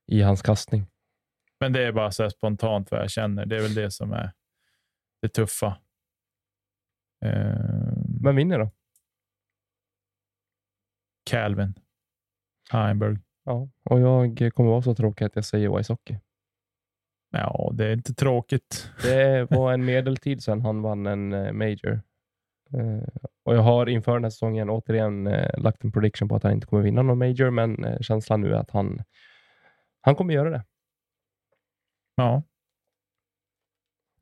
i 0.08 0.22
hans 0.22 0.42
kastning. 0.42 0.86
Men 1.60 1.74
det 1.74 1.88
är 1.88 1.92
bara 1.92 2.12
så 2.12 2.30
spontant 2.30 2.92
vad 2.92 3.02
jag 3.02 3.12
känner. 3.12 3.46
Det 3.46 3.58
är 3.58 3.62
väl 3.62 3.76
det 3.76 3.92
som 3.92 4.14
är 4.14 4.32
det 5.22 5.30
tuffa. 5.30 5.78
Eh, 7.26 7.94
Vem 8.24 8.36
vinner 8.36 8.60
då? 8.60 8.72
Calvin 11.30 11.74
Heimberg. 12.72 13.18
Ja, 13.44 13.70
och 13.84 14.00
jag 14.00 14.52
kommer 14.54 14.70
vara 14.70 14.82
så 14.82 14.96
tråkig 14.96 15.26
att 15.26 15.36
jag 15.36 15.46
säger 15.46 15.68
Hockey. 15.90 16.20
Ja, 17.32 17.72
det 17.74 17.86
är 17.86 17.94
inte 17.94 18.14
tråkigt. 18.14 18.92
Det 19.04 19.44
var 19.50 19.74
en 19.74 19.86
medeltid 19.86 20.44
sedan 20.44 20.62
han 20.62 20.82
vann 20.82 21.06
en 21.06 21.34
eh, 21.34 21.54
Major. 21.54 22.02
Eh, 22.74 23.08
och 23.44 23.56
Jag 23.56 23.62
har 23.62 23.90
inför 23.90 24.14
den 24.14 24.24
här 24.24 24.30
säsongen 24.30 24.70
återigen 24.70 25.28
eh, 25.28 25.60
lagt 25.60 25.84
en 25.84 25.92
prediction 25.92 26.28
på 26.30 26.36
att 26.36 26.44
han 26.44 26.52
inte 26.52 26.68
kommer 26.68 26.84
vinna 26.84 27.02
någon 27.02 27.18
Major, 27.18 27.50
men 27.50 27.98
känslan 28.04 28.42
nu 28.42 28.54
är 28.54 28.58
att 28.58 28.72
han, 28.72 29.04
han 30.02 30.16
kommer 30.16 30.34
göra 30.34 30.50
det. 30.50 30.64
Ja. 32.16 32.44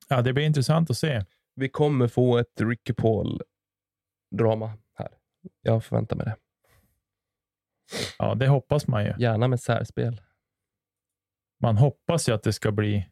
Ja, 0.07 0.21
det 0.21 0.33
blir 0.33 0.45
intressant 0.45 0.89
att 0.89 0.97
se. 0.97 1.25
Vi 1.59 1.69
kommer 1.69 2.07
få 2.07 2.37
ett 2.37 2.61
Ricky 2.61 2.93
Paul-drama 2.93 4.71
här. 4.95 5.09
Jag 5.61 5.83
förväntar 5.83 6.15
mig 6.15 6.25
det. 6.25 6.35
Ja, 8.19 8.35
det 8.35 8.47
hoppas 8.47 8.87
man 8.87 9.05
ju. 9.05 9.13
Gärna 9.19 9.47
med 9.47 9.59
särspel. 9.59 10.21
Man 11.61 11.77
hoppas 11.77 12.29
ju 12.29 12.33
att 12.33 12.43
det 12.43 12.53
ska 12.53 12.71
bli 12.71 13.09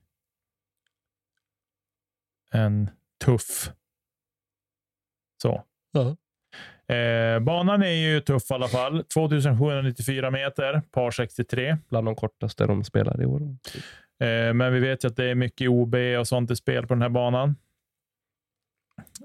en 2.52 2.90
tuff 3.26 3.72
så. 5.42 5.64
Eh, 6.96 7.40
banan 7.40 7.84
är 7.84 7.92
ju 7.92 8.22
tuff 8.22 8.52
i 8.52 8.54
alla 8.54 8.68
fall. 8.68 9.04
2794 9.04 10.32
meter, 10.32 10.82
par 10.92 11.12
63. 11.12 11.78
Bland 11.90 12.08
de 12.08 12.16
kortaste 12.16 12.66
de 12.66 12.84
spelar 12.84 13.22
i 13.22 13.26
år. 13.26 13.42
Eh, 14.20 14.54
men 14.54 14.74
vi 14.74 14.80
vet 14.80 15.04
ju 15.04 15.08
att 15.08 15.16
det 15.16 15.26
är 15.26 15.36
mycket 15.36 15.70
OB 15.70 15.96
och 16.20 16.28
sånt 16.28 16.52
i 16.52 16.56
spel 16.56 16.88
på 16.88 16.94
den 16.94 17.02
här 17.02 17.10
banan. 17.10 17.56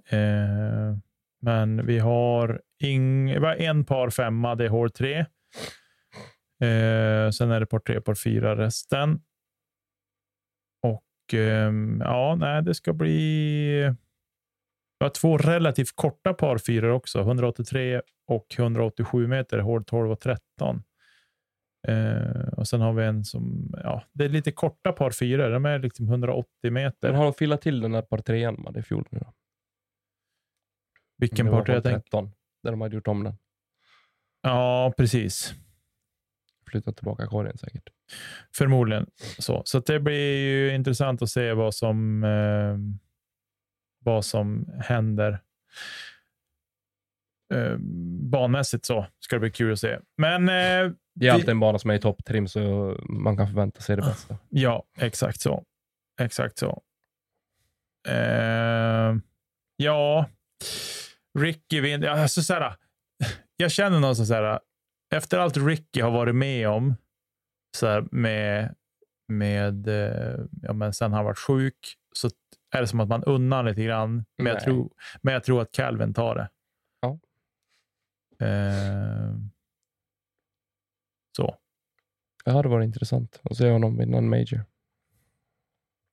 Eh, 0.07 0.97
men 1.43 1.87
vi 1.87 1.99
har, 1.99 2.61
ing, 2.83 3.31
en 3.59 3.85
par 3.85 4.11
femma, 4.11 4.55
det 4.55 4.65
är 4.65 4.69
hål 4.69 4.91
tre. 4.91 5.19
Eh, 6.63 7.31
sen 7.31 7.51
är 7.51 7.61
det 7.61 7.67
par 7.67 7.79
tre, 7.79 8.01
par 8.01 8.15
fyra 8.15 8.57
resten. 8.57 9.21
Och 10.83 11.35
eh, 11.35 11.73
ja, 12.01 12.37
nej, 12.39 12.63
det 12.63 12.75
ska 12.75 12.93
bli... 12.93 13.95
Vi 14.99 15.05
har 15.05 15.11
två 15.11 15.39
relativt 15.39 15.93
korta 15.95 16.35
par 16.35 16.59
fyror 16.59 16.91
också, 16.91 17.21
183 17.21 18.01
och 18.27 18.47
187 18.59 19.27
meter, 19.27 19.59
hål 19.59 19.85
12 19.85 20.11
och 20.11 20.21
13. 20.21 20.83
Eh, 21.89 22.49
och 22.57 22.69
sen 22.69 22.81
har 22.81 22.93
vi 22.93 23.05
en 23.05 23.25
som, 23.25 23.75
ja, 23.85 24.03
det 24.13 24.25
är 24.25 24.29
lite 24.29 24.53
korta 24.53 24.93
par 24.93 25.11
fyra. 25.11 25.49
De 25.49 25.65
är 25.65 25.79
liksom 25.79 26.09
180 26.09 26.71
meter. 26.71 27.09
Men 27.09 27.17
har 27.17 27.25
de 27.25 27.35
filat 27.35 27.61
till 27.61 27.81
den 27.81 27.93
där 27.93 28.03
par 28.03 28.19
trean 28.19 28.57
man 28.59 28.79
i 28.79 28.83
fjol 28.83 29.07
nu 29.11 29.19
då? 29.19 29.33
Vilken 31.23 31.47
Det 31.47 31.53
var 31.53 31.59
par 31.59 31.67
tre 31.67 31.75
jag 31.75 31.83
tänker? 31.83 32.01
13, 32.01 32.33
där 32.63 32.71
de 32.71 32.81
hade 32.81 32.95
gjort 32.95 33.09
om 33.09 33.25
den. 33.25 33.37
Ja, 34.43 34.93
precis. 34.97 35.55
Flyttat 36.71 36.97
tillbaka 36.97 37.27
korgen 37.27 37.59
säkert. 37.59 37.89
Förmodligen 38.57 39.07
så. 39.39 39.63
Så 39.65 39.79
det 39.79 40.01
blir 40.01 40.37
ju 40.39 40.75
intressant 40.75 41.23
att 41.23 41.31
se 41.31 41.53
vad 41.53 41.75
som, 41.75 42.25
eh, 42.25 42.77
vad 43.99 44.25
som 44.25 44.69
händer. 44.85 45.41
Eh, 47.55 47.77
banmässigt 48.31 48.85
så 48.85 49.07
ska 49.21 49.37
det 49.37 49.41
bli 49.41 49.51
kul 49.51 49.73
att 49.73 49.79
se. 49.79 49.99
Men 50.17 50.49
eh, 50.49 50.93
Det 51.15 51.29
är 51.29 51.33
alltid 51.33 51.49
en 51.49 51.61
bana 51.61 51.79
som 51.79 51.91
är 51.91 51.95
i 51.95 52.01
topptrim, 52.01 52.49
så 52.49 52.61
man 53.09 53.37
kan 53.37 53.47
förvänta 53.47 53.81
sig 53.81 53.97
det 53.97 54.03
bästa. 54.03 54.39
Ja, 54.49 54.85
exakt 54.99 55.41
så. 55.41 55.65
Exakt 56.21 56.59
så. 56.59 56.83
Eh, 58.09 59.17
ja, 59.77 60.27
Ricky 61.39 61.81
vinner. 61.81 62.09
Alltså, 62.09 62.43
så 62.43 62.55
här, 62.55 62.77
jag 63.57 63.71
känner 63.71 64.01
någonstans 64.01 64.29
så 64.29 64.35
här, 64.35 64.61
efter 65.15 65.39
allt 65.39 65.57
Ricky 65.57 66.01
har 66.01 66.11
varit 66.11 66.35
med 66.35 66.69
om, 66.69 66.95
så 67.77 67.87
här, 67.87 68.09
med, 68.11 68.75
med, 69.29 69.89
eh, 69.89 70.41
ja, 70.63 70.73
men 70.73 70.93
sen 70.93 71.13
han 71.13 71.25
varit 71.25 71.39
sjuk, 71.39 71.97
så 72.15 72.31
är 72.75 72.81
det 72.81 72.87
som 72.87 73.01
att 73.01 73.09
man 73.09 73.25
unnar 73.25 73.63
lite 73.63 73.83
grann. 73.83 74.25
Men, 74.39 74.47
jag 74.47 74.61
tror, 74.61 74.93
men 75.23 75.35
jag 75.35 75.45
tror 75.45 75.63
att 75.63 75.73
Calvin 75.73 76.15
tar 76.15 76.35
det. 76.35 76.51
Ja. 77.01 77.19
Eh, 78.47 79.37
så. 81.37 81.57
Det 82.45 82.51
hade 82.51 82.69
varit 82.69 82.85
intressant 82.85 83.41
att 83.45 83.57
se 83.57 83.71
honom 83.71 83.99
vinna 83.99 84.19
en 84.19 84.29
major. 84.29 84.65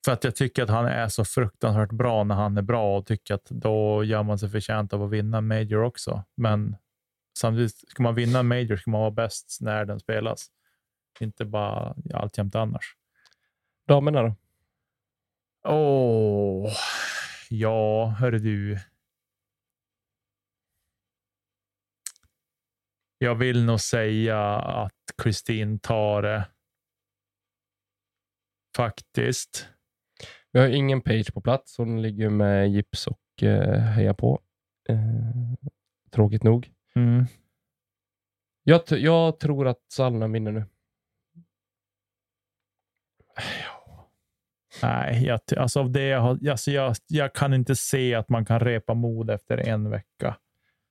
För 0.04 0.12
att 0.12 0.24
jag 0.24 0.36
tycker 0.36 0.62
att 0.62 0.68
han 0.68 0.86
är 0.86 1.08
så 1.08 1.24
fruktansvärt 1.24 1.92
bra 1.92 2.24
när 2.24 2.34
han 2.34 2.56
är 2.56 2.62
bra 2.62 2.98
och 2.98 3.06
tycker 3.06 3.34
att 3.34 3.44
då 3.44 4.04
gör 4.04 4.22
man 4.22 4.38
sig 4.38 4.48
förtjänt 4.48 4.92
av 4.92 5.02
att 5.02 5.10
vinna 5.10 5.40
major 5.40 5.82
också. 5.82 6.24
Men 6.34 6.76
samtidigt, 7.38 7.90
ska 7.90 8.02
man 8.02 8.14
vinna 8.14 8.42
major 8.42 8.76
ska 8.76 8.90
man 8.90 9.00
vara 9.00 9.10
bäst 9.10 9.58
när 9.60 9.84
den 9.84 10.00
spelas. 10.00 10.50
Inte 11.20 11.44
bara 11.44 11.96
alltjämt 12.14 12.54
annars. 12.54 12.96
Damerna 13.88 14.22
då? 14.22 14.34
Åh, 15.64 16.72
ja, 17.50 18.06
hörru 18.06 18.38
du. 18.38 18.78
Jag 23.18 23.34
vill 23.34 23.64
nog 23.64 23.80
säga 23.80 24.56
att 24.56 24.92
Kristin 25.22 25.78
tar 25.78 26.22
det. 26.22 26.48
Faktiskt. 28.76 29.68
Vi 30.52 30.60
har 30.60 30.68
ingen 30.68 31.00
page 31.00 31.34
på 31.34 31.40
plats. 31.40 31.78
Hon 31.78 32.02
ligger 32.02 32.30
med 32.30 32.70
gips 32.70 33.06
och 33.06 33.42
eh, 33.42 33.80
hejar 33.80 34.14
på. 34.14 34.40
Eh, 34.88 34.98
tråkigt 36.10 36.42
nog. 36.42 36.70
Mm. 36.94 37.24
Jag, 38.62 38.82
jag 38.88 39.40
tror 39.40 39.68
att 39.68 39.80
Salonen 39.92 40.32
vinner 40.32 40.52
nu. 40.52 40.64
Nej, 44.82 45.24
jag, 45.24 45.40
alltså 45.56 45.80
av 45.80 45.90
det 45.90 46.04
jag, 46.04 46.20
har, 46.20 46.48
alltså 46.48 46.70
jag, 46.70 46.96
jag 47.06 47.34
kan 47.34 47.54
inte 47.54 47.76
se 47.76 48.14
att 48.14 48.28
man 48.28 48.44
kan 48.44 48.60
repa 48.60 48.94
mod 48.94 49.30
efter 49.30 49.58
en 49.58 49.90
vecka. 49.90 50.36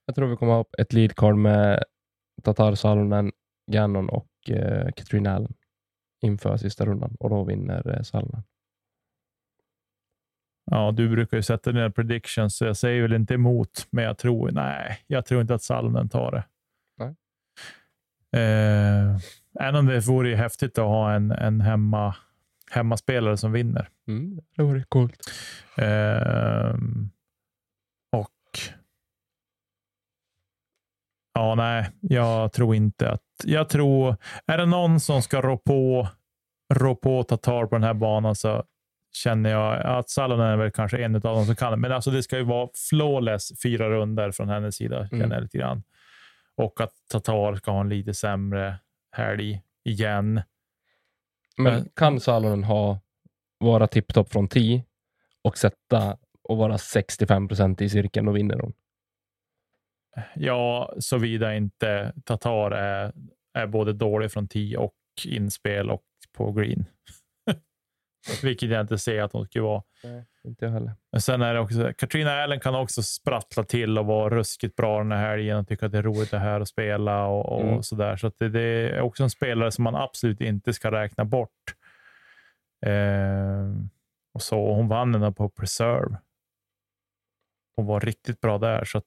Jag 0.05 0.15
tror 0.15 0.27
vi 0.27 0.35
kommer 0.35 0.53
ha 0.53 0.65
ett 0.77 0.93
lead 0.93 1.15
card 1.15 1.35
med 1.35 1.83
Tatar 2.43 2.75
Salonen, 2.75 3.31
Gannon 3.71 4.09
och 4.09 4.49
eh, 4.49 4.91
Katrin 4.95 5.27
Allen 5.27 5.53
inför 6.21 6.57
sista 6.57 6.85
rundan 6.85 7.15
och 7.19 7.29
då 7.29 7.43
vinner 7.43 7.95
eh, 7.95 8.01
Salonen. 8.01 8.43
Ja, 10.71 10.91
du 10.91 11.09
brukar 11.09 11.37
ju 11.37 11.43
sätta 11.43 11.71
dina 11.71 11.89
predictions, 11.89 12.57
så 12.57 12.65
jag 12.65 12.77
säger 12.77 13.01
väl 13.01 13.13
inte 13.13 13.33
emot, 13.33 13.87
men 13.89 14.03
jag 14.03 14.17
tror, 14.17 14.51
nej, 14.51 14.99
jag 15.07 15.25
tror 15.25 15.41
inte 15.41 15.55
att 15.55 15.63
Salonen 15.63 16.09
tar 16.09 16.31
det. 16.31 16.43
Nej. 16.97 17.15
Eh, 18.43 19.17
även 19.59 19.75
om 19.75 19.85
det 19.85 19.99
vore 19.99 20.29
ju 20.29 20.35
häftigt 20.35 20.77
att 20.77 20.85
ha 20.85 21.13
en, 21.13 21.31
en 21.31 21.61
hemma, 21.61 22.15
hemmaspelare 22.71 23.37
som 23.37 23.51
vinner. 23.51 23.89
Mm, 24.07 24.39
det 24.55 24.63
vore 24.63 24.83
coolt. 24.89 25.21
Ehm, 25.77 27.09
och 28.11 28.59
ja, 31.33 31.55
nej, 31.55 31.89
jag 32.01 32.53
tror 32.53 32.75
inte 32.75 33.11
att... 33.11 33.21
Jag 33.43 33.69
tror, 33.69 34.15
är 34.45 34.57
det 34.57 34.65
någon 34.65 34.99
som 34.99 35.21
ska 35.21 35.41
rå 35.41 35.57
på, 35.57 36.07
rå 36.73 36.95
på 36.95 37.17
och 37.17 37.27
ta 37.27 37.37
tar 37.37 37.65
på 37.65 37.75
den 37.75 37.83
här 37.83 37.93
banan 37.93 38.35
så 38.35 38.63
känner 39.11 39.49
jag 39.49 39.85
att 39.85 40.09
Salonen 40.09 40.45
är 40.47 40.57
väl 40.57 40.71
kanske 40.71 40.97
en 41.03 41.15
av 41.15 41.21
dem 41.21 41.45
som 41.45 41.55
kan. 41.55 41.79
Men 41.81 41.91
alltså 41.91 42.11
det 42.11 42.23
ska 42.23 42.37
ju 42.37 42.43
vara 42.43 42.69
flawless 42.89 43.61
fyra 43.63 43.89
runder 43.89 44.31
från 44.31 44.49
hennes 44.49 44.75
sida, 44.75 45.07
känner 45.09 45.25
Mm. 45.25 45.35
jag 45.35 45.43
lite 45.43 45.57
grann. 45.57 45.83
Och 46.55 46.81
att 46.81 46.93
Tatar 47.11 47.55
ska 47.55 47.71
ha 47.71 47.81
en 47.81 47.89
lite 47.89 48.13
sämre 48.13 48.79
helg 49.11 49.61
igen. 49.85 50.41
Men 51.57 51.89
kan 51.95 52.19
Salonen 52.19 52.63
ha 52.63 52.99
vara 53.57 53.87
tipptopp 53.87 54.31
från 54.31 54.47
10 54.47 54.85
och 55.41 55.57
sätta 55.57 56.17
och 56.43 56.57
vara 56.57 56.77
65 56.77 57.47
procent 57.47 57.81
i 57.81 57.89
cirkeln, 57.89 58.25
då 58.25 58.31
vinner 58.31 58.59
hon. 58.59 58.73
Ja, 60.35 60.93
såvida 60.99 61.55
inte 61.55 62.13
Tatar 62.25 62.71
är, 62.71 63.13
är 63.53 63.67
både 63.67 63.93
dålig 63.93 64.31
från 64.31 64.47
10 64.47 64.77
och 64.77 64.93
inspel 65.25 65.89
och 65.89 66.03
på 66.33 66.51
green. 66.51 66.85
Vilket 68.43 68.69
jag 68.69 68.81
inte 68.81 68.97
ser 68.97 69.21
att 69.21 69.33
hon 69.33 69.45
skulle 69.45 69.63
vara. 69.63 69.83
Inte 70.43 70.65
jag 70.65 70.71
heller. 70.71 70.91
Men 71.11 71.21
sen 71.21 71.41
är 71.41 71.53
det 71.53 71.59
också, 71.59 71.93
Katrina 71.97 72.31
Allen 72.43 72.59
kan 72.59 72.75
också 72.75 73.03
sprattla 73.03 73.63
till 73.63 73.97
och 73.97 74.05
vara 74.05 74.29
ruskigt 74.35 74.75
bra 74.75 74.97
den 74.97 75.11
här 75.11 75.29
helgen 75.29 75.57
och 75.57 75.67
tycka 75.67 75.85
att 75.85 75.91
det 75.91 75.97
är 75.97 76.03
roligt 76.03 76.31
det 76.31 76.39
här 76.39 76.61
att 76.61 76.67
spela 76.67 77.25
och, 77.25 77.51
och 77.57 77.61
Mm. 77.67 77.83
sådär. 77.83 78.17
Så 78.17 78.31
det, 78.37 78.49
det 78.49 78.61
är 78.61 79.01
också 79.01 79.23
en 79.23 79.29
spelare 79.29 79.71
som 79.71 79.83
man 79.83 79.95
absolut 79.95 80.41
inte 80.41 80.73
ska 80.73 80.91
räkna 80.91 81.25
bort. 81.25 81.75
Eh, 82.85 83.69
och 84.33 84.41
så 84.41 84.73
Hon 84.73 84.87
vann 84.87 85.11
den 85.11 85.33
på 85.33 85.49
Preserve. 85.49 86.17
Hon 87.75 87.85
var 87.85 87.99
riktigt 87.99 88.41
bra 88.41 88.57
där, 88.57 88.85
så 88.85 88.97
att, 88.97 89.05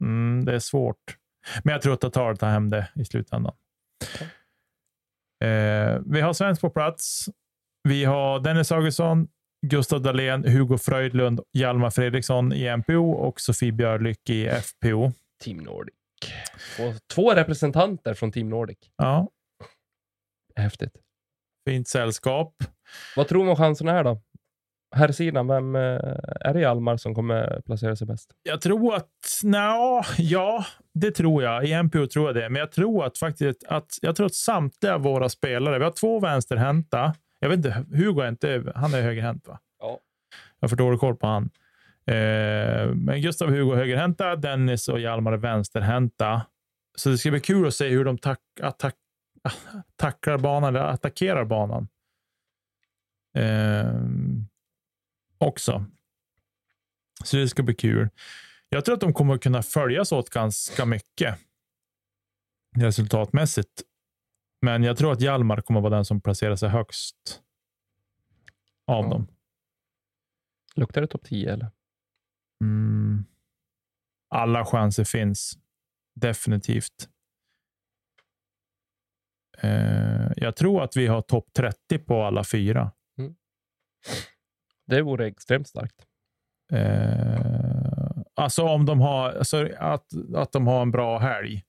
mm, 0.00 0.44
det 0.44 0.54
är 0.54 0.58
svårt. 0.58 1.16
Men 1.64 1.72
jag 1.72 1.82
tror 1.82 1.94
att 1.94 2.00
Tatar 2.00 2.34
tar 2.34 2.48
hem 2.48 2.70
det 2.70 2.88
i 2.94 3.04
slutändan. 3.04 3.54
Eh, 5.44 6.00
vi 6.06 6.20
har 6.20 6.32
svensk 6.32 6.60
på 6.60 6.70
plats. 6.70 7.24
Vi 7.88 8.04
har 8.04 8.40
Dennis 8.40 8.72
Augustsson, 8.72 9.28
Gustav 9.66 10.02
Dahlén, 10.02 10.44
Hugo 10.44 10.78
Fröjdlund, 10.78 11.40
Hjalmar 11.52 11.90
Fredriksson 11.90 12.52
i 12.52 12.76
MPO 12.76 13.10
och 13.12 13.40
Sofie 13.40 13.72
Björlyck 13.72 14.30
i 14.30 14.48
FPO. 14.48 15.12
Team 15.44 15.56
Nordic. 15.58 15.94
Och 16.78 17.08
två 17.14 17.34
representanter 17.34 18.14
från 18.14 18.32
Team 18.32 18.48
Nordic. 18.48 18.78
Ja, 18.96 19.28
Häftigt. 20.56 20.92
fint 21.68 21.88
sällskap. 21.88 22.54
Vad 23.16 23.28
tror 23.28 23.44
man 23.44 23.56
chansen 23.56 23.88
är 23.88 24.04
då? 24.04 24.20
Här 24.96 25.12
sidan, 25.12 25.46
vem 25.48 25.76
eh, 25.76 25.80
är 26.40 26.54
det 26.54 26.60
Hjalmar 26.60 26.96
som 26.96 27.14
kommer 27.14 27.62
placera 27.66 27.96
sig 27.96 28.06
bäst? 28.06 28.30
Jag 28.42 28.60
tror 28.60 28.94
att, 28.94 29.08
nja, 29.42 30.04
ja, 30.18 30.64
det 30.94 31.10
tror 31.10 31.42
jag. 31.42 31.64
I 31.64 31.82
MPO 31.82 32.06
tror 32.06 32.26
jag 32.26 32.34
det. 32.34 32.48
Men 32.50 32.60
jag 32.60 32.72
tror 32.72 33.04
att 33.04 33.18
faktiskt 33.18 33.64
att, 33.64 33.98
jag 34.02 34.16
tror 34.16 34.26
att 34.26 34.34
samtliga 34.34 34.98
våra 34.98 35.28
spelare, 35.28 35.78
vi 35.78 35.84
har 35.84 35.92
två 35.92 36.20
vänsterhänta. 36.20 37.14
Jag 37.44 37.48
vet 37.48 37.56
inte, 37.56 37.84
Hugo 37.90 38.20
är 38.20 38.28
inte, 38.28 38.72
han 38.74 38.94
är 38.94 39.02
högerhänt 39.02 39.48
va? 39.48 39.58
Ja. 39.80 40.00
Jag 40.60 40.66
har 40.66 40.68
för 40.68 40.76
dålig 40.76 41.00
koll 41.00 41.16
på 41.16 41.26
han. 41.26 41.50
Eh, 42.06 42.94
men 42.94 43.20
Gustav 43.20 43.50
Hugo 43.50 43.72
är 43.72 43.76
högerhänta, 43.76 44.36
Dennis 44.36 44.88
och 44.88 45.00
Hjalmar 45.00 45.32
är 45.32 45.36
vänsterhänta. 45.36 46.46
Så 46.94 47.08
det 47.08 47.18
ska 47.18 47.30
bli 47.30 47.40
kul 47.40 47.66
att 47.66 47.74
se 47.74 47.88
hur 47.88 48.04
de 48.04 48.18
tack, 48.18 48.40
attack, 48.62 48.94
tacklar 49.96 50.38
banan, 50.38 50.68
eller 50.68 50.80
attackerar 50.80 51.44
banan. 51.44 51.88
Eh, 53.36 54.00
också. 55.38 55.84
Så 57.24 57.36
det 57.36 57.48
ska 57.48 57.62
bli 57.62 57.74
kul. 57.74 58.08
Jag 58.68 58.84
tror 58.84 58.94
att 58.94 59.00
de 59.00 59.14
kommer 59.14 59.38
kunna 59.38 59.62
följas 59.62 60.12
åt 60.12 60.30
ganska 60.30 60.84
mycket 60.84 61.38
resultatmässigt. 62.76 63.82
Men 64.64 64.82
jag 64.82 64.96
tror 64.96 65.12
att 65.12 65.20
Hjalmar 65.20 65.60
kommer 65.60 65.80
vara 65.80 65.94
den 65.94 66.04
som 66.04 66.20
placerar 66.20 66.56
sig 66.56 66.68
högst 66.68 67.42
av 68.86 69.04
Ja. 69.04 69.10
dem. 69.10 69.26
Luktar 70.76 71.00
det 71.00 71.06
topp 71.06 71.24
10 71.24 71.52
eller? 71.52 71.70
Mm. 72.60 73.24
Alla 74.28 74.64
chanser 74.64 75.04
finns. 75.04 75.58
Definitivt. 76.14 77.08
Eh, 79.58 80.32
jag 80.36 80.56
tror 80.56 80.82
att 80.82 80.96
vi 80.96 81.06
har 81.06 81.22
topp 81.22 81.52
30 81.52 81.98
på 81.98 82.22
alla 82.22 82.44
fyra. 82.44 82.92
Det 84.86 85.02
vore 85.02 85.26
extremt 85.26 85.68
starkt. 85.68 86.06
Eh, 86.72 88.22
alltså 88.34 88.62
om 88.62 88.86
de 88.86 89.00
har, 89.00 89.32
alltså 89.32 89.68
att, 89.78 90.06
att 90.36 90.52
de 90.52 90.66
har 90.66 90.82
en 90.82 90.90
bra 90.90 91.18
helg. 91.18 91.64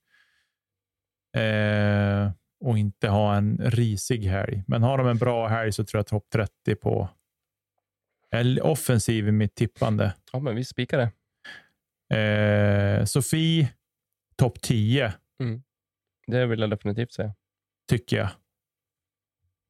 Eh, 1.37 2.31
och 2.59 2.77
inte 2.77 3.07
ha 3.07 3.35
en 3.35 3.57
risig 3.57 4.23
helg. 4.23 4.63
Men 4.67 4.83
har 4.83 4.97
de 4.97 5.07
en 5.07 5.17
bra 5.17 5.47
helg 5.47 5.71
så 5.71 5.85
tror 5.85 5.99
jag 5.99 6.07
topp 6.07 6.25
30 6.33 6.75
på 6.75 7.09
eller 8.31 8.65
offensiv 8.65 9.27
i 9.27 9.31
mitt 9.31 9.55
tippande. 9.55 10.13
Ja, 10.33 10.39
men 10.39 10.55
vi 10.55 10.65
spikar 10.65 10.97
det. 10.97 11.11
Eh, 12.17 13.05
Sofie, 13.05 13.73
topp 14.35 14.61
10 14.61 15.13
Det 16.27 16.45
vill 16.45 16.59
jag 16.59 16.69
definitivt 16.69 17.13
säga. 17.13 17.33
tycker 17.89 18.17
jag. 18.17 18.29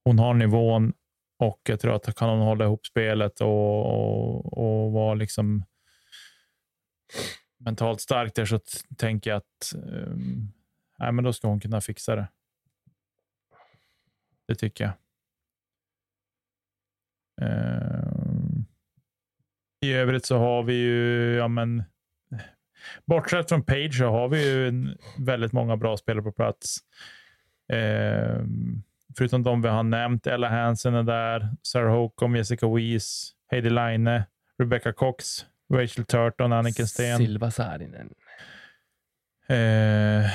Hon 0.03 0.19
har 0.19 0.33
nivån 0.33 0.93
och 1.39 1.61
jag 1.63 1.79
tror 1.79 1.95
att 1.95 2.15
kan 2.15 2.29
hon 2.29 2.39
hålla 2.39 2.65
ihop 2.65 2.85
spelet 2.85 3.41
och, 3.41 3.85
och, 3.85 4.57
och 4.57 4.91
vara 4.91 5.13
liksom 5.13 5.65
mentalt 7.57 8.01
stark 8.01 8.35
där 8.35 8.45
så 8.45 8.59
tänker 8.97 9.29
jag 9.29 9.37
att 9.37 9.73
um, 9.75 10.51
nej, 10.99 11.11
men 11.11 11.23
då 11.23 11.33
ska 11.33 11.47
hon 11.47 11.59
kunna 11.59 11.81
fixa 11.81 12.15
det. 12.15 12.27
Det 14.47 14.55
tycker 14.55 14.83
jag. 14.83 14.93
Ehm, 17.41 18.65
I 19.81 19.93
övrigt 19.93 20.25
så 20.25 20.37
har 20.37 20.63
vi 20.63 20.73
ju, 20.73 21.35
ja 21.35 21.47
men, 21.47 21.83
bortsett 23.05 23.49
från 23.49 23.63
Page 23.63 23.97
så 23.97 24.05
har 24.05 24.27
vi 24.27 24.49
ju 24.49 24.67
en, 24.67 24.97
väldigt 25.19 25.51
många 25.51 25.77
bra 25.77 25.97
spelare 25.97 26.23
på 26.23 26.31
plats. 26.31 26.77
Ehm, 27.73 28.83
förutom 29.17 29.43
de 29.43 29.61
vi 29.61 29.67
har 29.67 29.83
nämnt, 29.83 30.27
Ella 30.27 30.49
Hansen 30.49 30.95
är 30.95 31.03
där, 31.03 31.49
Sarah 31.61 31.91
Holcomb, 31.91 32.35
Jessica 32.35 32.67
Weiss, 32.67 33.31
Heidi 33.51 33.69
Line, 33.69 34.23
Rebecca 34.57 34.93
Cox, 34.93 35.45
Rachel 35.73 36.05
Turton, 36.05 36.53
Anniken 36.53 36.87
Sten. 36.87 37.17
Silva 37.17 37.51
Saarinen. 37.51 38.13
Eh, 39.47 40.31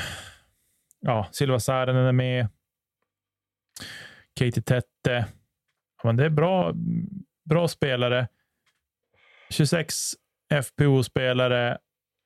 ja, 1.00 1.28
Silva 1.32 1.60
Saarinen 1.60 2.06
är 2.06 2.12
med. 2.12 2.48
Katie 4.34 4.62
Tette. 4.62 5.26
Ja, 6.02 6.04
men 6.04 6.16
det 6.16 6.24
är 6.24 6.30
bra, 6.30 6.74
bra 7.44 7.68
spelare. 7.68 8.28
26 9.50 9.94
FPO-spelare 10.64 11.78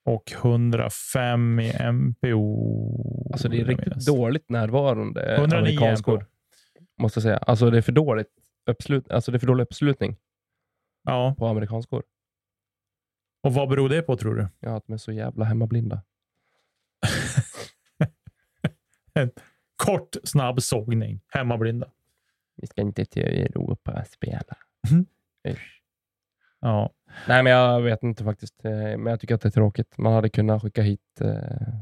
och 0.05 0.33
105 0.33 1.61
i 1.61 1.73
MPO. 1.93 3.31
Alltså 3.33 3.49
det 3.49 3.61
är 3.61 3.65
riktigt 3.65 4.07
dåligt 4.07 4.51
närvarande 4.51 5.35
109 5.37 5.59
amerikanskor. 5.59 6.27
Måste 6.99 7.19
jag 7.19 7.23
säga. 7.23 7.37
Alltså 7.37 7.71
det 7.71 7.79
är 7.79 7.83
för 7.83 7.93
dåligt 7.93 8.29
uppslut, 8.71 9.11
alltså 9.11 9.31
det 9.33 9.37
är 9.37 9.41
för 9.41 9.47
dålig 9.47 9.63
uppslutning 9.65 10.17
Ja, 11.05 11.35
på 11.39 11.47
amerikanskor. 11.47 12.03
och 13.43 13.55
vad 13.55 13.69
beror 13.69 13.89
det 13.89 14.03
på 14.03 14.17
tror 14.17 14.35
du? 14.35 14.49
Ja, 14.61 14.77
att 14.77 14.87
de 14.87 14.93
är 14.93 14.97
så 14.97 15.13
jävla 15.13 15.45
hemmablinda. 15.45 16.03
Kort, 19.85 20.17
snabb 20.25 20.63
sågning. 20.63 21.21
Hemmablinda. 21.29 21.91
Vi 22.57 22.67
ska 22.67 22.81
inte 22.81 23.05
till 23.05 23.23
Europa 23.23 24.05
spela. 24.05 24.57
Usch. 25.49 25.83
Ja, 26.61 26.91
Nej, 27.29 27.43
men 27.43 27.53
jag 27.53 27.81
vet 27.83 28.03
inte 28.03 28.25
faktiskt. 28.25 28.65
eh, 28.65 28.71
Men 28.73 29.07
jag 29.07 29.21
tycker 29.21 29.35
att 29.35 29.41
det 29.41 29.49
är 29.49 29.51
tråkigt. 29.51 29.99
Man 29.99 30.13
hade 30.13 30.29
kunnat 30.29 30.63
skicka 30.63 30.83
hit 30.83 31.21
eh, 31.21 31.75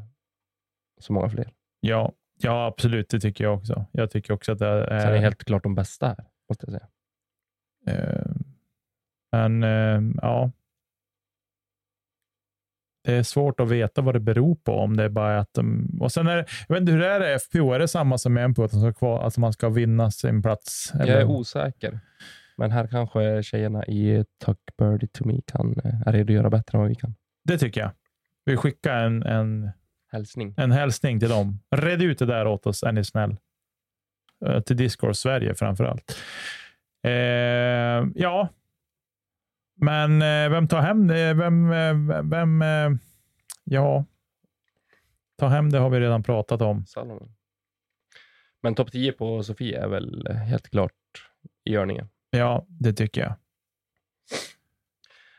så 1.01 1.13
många 1.13 1.29
fler. 1.31 1.53
ja, 1.81 2.13
ja, 2.39 2.67
absolut. 2.67 3.09
Det 3.11 3.21
tycker 3.21 3.45
jag 3.45 3.55
också. 3.55 3.87
Jag 3.93 4.11
tycker 4.11 4.33
också 4.35 4.53
att 4.53 4.59
det 4.59 4.67
är... 4.67 5.01
Sen 5.01 5.13
är 5.15 5.19
helt 5.19 5.45
klart 5.45 5.63
de 5.63 5.75
bästa 5.75 6.07
här, 6.09 6.25
måste 6.49 6.67
jag 6.71 6.73
säga. 6.81 6.89
Eh, 7.99 8.33
men 9.33 9.63
eh, 9.63 10.01
ja. 10.23 10.51
Det 13.05 13.13
är 13.15 13.23
svårt 13.23 13.61
att 13.61 13.69
veta 13.71 14.01
vad 14.03 14.15
det 14.15 14.21
beror 14.21 14.55
på. 14.55 14.73
Om 14.73 14.97
det 14.97 15.05
är 15.05 15.09
bara 15.09 15.39
att 15.41 15.55
de, 15.55 15.99
och 16.01 16.13
sen 16.13 16.27
är 16.27 16.37
det, 16.37 16.45
jag 16.69 16.75
vet 16.75 16.81
inte, 16.81 16.93
hur 16.93 17.03
är 17.03 17.21
det 17.21 17.39
FPO? 17.39 17.73
Är 17.73 17.79
det 17.79 17.89
samma 17.89 18.19
som 18.19 18.35
MPO? 18.35 18.65
Att, 18.65 18.71
de 18.71 18.93
ska 18.95 19.21
att 19.23 19.39
man 19.39 19.53
ska 19.53 19.69
vinna 19.69 20.11
sin 20.11 20.43
plats? 20.43 20.93
Jag 20.95 21.09
är 21.09 21.25
osäker. 21.25 22.01
Men 22.57 22.71
här 22.71 22.87
kanske 22.87 23.43
tjejerna 23.43 23.87
i 23.87 24.25
Tuck 24.45 24.59
Birdie 24.79 25.07
to 25.13 25.25
Me 25.25 25.41
kan 25.47 25.77
eh, 25.85 26.13
redogöra 26.13 26.51
bättre 26.51 26.79
än 26.79 26.81
vad 26.81 26.89
vi 26.89 26.95
kan. 26.95 27.15
det 27.45 27.59
tycker 27.59 27.81
jag. 27.81 27.91
Vi 28.45 28.57
skickar 28.57 28.97
en, 28.97 29.23
en, 29.23 29.71
Hälsning. 30.13 30.55
en 30.57 30.73
hälsning 30.73 31.21
till 31.21 31.29
dem. 31.29 31.61
Red 31.77 32.03
ut 32.03 32.19
det 32.19 32.27
där 32.27 32.47
åt 32.47 32.67
oss, 32.67 32.83
är 32.83 32.93
ni 32.93 33.05
snäll. 33.05 33.37
Eh, 34.47 34.61
Till 34.61 34.77
Discord 34.77 35.17
Sverige 35.17 35.55
framför 35.55 35.85
allt. 35.85 36.17
Eh, 37.05 37.13
ja, 38.15 38.49
men 39.83 40.23
eh, 40.23 40.51
vem 40.51 40.69
tar 40.69 40.81
hem 40.81 41.07
det? 41.07 41.35
Vem, 41.35 41.73
eh, 41.73 42.23
vem 42.23 42.63
eh, 42.63 42.91
ja, 43.65 44.05
ta 45.39 45.49
hem 45.49 45.71
det 45.71 45.79
har 45.79 45.91
vi 45.91 46.01
redan 46.01 46.23
pratat 46.23 46.63
om. 46.63 46.87
Salomon. 46.87 47.35
Men 48.63 48.75
topp 48.75 48.93
10 48.93 49.13
på 49.13 49.43
Sofie 49.43 49.83
är 49.83 49.89
väl 49.89 50.29
helt 50.29 50.71
klart 50.71 50.93
i 51.65 51.73
görningen. 51.73 52.09
Ja, 52.31 52.67
det 52.69 52.93
tycker 52.93 53.21
jag. 53.21 53.35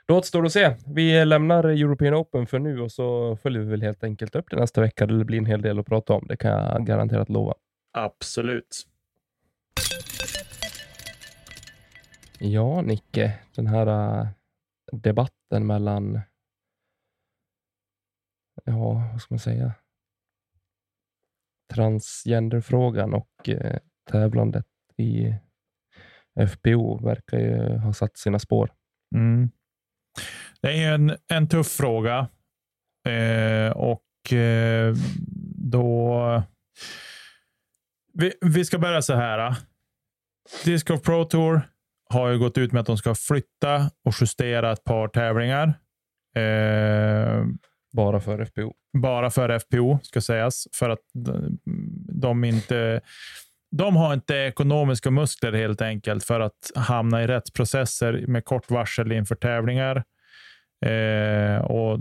Då 0.05 0.17
återstår 0.17 0.45
att 0.45 0.51
se. 0.51 0.75
Vi 0.87 1.25
lämnar 1.25 1.63
European 1.63 2.13
Open 2.13 2.47
för 2.47 2.59
nu 2.59 2.81
och 2.81 2.91
så 2.91 3.35
följer 3.35 3.61
vi 3.61 3.69
väl 3.69 3.81
helt 3.81 4.03
enkelt 4.03 4.35
upp 4.35 4.45
det 4.49 4.59
nästa 4.59 4.81
vecka. 4.81 5.05
Det 5.05 5.25
blir 5.25 5.37
en 5.37 5.45
hel 5.45 5.61
del 5.61 5.79
att 5.79 5.85
prata 5.85 6.13
om. 6.13 6.25
Det 6.27 6.37
kan 6.37 6.51
jag 6.51 6.85
garanterat 6.85 7.29
lova. 7.29 7.53
Absolut. 7.91 8.87
Ja, 12.45 12.81
Nicke, 12.81 13.39
den 13.55 13.67
här 13.67 13.87
äh, 13.87 14.27
debatten 14.91 15.67
mellan, 15.67 16.21
ja, 18.63 19.09
vad 19.11 19.21
ska 19.21 19.33
man 19.33 19.39
säga, 19.39 19.73
transgenderfrågan 21.73 23.13
och 23.13 23.49
äh, 23.49 23.79
tävlandet 24.11 24.65
i 24.97 25.35
FPO 26.49 27.05
verkar 27.05 27.39
ju 27.39 27.77
ha 27.77 27.93
satt 27.93 28.17
sina 28.17 28.39
spår. 28.39 28.73
Mm. 29.15 29.49
Det 30.61 30.67
är 30.67 30.77
ju 30.77 30.95
en, 30.95 31.17
en 31.27 31.47
tuff 31.47 31.71
fråga. 31.71 32.27
Eh, 33.07 33.71
och 33.71 34.33
eh, 34.33 34.95
då... 35.55 36.43
Vi, 38.13 38.33
vi 38.41 38.65
ska 38.65 38.79
börja 38.79 39.01
så 39.01 39.13
här. 39.13 39.57
Disc 40.65 40.85
Pro 40.85 41.25
Tour 41.25 41.72
har 42.13 42.29
ju 42.29 42.39
gått 42.39 42.57
ut 42.57 42.71
med 42.71 42.79
att 42.79 42.85
de 42.85 42.97
ska 42.97 43.15
flytta 43.15 43.75
och 44.05 44.13
justera 44.21 44.71
ett 44.71 44.83
par 44.83 45.07
tävlingar. 45.07 45.67
Eh, 46.35 47.45
Bara 47.93 48.19
för 48.19 48.39
FPO. 48.45 48.73
bara 48.97 49.29
för 49.29 49.49
FPO 49.59 49.99
ska 50.03 50.21
sägas. 50.21 50.67
För 50.73 50.89
att 50.89 50.99
de- 52.21 52.43
inte... 52.43 53.01
De 53.75 53.95
har 53.95 54.13
inte 54.13 54.35
ekonomiska 54.35 55.11
muskler 55.11 55.53
helt 55.53 55.81
enkelt 55.81 56.23
för 56.23 56.39
att 56.39 56.71
hamna 56.75 57.23
i 57.23 57.27
rättsprocesser 57.27 58.25
med 58.27 58.45
kort 58.45 58.71
varsel 58.71 59.11
inför 59.11 59.35
tävlingar. 59.35 60.03
Eh, 60.85 61.57
och 61.65 61.99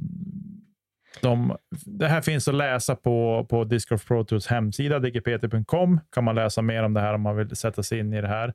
de, 1.20 1.56
det 1.86 2.08
här 2.08 2.20
finns 2.20 2.48
att 2.48 2.54
läsa 2.54 2.96
på, 2.96 3.46
på 3.50 3.64
Disc 3.64 3.88
Golf 3.88 4.04
Pro 4.06 4.24
Tours 4.24 4.46
hemsida, 4.46 4.98
dgpt.com. 4.98 6.00
kan 6.14 6.24
man 6.24 6.34
läsa 6.34 6.62
mer 6.62 6.82
om 6.82 6.94
det 6.94 7.00
här 7.00 7.14
om 7.14 7.20
man 7.20 7.36
vill 7.36 7.56
sätta 7.56 7.82
sig 7.82 7.98
in 7.98 8.12
i 8.12 8.20
det 8.20 8.28
här. 8.28 8.52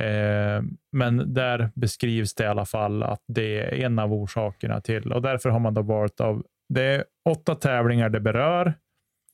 Eh, 0.00 0.62
men 0.92 1.34
där 1.34 1.70
beskrivs 1.74 2.34
det 2.34 2.44
i 2.44 2.46
alla 2.46 2.64
fall 2.66 3.02
att 3.02 3.22
det 3.26 3.60
är 3.60 3.84
en 3.84 3.98
av 3.98 4.12
orsakerna 4.12 4.80
till 4.80 5.12
och 5.12 5.22
därför 5.22 5.48
har 5.50 5.58
man 5.60 5.74
då 5.74 5.82
valt 5.82 6.20
av 6.20 6.46
det 6.68 6.82
är 6.82 7.04
åtta 7.28 7.54
tävlingar 7.54 8.08
det 8.08 8.20
berör. 8.20 8.74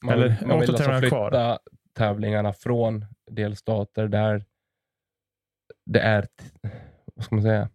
Man, 0.05 0.15
Eller 0.15 0.29
man 0.47 0.51
åtta 0.51 0.55
alltså 0.57 0.77
tävlingar 0.77 1.01
flytta 1.01 1.17
kvar. 1.17 1.59
tävlingarna 1.97 2.53
från 2.53 3.05
delstater 3.31 4.09
där 4.09 4.45
det 5.87 6.01
är, 6.01 6.27
vad 7.15 7.25
ska 7.25 7.35
man 7.35 7.43
säga, 7.43 7.71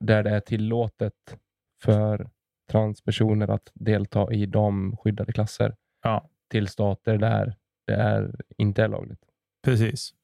där 0.00 0.22
det 0.22 0.30
är 0.30 0.40
tillåtet 0.40 1.38
för 1.82 2.30
transpersoner 2.70 3.48
att 3.50 3.70
delta 3.74 4.32
i 4.32 4.46
de 4.46 4.96
skyddade 4.96 5.32
klasser 5.32 5.76
Ja, 6.02 6.30
till 6.50 6.68
stater 6.68 7.18
där 7.18 7.56
det 7.86 7.94
är, 7.94 8.34
inte 8.56 8.82
är 8.82 8.88
lagligt. 8.88 9.20
precis. 9.64 10.14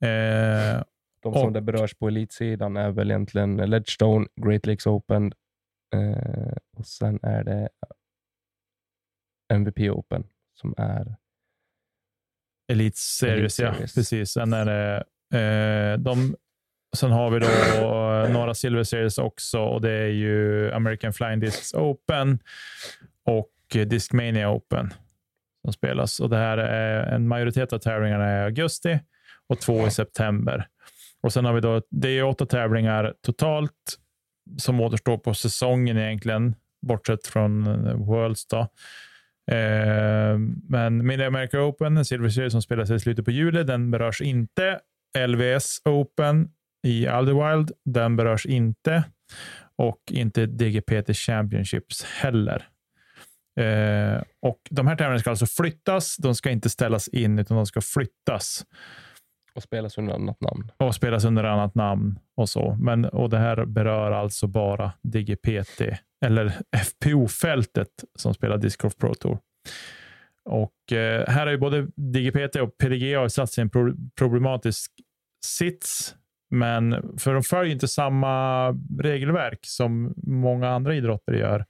Eh, 0.00 0.82
De 1.22 1.32
som 1.34 1.46
Och- 1.46 1.52
det 1.52 1.60
berörs 1.60 1.94
på 1.94 2.08
elitsidan 2.08 2.76
är 2.76 2.90
väl 2.90 3.10
egentligen 3.10 3.56
Ledgestone, 3.56 4.26
Great 4.36 4.66
Lakes 4.66 4.86
Open 4.86 5.32
eh, 5.94 6.52
och 6.76 6.86
sen 6.86 7.18
är 7.22 7.44
det 7.44 7.68
MVP 9.52 9.90
Open 9.90 10.24
som 10.60 10.74
är 10.76 11.16
Elite 12.72 12.96
Series, 12.98 13.60
ja. 13.60 13.74
Precis. 13.94 14.30
Sen, 14.30 14.52
är 14.52 14.64
det, 14.64 15.04
eh, 15.38 15.98
de, 15.98 16.36
sen 16.96 17.10
har 17.10 17.30
vi 17.30 17.38
då 17.38 17.48
några 18.32 18.54
Silver 18.54 18.82
Series 18.84 19.18
också 19.18 19.60
och 19.60 19.80
det 19.80 19.90
är 19.92 20.08
ju 20.08 20.72
American 20.72 21.12
Flying 21.12 21.40
Discs 21.40 21.74
Open 21.74 22.38
och 23.24 23.52
Discmania 23.86 24.50
Open 24.50 24.90
som 25.64 25.72
spelas. 25.72 26.20
Och 26.20 26.30
det 26.30 26.36
här 26.36 26.58
är, 26.58 27.14
en 27.14 27.28
majoritet 27.28 27.72
av 27.72 27.78
tävlingarna 27.78 28.24
är 28.24 28.40
i 28.42 28.44
augusti 28.44 29.00
och 29.48 29.60
två 29.60 29.86
i 29.86 29.90
september. 29.90 30.66
Och 31.22 31.32
sen 31.32 31.44
har 31.44 31.52
vi 31.52 31.60
då, 31.60 31.82
det 31.90 32.08
är 32.08 32.24
åtta 32.24 32.46
tävlingar 32.46 33.14
totalt 33.22 33.72
som 34.58 34.80
återstår 34.80 35.18
på 35.18 35.34
säsongen 35.34 35.98
egentligen, 35.98 36.54
bortsett 36.86 37.26
från 37.26 37.66
eh, 37.66 37.94
Worlds. 37.94 38.46
Då. 38.46 38.58
Eh, 39.54 40.38
men 40.68 41.06
Mid 41.06 41.22
America 41.22 41.60
Open, 41.60 41.96
en 41.96 42.04
Silver 42.04 42.28
Series 42.28 42.52
som 42.52 42.62
spelas 42.62 42.90
i 42.90 43.00
slutet 43.00 43.24
på 43.24 43.30
juli, 43.30 43.62
den 43.62 43.90
berörs 43.90 44.20
inte. 44.20 44.80
LVS 45.26 45.80
Open 45.84 46.48
i 46.86 47.06
Alderwild, 47.06 47.72
den 47.84 48.16
berörs 48.16 48.46
inte. 48.46 49.04
Och 49.76 49.98
inte 50.10 50.46
DGPT 50.46 51.16
Championships 51.16 52.04
heller. 52.04 52.68
Eh, 53.60 54.22
och 54.42 54.58
De 54.70 54.86
här 54.86 54.96
tävlingarna 54.96 55.18
ska 55.18 55.30
alltså 55.30 55.46
flyttas. 55.46 56.16
De 56.16 56.34
ska 56.34 56.50
inte 56.50 56.70
ställas 56.70 57.08
in, 57.08 57.38
utan 57.38 57.56
de 57.56 57.66
ska 57.66 57.80
flyttas 57.80 58.64
och 59.58 59.62
spelas 59.62 59.98
under 59.98 60.14
annat 60.14 60.40
namn. 60.40 60.70
och 60.76 60.94
spelas 60.94 61.24
under 61.24 61.44
annat 61.44 61.74
namn 61.74 62.18
och 62.36 62.48
så. 62.48 62.76
Men, 62.80 63.04
och 63.04 63.30
det 63.30 63.38
här 63.38 63.64
berör 63.64 64.10
alltså 64.10 64.46
bara 64.46 64.92
DGPT 65.02 65.82
eller 66.24 66.52
FPO-fältet 66.76 67.88
som 68.14 68.34
spelar 68.34 68.58
Disc 68.58 68.76
Golf 68.76 68.96
Pro 68.96 69.14
Tour. 69.14 69.38
Och 70.44 70.92
eh, 70.92 71.28
här 71.28 71.46
har 71.46 71.50
ju 71.50 71.58
både 71.58 71.86
DGPT 71.96 72.56
och 72.56 72.78
PDGA 72.78 73.28
satt 73.28 73.50
sig 73.50 73.62
i 73.62 73.62
en 73.62 73.70
pro 73.70 73.94
problematisk 74.18 74.92
sits. 75.46 76.14
Men 76.50 77.18
för 77.18 77.34
de 77.34 77.42
följer 77.42 77.72
inte 77.72 77.88
samma 77.88 78.68
regelverk 79.00 79.58
som 79.62 80.14
många 80.16 80.68
andra 80.68 80.94
idrotter 80.94 81.32
gör 81.32 81.64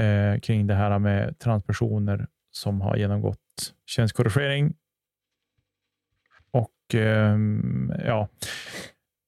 eh, 0.00 0.40
kring 0.40 0.66
det 0.66 0.74
här 0.74 0.98
med 0.98 1.38
transpersoner 1.38 2.26
som 2.50 2.80
har 2.80 2.96
genomgått 2.96 3.74
könskorrigering 3.86 4.74
ja, 8.04 8.28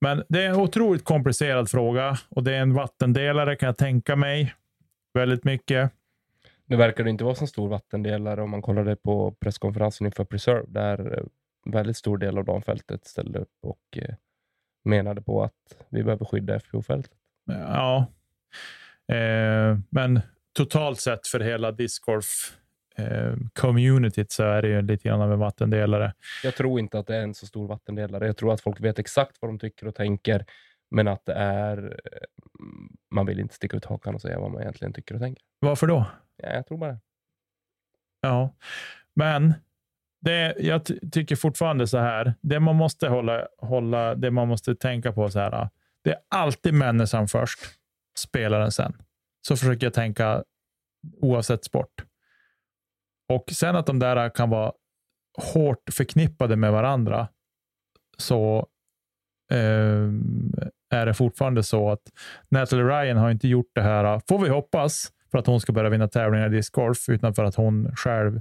Men 0.00 0.24
det 0.28 0.42
är 0.42 0.48
en 0.48 0.56
otroligt 0.60 1.04
komplicerad 1.04 1.70
fråga 1.70 2.18
och 2.28 2.44
det 2.44 2.54
är 2.54 2.60
en 2.60 2.74
vattendelare 2.74 3.56
kan 3.56 3.66
jag 3.66 3.76
tänka 3.76 4.16
mig. 4.16 4.54
Väldigt 5.14 5.44
mycket. 5.44 5.92
Nu 6.66 6.76
verkar 6.76 7.04
det 7.04 7.10
inte 7.10 7.24
vara 7.24 7.34
så 7.34 7.46
stor 7.46 7.68
vattendelare 7.68 8.42
om 8.42 8.50
man 8.50 8.62
kollade 8.62 8.96
på 8.96 9.32
presskonferensen 9.32 10.06
inför 10.06 10.24
Preserve, 10.24 10.64
där 10.68 11.18
eh, 11.18 11.24
väldigt 11.72 11.96
stor 11.96 12.18
del 12.18 12.38
av 12.38 12.44
damfältet 12.44 13.04
ställde 13.04 13.38
upp 13.38 13.52
och 13.62 13.98
eh, 13.98 14.14
menade 14.84 15.22
på 15.22 15.42
att 15.42 15.84
vi 15.88 16.02
behöver 16.02 16.24
skydda 16.24 16.60
FPO-fältet. 16.60 17.12
Ja, 17.46 18.06
eh, 19.14 19.78
men 19.90 20.20
totalt 20.52 21.00
sett 21.00 21.26
för 21.26 21.40
hela 21.40 21.72
discgolf 21.72 22.56
eh, 23.06 23.34
communityt 23.54 24.32
så 24.32 24.42
är 24.42 24.62
det 24.62 24.68
ju 24.68 24.82
lite 24.82 25.08
grann 25.08 25.20
av 25.22 25.32
en 25.32 25.38
vattendelare. 25.38 26.14
Jag 26.42 26.54
tror 26.54 26.80
inte 26.80 26.98
att 26.98 27.06
det 27.06 27.16
är 27.16 27.22
en 27.22 27.34
så 27.34 27.46
stor 27.46 27.68
vattendelare. 27.68 28.26
Jag 28.26 28.36
tror 28.36 28.52
att 28.54 28.60
folk 28.60 28.80
vet 28.80 28.98
exakt 28.98 29.36
vad 29.40 29.48
de 29.48 29.58
tycker 29.58 29.86
och 29.88 29.94
tänker, 29.94 30.44
men 30.90 31.08
att 31.08 31.26
det 31.26 31.34
är... 31.34 31.78
eh, 31.84 32.18
Man 33.10 33.26
vill 33.26 33.40
inte 33.40 33.54
sticka 33.54 33.76
ut 33.76 33.84
hakan 33.84 34.14
och 34.14 34.20
säga 34.20 34.38
vad 34.38 34.50
man 34.50 34.62
egentligen 34.62 34.92
tycker 34.92 35.14
och 35.14 35.20
tänker. 35.20 35.44
Varför 35.60 35.86
då? 35.86 36.06
Ja, 36.42 36.48
jag 36.48 36.66
tror 36.66 36.78
bara 36.78 36.90
det. 36.92 36.98
Ja, 38.20 38.54
men 39.14 39.54
det, 40.20 40.54
jag 40.58 40.84
ty- 40.84 41.10
tycker 41.12 41.36
fortfarande 41.36 41.86
så 41.86 41.98
här. 41.98 42.34
Det 42.40 42.60
man 42.60 42.76
måste 42.76 43.08
hålla, 43.08 43.46
hålla, 43.58 44.14
det 44.14 44.30
man 44.30 44.48
måste 44.48 44.74
tänka 44.74 45.12
på 45.12 45.30
så 45.30 45.38
här. 45.38 45.68
Det 46.04 46.10
är 46.10 46.18
alltid 46.28 46.74
människan 46.74 47.28
först, 47.28 47.60
spelaren 48.18 48.70
sen. 48.72 48.96
Så 49.48 49.56
försöker 49.56 49.86
jag 49.86 49.94
tänka 49.94 50.44
oavsett 51.20 51.64
sport. 51.64 52.04
Och 53.30 53.44
sen 53.52 53.76
att 53.76 53.86
de 53.86 53.98
där 53.98 54.28
kan 54.28 54.50
vara 54.50 54.72
hårt 55.52 55.82
förknippade 55.92 56.56
med 56.56 56.72
varandra, 56.72 57.28
så 58.18 58.66
eh, 59.52 60.08
är 60.90 61.06
det 61.06 61.14
fortfarande 61.14 61.62
så 61.62 61.90
att 61.90 62.02
Natalie 62.48 62.84
Ryan 62.84 63.16
har 63.16 63.30
inte 63.30 63.48
gjort 63.48 63.70
det 63.74 63.82
här, 63.82 64.20
får 64.28 64.38
vi 64.38 64.48
hoppas, 64.48 65.12
för 65.30 65.38
att 65.38 65.46
hon 65.46 65.60
ska 65.60 65.72
börja 65.72 65.90
vinna 65.90 66.08
tävlingar 66.08 66.46
i 66.46 66.56
discgolf, 66.56 67.08
utan 67.08 67.34
för 67.34 67.44
att 67.44 67.54
hon 67.54 67.96
själv 67.96 68.40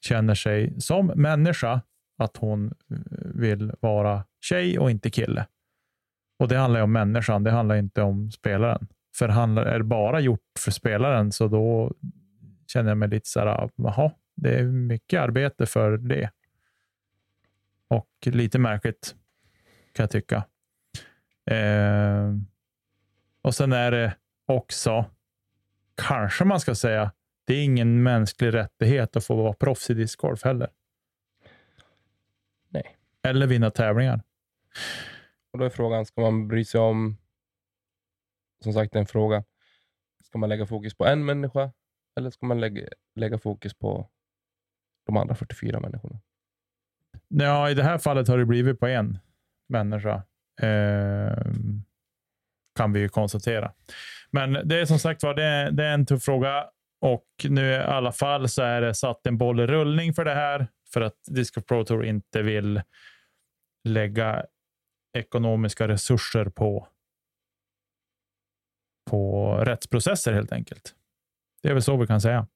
känner 0.00 0.34
sig 0.34 0.80
som 0.80 1.06
människa 1.06 1.80
att 2.18 2.36
hon 2.36 2.66
eh, 2.66 2.98
vill 3.34 3.72
vara 3.80 4.24
tjej 4.40 4.78
och 4.78 4.90
inte 4.90 5.10
kille. 5.10 5.46
Och 6.38 6.48
Det 6.48 6.56
handlar 6.56 6.80
ju 6.80 6.84
om 6.84 6.92
människan, 6.92 7.44
det 7.44 7.50
handlar 7.50 7.76
inte 7.76 8.02
om 8.02 8.30
spelaren. 8.30 8.86
För 9.16 9.28
handlar, 9.28 9.62
är 9.62 9.78
det 9.78 9.84
bara 9.84 10.20
gjort 10.20 10.40
för 10.58 10.70
spelaren 10.70 11.32
så 11.32 11.48
då 11.48 11.92
känner 12.70 12.90
jag 12.90 12.98
mig 12.98 13.08
lite 13.08 13.28
så 13.28 13.40
här, 13.40 13.70
jaha, 13.76 14.12
det 14.34 14.58
är 14.58 14.64
mycket 14.64 15.20
arbete 15.20 15.66
för 15.66 15.96
det. 15.96 16.30
Och 17.88 18.08
lite 18.24 18.58
märkligt 18.58 19.14
kan 19.92 20.02
jag 20.02 20.10
tycka. 20.10 20.44
Eh, 21.50 22.34
och 23.42 23.54
sen 23.54 23.72
är 23.72 23.90
det 23.90 24.16
också, 24.46 25.04
kanske 25.94 26.44
man 26.44 26.60
ska 26.60 26.74
säga, 26.74 27.12
det 27.44 27.54
är 27.54 27.64
ingen 27.64 28.02
mänsklig 28.02 28.54
rättighet 28.54 29.16
att 29.16 29.24
få 29.24 29.36
vara 29.36 29.52
proffs 29.52 29.90
i 29.90 29.94
discgolf 29.94 30.42
heller. 30.42 30.70
Nej. 32.68 32.96
Eller 33.22 33.46
vinna 33.46 33.70
tävlingar. 33.70 34.22
Och 35.52 35.58
då 35.58 35.64
är 35.64 35.70
frågan, 35.70 36.06
ska 36.06 36.20
man 36.20 36.48
bry 36.48 36.64
sig 36.64 36.80
om... 36.80 37.16
Som 38.62 38.72
sagt, 38.72 38.94
en 38.94 39.06
fråga. 39.06 39.44
Ska 40.24 40.38
man 40.38 40.48
lägga 40.48 40.66
fokus 40.66 40.94
på 40.94 41.06
en 41.06 41.24
människa 41.24 41.72
eller 42.18 42.30
ska 42.30 42.46
man 42.46 42.60
lägga, 42.60 42.88
lägga 43.14 43.38
fokus 43.38 43.74
på 43.74 44.08
de 45.06 45.16
andra 45.16 45.34
44 45.34 45.80
människorna? 45.80 46.20
Ja, 47.28 47.70
i 47.70 47.74
det 47.74 47.82
här 47.82 47.98
fallet 47.98 48.28
har 48.28 48.38
det 48.38 48.44
blivit 48.46 48.80
på 48.80 48.86
en 48.86 49.18
människa. 49.68 50.14
Eh, 50.62 51.38
kan 52.76 52.92
vi 52.92 53.00
ju 53.00 53.08
konstatera. 53.08 53.72
Men 54.30 54.52
det 54.68 54.80
är 54.80 54.86
som 54.86 54.98
sagt 54.98 55.22
var, 55.22 55.34
det, 55.34 55.42
är- 55.44 55.70
det 55.70 55.84
är 55.84 55.94
en 55.94 56.06
tuff 56.06 56.22
fråga 56.24 56.70
och 57.00 57.26
nu 57.48 57.70
i 57.70 57.76
alla 57.76 58.12
fall 58.12 58.48
så 58.48 58.62
är 58.62 58.80
det 58.80 58.94
satt 58.94 59.26
en 59.26 59.38
boll 59.38 59.60
i 59.60 59.66
rullning 59.66 60.14
för 60.14 60.24
det 60.24 60.34
här 60.34 60.68
för 60.92 61.00
att 61.00 61.16
Disco 61.30 61.60
Pro 61.60 61.84
Tour 61.84 62.04
inte 62.04 62.42
vill 62.42 62.82
lägga 63.88 64.46
ekonomiska 65.18 65.88
resurser 65.88 66.44
på 66.44 66.88
på 69.10 69.52
rättsprocesser 69.64 70.32
helt 70.32 70.52
enkelt. 70.52 70.94
Det 71.62 71.68
är 71.68 71.72
väl 71.72 71.82
så 71.82 71.96
vi 71.96 72.06
kan 72.06 72.20
säga. 72.20 72.46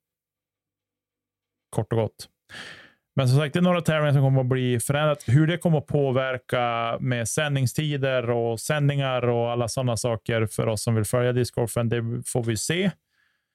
Kort 1.71 1.93
och 1.93 1.99
gott. 1.99 2.29
Men 3.15 3.29
som 3.29 3.39
sagt, 3.39 3.53
det 3.53 3.59
är 3.59 3.63
några 3.63 3.81
tävlingar 3.81 4.13
som 4.13 4.23
kommer 4.23 4.41
att 4.41 4.47
bli 4.47 4.81
förändrat. 4.81 5.25
Hur 5.27 5.47
det 5.47 5.59
kommer 5.59 5.79
att 5.79 5.87
påverka 5.87 6.97
med 7.01 7.29
sändningstider 7.29 8.31
och 8.31 8.61
sändningar 8.61 9.29
och 9.29 9.51
alla 9.51 9.69
sådana 9.69 9.97
saker 9.97 10.47
för 10.47 10.67
oss 10.67 10.83
som 10.83 10.95
vill 10.95 11.05
följa 11.05 11.33
discgolfen, 11.33 11.89
det 11.89 12.23
får 12.27 12.43
vi 12.43 12.57
se. 12.57 12.91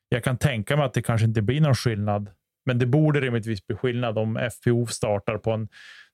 Jag 0.10 0.24
kan 0.24 0.38
tänka 0.38 0.78
mig 0.78 0.86
att 0.86 0.94
det 0.94 1.02
kanske 1.02 1.28
inte 1.28 1.42
blir 1.42 1.62
någon 1.62 1.76
skillnad, 1.76 2.30
men 2.66 2.80
det 2.80 2.86
borde 2.86 3.22
rimligtvis 3.22 3.68
bli 3.68 3.76
skillnad 3.76 4.18
om 4.18 4.50
FPO 4.52 4.86
startar 4.86 5.38
på 5.38 5.52
en, 5.52 5.68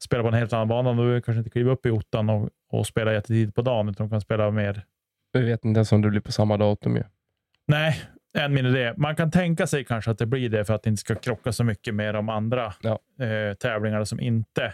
spelar 0.04 0.24
på 0.24 0.28
en 0.28 0.34
helt 0.34 0.54
annan 0.54 0.68
bana. 0.68 0.94
Då 0.94 1.04
vill 1.04 1.24
kanske 1.24 1.40
inte 1.40 1.50
kliva 1.50 1.72
upp 1.72 1.86
i 1.86 1.90
ottan 1.90 2.30
och, 2.30 2.50
och 2.70 2.88
spela 2.88 3.14
jättetid 3.14 3.56
på 3.56 3.62
dagen, 3.62 3.90
utan 3.90 4.08
de 4.08 4.10
kan 4.10 4.22
spela 4.22 4.52
mer 4.52 4.86
Vi 5.34 5.42
vet 5.42 5.66
inte 5.66 5.78
ens 5.78 5.92
om 5.92 6.02
det 6.02 6.10
blir 6.10 6.22
på 6.22 6.32
samma 6.32 6.58
datum. 6.58 6.96
Ju. 6.96 7.04
Nej, 7.68 8.02
än 8.34 8.54
mindre 8.54 8.72
det. 8.72 8.94
Man 8.98 9.16
kan 9.16 9.32
tänka 9.32 9.68
sig 9.68 9.86
kanske 9.86 10.12
att 10.12 10.18
det 10.18 10.26
blir 10.26 10.50
det 10.50 10.66
för 10.66 10.74
att 10.74 10.84
det 10.84 10.90
inte 10.90 11.00
ska 11.00 11.16
krocka 11.16 11.52
så 11.52 11.64
mycket 11.64 11.96
med 11.96 12.16
de 12.16 12.30
andra 12.30 12.74
Ja. 12.82 13.00
eh, 13.26 13.54
tävlingarna 13.54 14.06
som 14.06 14.20
inte 14.20 14.74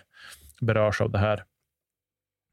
berörs 0.62 1.02
av 1.02 1.12
det 1.12 1.18
här. 1.20 1.44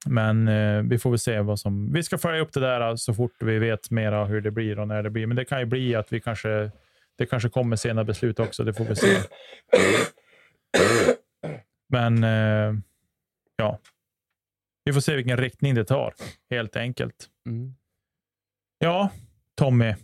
Men 0.07 0.49
eh, 0.49 0.83
vi 0.83 0.99
får 0.99 1.11
väl 1.11 1.19
se 1.19 1.41
vad 1.41 1.59
som... 1.61 1.93
Vi 1.93 2.03
ska 2.03 2.19
följa 2.19 2.41
upp 2.41 2.53
det 2.53 2.61
där 2.61 2.97
så 2.97 3.15
fort 3.15 3.35
vi 3.41 3.59
vet 3.59 3.91
mera 3.91 4.25
hur 4.25 4.41
det 4.41 4.51
blir 4.51 4.79
och 4.79 4.89
när 4.89 5.03
det 5.03 5.11
blir. 5.11 5.27
Men 5.27 5.37
det 5.37 5.45
kan 5.45 5.61
ju 5.61 5.67
bli 5.67 5.95
att 5.95 6.13
vi 6.13 6.21
kanske... 6.21 6.71
Det 7.19 7.27
kanske 7.27 7.49
kommer 7.49 7.77
sena 7.77 8.05
beslut 8.05 8.39
också. 8.41 8.65
Det 8.65 8.75
får 8.75 8.85
vi 8.85 8.97
se. 8.97 9.17
Men 11.89 12.25
eh, 12.25 12.75
ja, 13.57 13.79
vi 14.85 14.93
får 14.93 15.01
se 15.01 15.17
vilken 15.17 15.37
riktning 15.37 15.75
det 15.75 15.85
tar 15.85 16.15
helt 16.51 16.77
enkelt. 16.77 17.27
Mm. 17.47 17.75
Ja, 18.79 19.11
Tommy. 19.55 19.95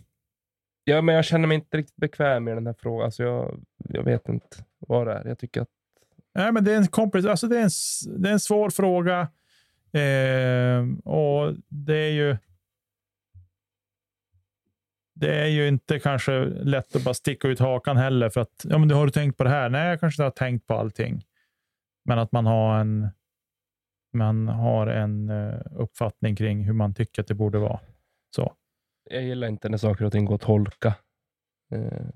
Ja, 0.83 1.01
men 1.01 1.15
jag 1.15 1.25
känner 1.25 1.47
mig 1.47 1.55
inte 1.55 1.77
riktigt 1.77 1.95
bekväm 1.95 2.47
i 2.47 2.51
den 2.51 2.65
här 2.65 2.75
frågan. 2.79 3.05
Alltså 3.05 3.23
jag, 3.23 3.63
jag 3.77 4.03
vet 4.03 4.29
inte 4.29 4.65
vad 4.79 5.07
det 5.07 5.13
är. 5.13 5.27
Jag 5.27 5.39
tycker 5.39 5.61
att 5.61 5.69
Nej, 6.35 6.51
men 6.51 6.63
det 6.63 6.73
är 6.73 6.77
en 6.77 6.87
kompis, 6.87 7.25
alltså 7.25 7.47
det 7.47 7.57
är 7.57 7.63
en, 7.63 8.21
det 8.21 8.29
är 8.29 8.33
en 8.33 8.39
svår 8.39 8.69
fråga. 8.69 9.19
Eh, 9.91 11.11
och 11.13 11.55
det 11.69 11.97
är 11.97 12.11
ju. 12.11 12.37
Det 15.15 15.41
är 15.41 15.47
ju 15.47 15.67
inte 15.67 15.99
kanske 15.99 16.45
lätt 16.45 16.95
att 16.95 17.03
bara 17.03 17.13
sticka 17.13 17.47
ut 17.47 17.59
hakan 17.59 17.97
heller 17.97 18.29
för 18.29 18.41
att 18.41 18.65
ja, 18.69 18.77
men 18.77 18.87
du 18.87 18.95
har 18.95 19.05
du 19.05 19.11
tänkt 19.11 19.37
på 19.37 19.43
det 19.43 19.49
här? 19.49 19.69
Nej, 19.69 19.89
jag 19.89 19.99
kanske 19.99 20.15
inte 20.15 20.23
har 20.23 20.47
tänkt 20.47 20.67
på 20.67 20.73
allting. 20.73 21.25
Men 22.05 22.19
att 22.19 22.31
man 22.31 22.45
har 22.45 22.79
en. 22.79 23.09
Man 24.13 24.47
har 24.47 24.87
en 24.87 25.29
eh, 25.29 25.59
uppfattning 25.75 26.35
kring 26.35 26.63
hur 26.63 26.73
man 26.73 26.93
tycker 26.93 27.21
att 27.21 27.27
det 27.27 27.33
borde 27.33 27.59
vara. 27.59 27.79
Så 28.35 28.53
jag 29.09 29.23
gillar 29.23 29.47
inte 29.47 29.69
när 29.69 29.77
saker 29.77 30.05
och 30.05 30.11
ting 30.11 30.25
går 30.25 30.35
att 30.35 30.41
tolka. 30.41 30.95
Eh, 31.73 32.07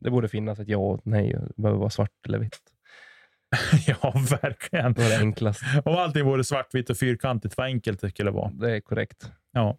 det 0.00 0.10
borde 0.10 0.28
finnas 0.28 0.58
ett 0.58 0.68
ja 0.68 0.78
och 0.78 0.98
ett 0.98 1.04
nej. 1.04 1.32
Det 1.32 1.62
behöver 1.62 1.80
vara 1.80 1.90
svart 1.90 2.26
eller 2.26 2.38
vitt. 2.38 2.60
ja, 3.86 4.14
verkligen. 4.42 4.92
Det 4.92 5.02
var 5.02 5.08
det 5.08 5.18
enklaste. 5.18 5.64
Om 5.84 5.94
allting 5.94 6.24
vore 6.24 6.44
svartvitt 6.44 6.90
och 6.90 6.96
fyrkantigt, 6.96 7.56
vad 7.56 7.66
enkelt 7.66 8.00
det 8.00 8.10
skulle 8.10 8.30
vara. 8.30 8.50
Det 8.50 8.76
är 8.76 8.80
korrekt. 8.80 9.30
Ja. 9.52 9.76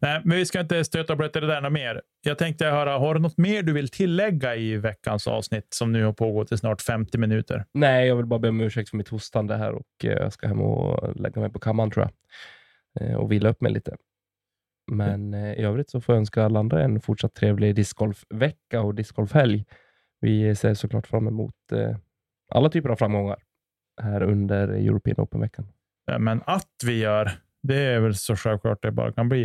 Nej, 0.00 0.20
men 0.24 0.36
vi 0.36 0.46
ska 0.46 0.60
inte 0.60 0.84
stöta 0.84 1.12
och 1.12 1.16
blöta 1.16 1.40
det 1.40 1.46
där 1.46 1.60
något 1.60 1.72
mer. 1.72 2.02
Jag 2.22 2.38
tänkte 2.38 2.66
höra, 2.66 2.98
har 2.98 3.14
du 3.14 3.20
något 3.20 3.38
mer 3.38 3.62
du 3.62 3.72
vill 3.72 3.88
tillägga 3.88 4.56
i 4.56 4.76
veckans 4.76 5.26
avsnitt 5.26 5.66
som 5.70 5.92
nu 5.92 6.04
har 6.04 6.12
pågått 6.12 6.52
i 6.52 6.58
snart 6.58 6.82
50 6.82 7.18
minuter? 7.18 7.64
Nej, 7.74 8.08
jag 8.08 8.16
vill 8.16 8.26
bara 8.26 8.38
be 8.38 8.48
om 8.48 8.60
ursäkt 8.60 8.90
för 8.90 8.96
mitt 8.96 9.08
hostande 9.08 9.56
här 9.56 9.72
och 9.72 10.04
eh, 10.04 10.10
jag 10.10 10.32
ska 10.32 10.48
hem 10.48 10.60
och 10.60 11.16
lägga 11.16 11.40
mig 11.40 11.50
på 11.50 11.58
kammaren 11.58 11.90
tror 11.90 12.08
jag. 12.08 12.12
Eh, 13.00 13.16
och 13.16 13.32
vila 13.32 13.48
upp 13.48 13.60
mig 13.60 13.72
lite. 13.72 13.96
Men 14.86 15.34
eh, 15.34 15.52
i 15.52 15.62
övrigt 15.62 15.90
så 15.90 16.00
får 16.00 16.14
jag 16.14 16.20
önska 16.20 16.44
alla 16.44 16.58
andra 16.58 16.82
en 16.82 17.00
fortsatt 17.00 17.34
trevlig 17.34 17.74
discgolfvecka 17.74 18.80
och 18.80 18.94
discgolfhelg. 18.94 19.64
Vi 20.20 20.54
ser 20.54 20.74
såklart 20.74 21.06
fram 21.06 21.26
emot 21.26 21.54
eh, 21.72 21.96
alla 22.50 22.68
typer 22.68 22.88
av 22.88 22.96
framgångar 22.96 23.38
här 24.02 24.22
under 24.22 24.68
European 24.68 25.16
Open-veckan. 25.18 25.66
Ja, 26.06 26.18
Men 26.18 26.42
att 26.46 26.70
vi 26.84 26.98
gör, 26.98 27.30
det 27.62 27.76
är 27.76 28.00
väl 28.00 28.14
så 28.14 28.36
självklart 28.36 28.82
det 28.82 28.90
bara 28.90 29.12
kan 29.12 29.28
bli. 29.28 29.44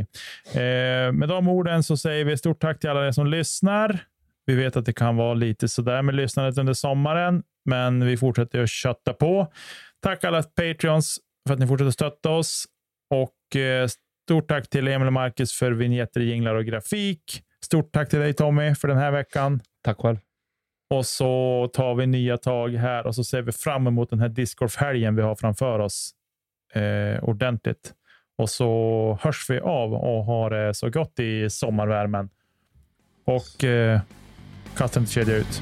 Eh, 0.53 1.11
med 1.11 1.29
de 1.29 1.47
orden 1.47 1.83
så 1.83 1.97
säger 1.97 2.25
vi 2.25 2.37
stort 2.37 2.61
tack 2.61 2.79
till 2.79 2.89
alla 2.89 3.07
er 3.07 3.11
som 3.11 3.27
lyssnar. 3.27 4.05
Vi 4.45 4.55
vet 4.55 4.75
att 4.75 4.85
det 4.85 4.93
kan 4.93 5.15
vara 5.15 5.33
lite 5.33 5.67
sådär 5.67 6.01
med 6.01 6.15
lyssnandet 6.15 6.57
under 6.57 6.73
sommaren, 6.73 7.43
men 7.65 8.05
vi 8.05 8.17
fortsätter 8.17 8.63
att 8.63 8.69
kötta 8.69 9.13
på. 9.13 9.47
Tack 9.99 10.23
alla 10.23 10.43
Patreons 10.43 11.19
för 11.47 11.53
att 11.53 11.59
ni 11.59 11.67
fortsätter 11.67 11.91
stötta 11.91 12.29
oss 12.29 12.65
och 13.09 13.55
eh, 13.55 13.87
stort 14.31 14.47
tack 14.47 14.69
till 14.69 14.87
Emil 14.87 15.07
och 15.07 15.13
Marcus 15.13 15.53
för 15.53 15.71
vignetter, 15.71 16.21
jinglar 16.21 16.55
och 16.55 16.65
grafik. 16.65 17.43
Stort 17.65 17.91
tack 17.91 18.09
till 18.09 18.19
dig 18.19 18.33
Tommy 18.33 18.75
för 18.75 18.87
den 18.87 18.97
här 18.97 19.11
veckan. 19.11 19.61
Tack 19.83 19.97
själv. 19.97 20.17
Och 20.89 21.05
så 21.05 21.69
tar 21.73 21.95
vi 21.95 22.07
nya 22.07 22.37
tag 22.37 22.69
här 22.69 23.07
och 23.07 23.15
så 23.15 23.23
ser 23.23 23.41
vi 23.41 23.51
fram 23.51 23.87
emot 23.87 24.09
den 24.09 24.19
här 24.19 24.29
discgolf-helgen 24.29 25.15
vi 25.15 25.21
har 25.21 25.35
framför 25.35 25.79
oss. 25.79 26.11
eh, 26.73 27.23
ordentligt. 27.23 27.93
Och 28.37 28.49
så 28.49 29.17
hörs 29.21 29.49
vi 29.49 29.59
av 29.59 29.93
och 29.93 30.25
har 30.25 30.49
det 30.49 30.73
så 30.73 30.89
gott 30.89 31.19
i 31.19 31.49
sommarvärmen. 31.49 32.29
Och 33.25 33.63
eh, 33.63 34.01
kasta 34.77 34.99
inte 34.99 35.11
kedja 35.11 35.35
ut. 35.35 35.61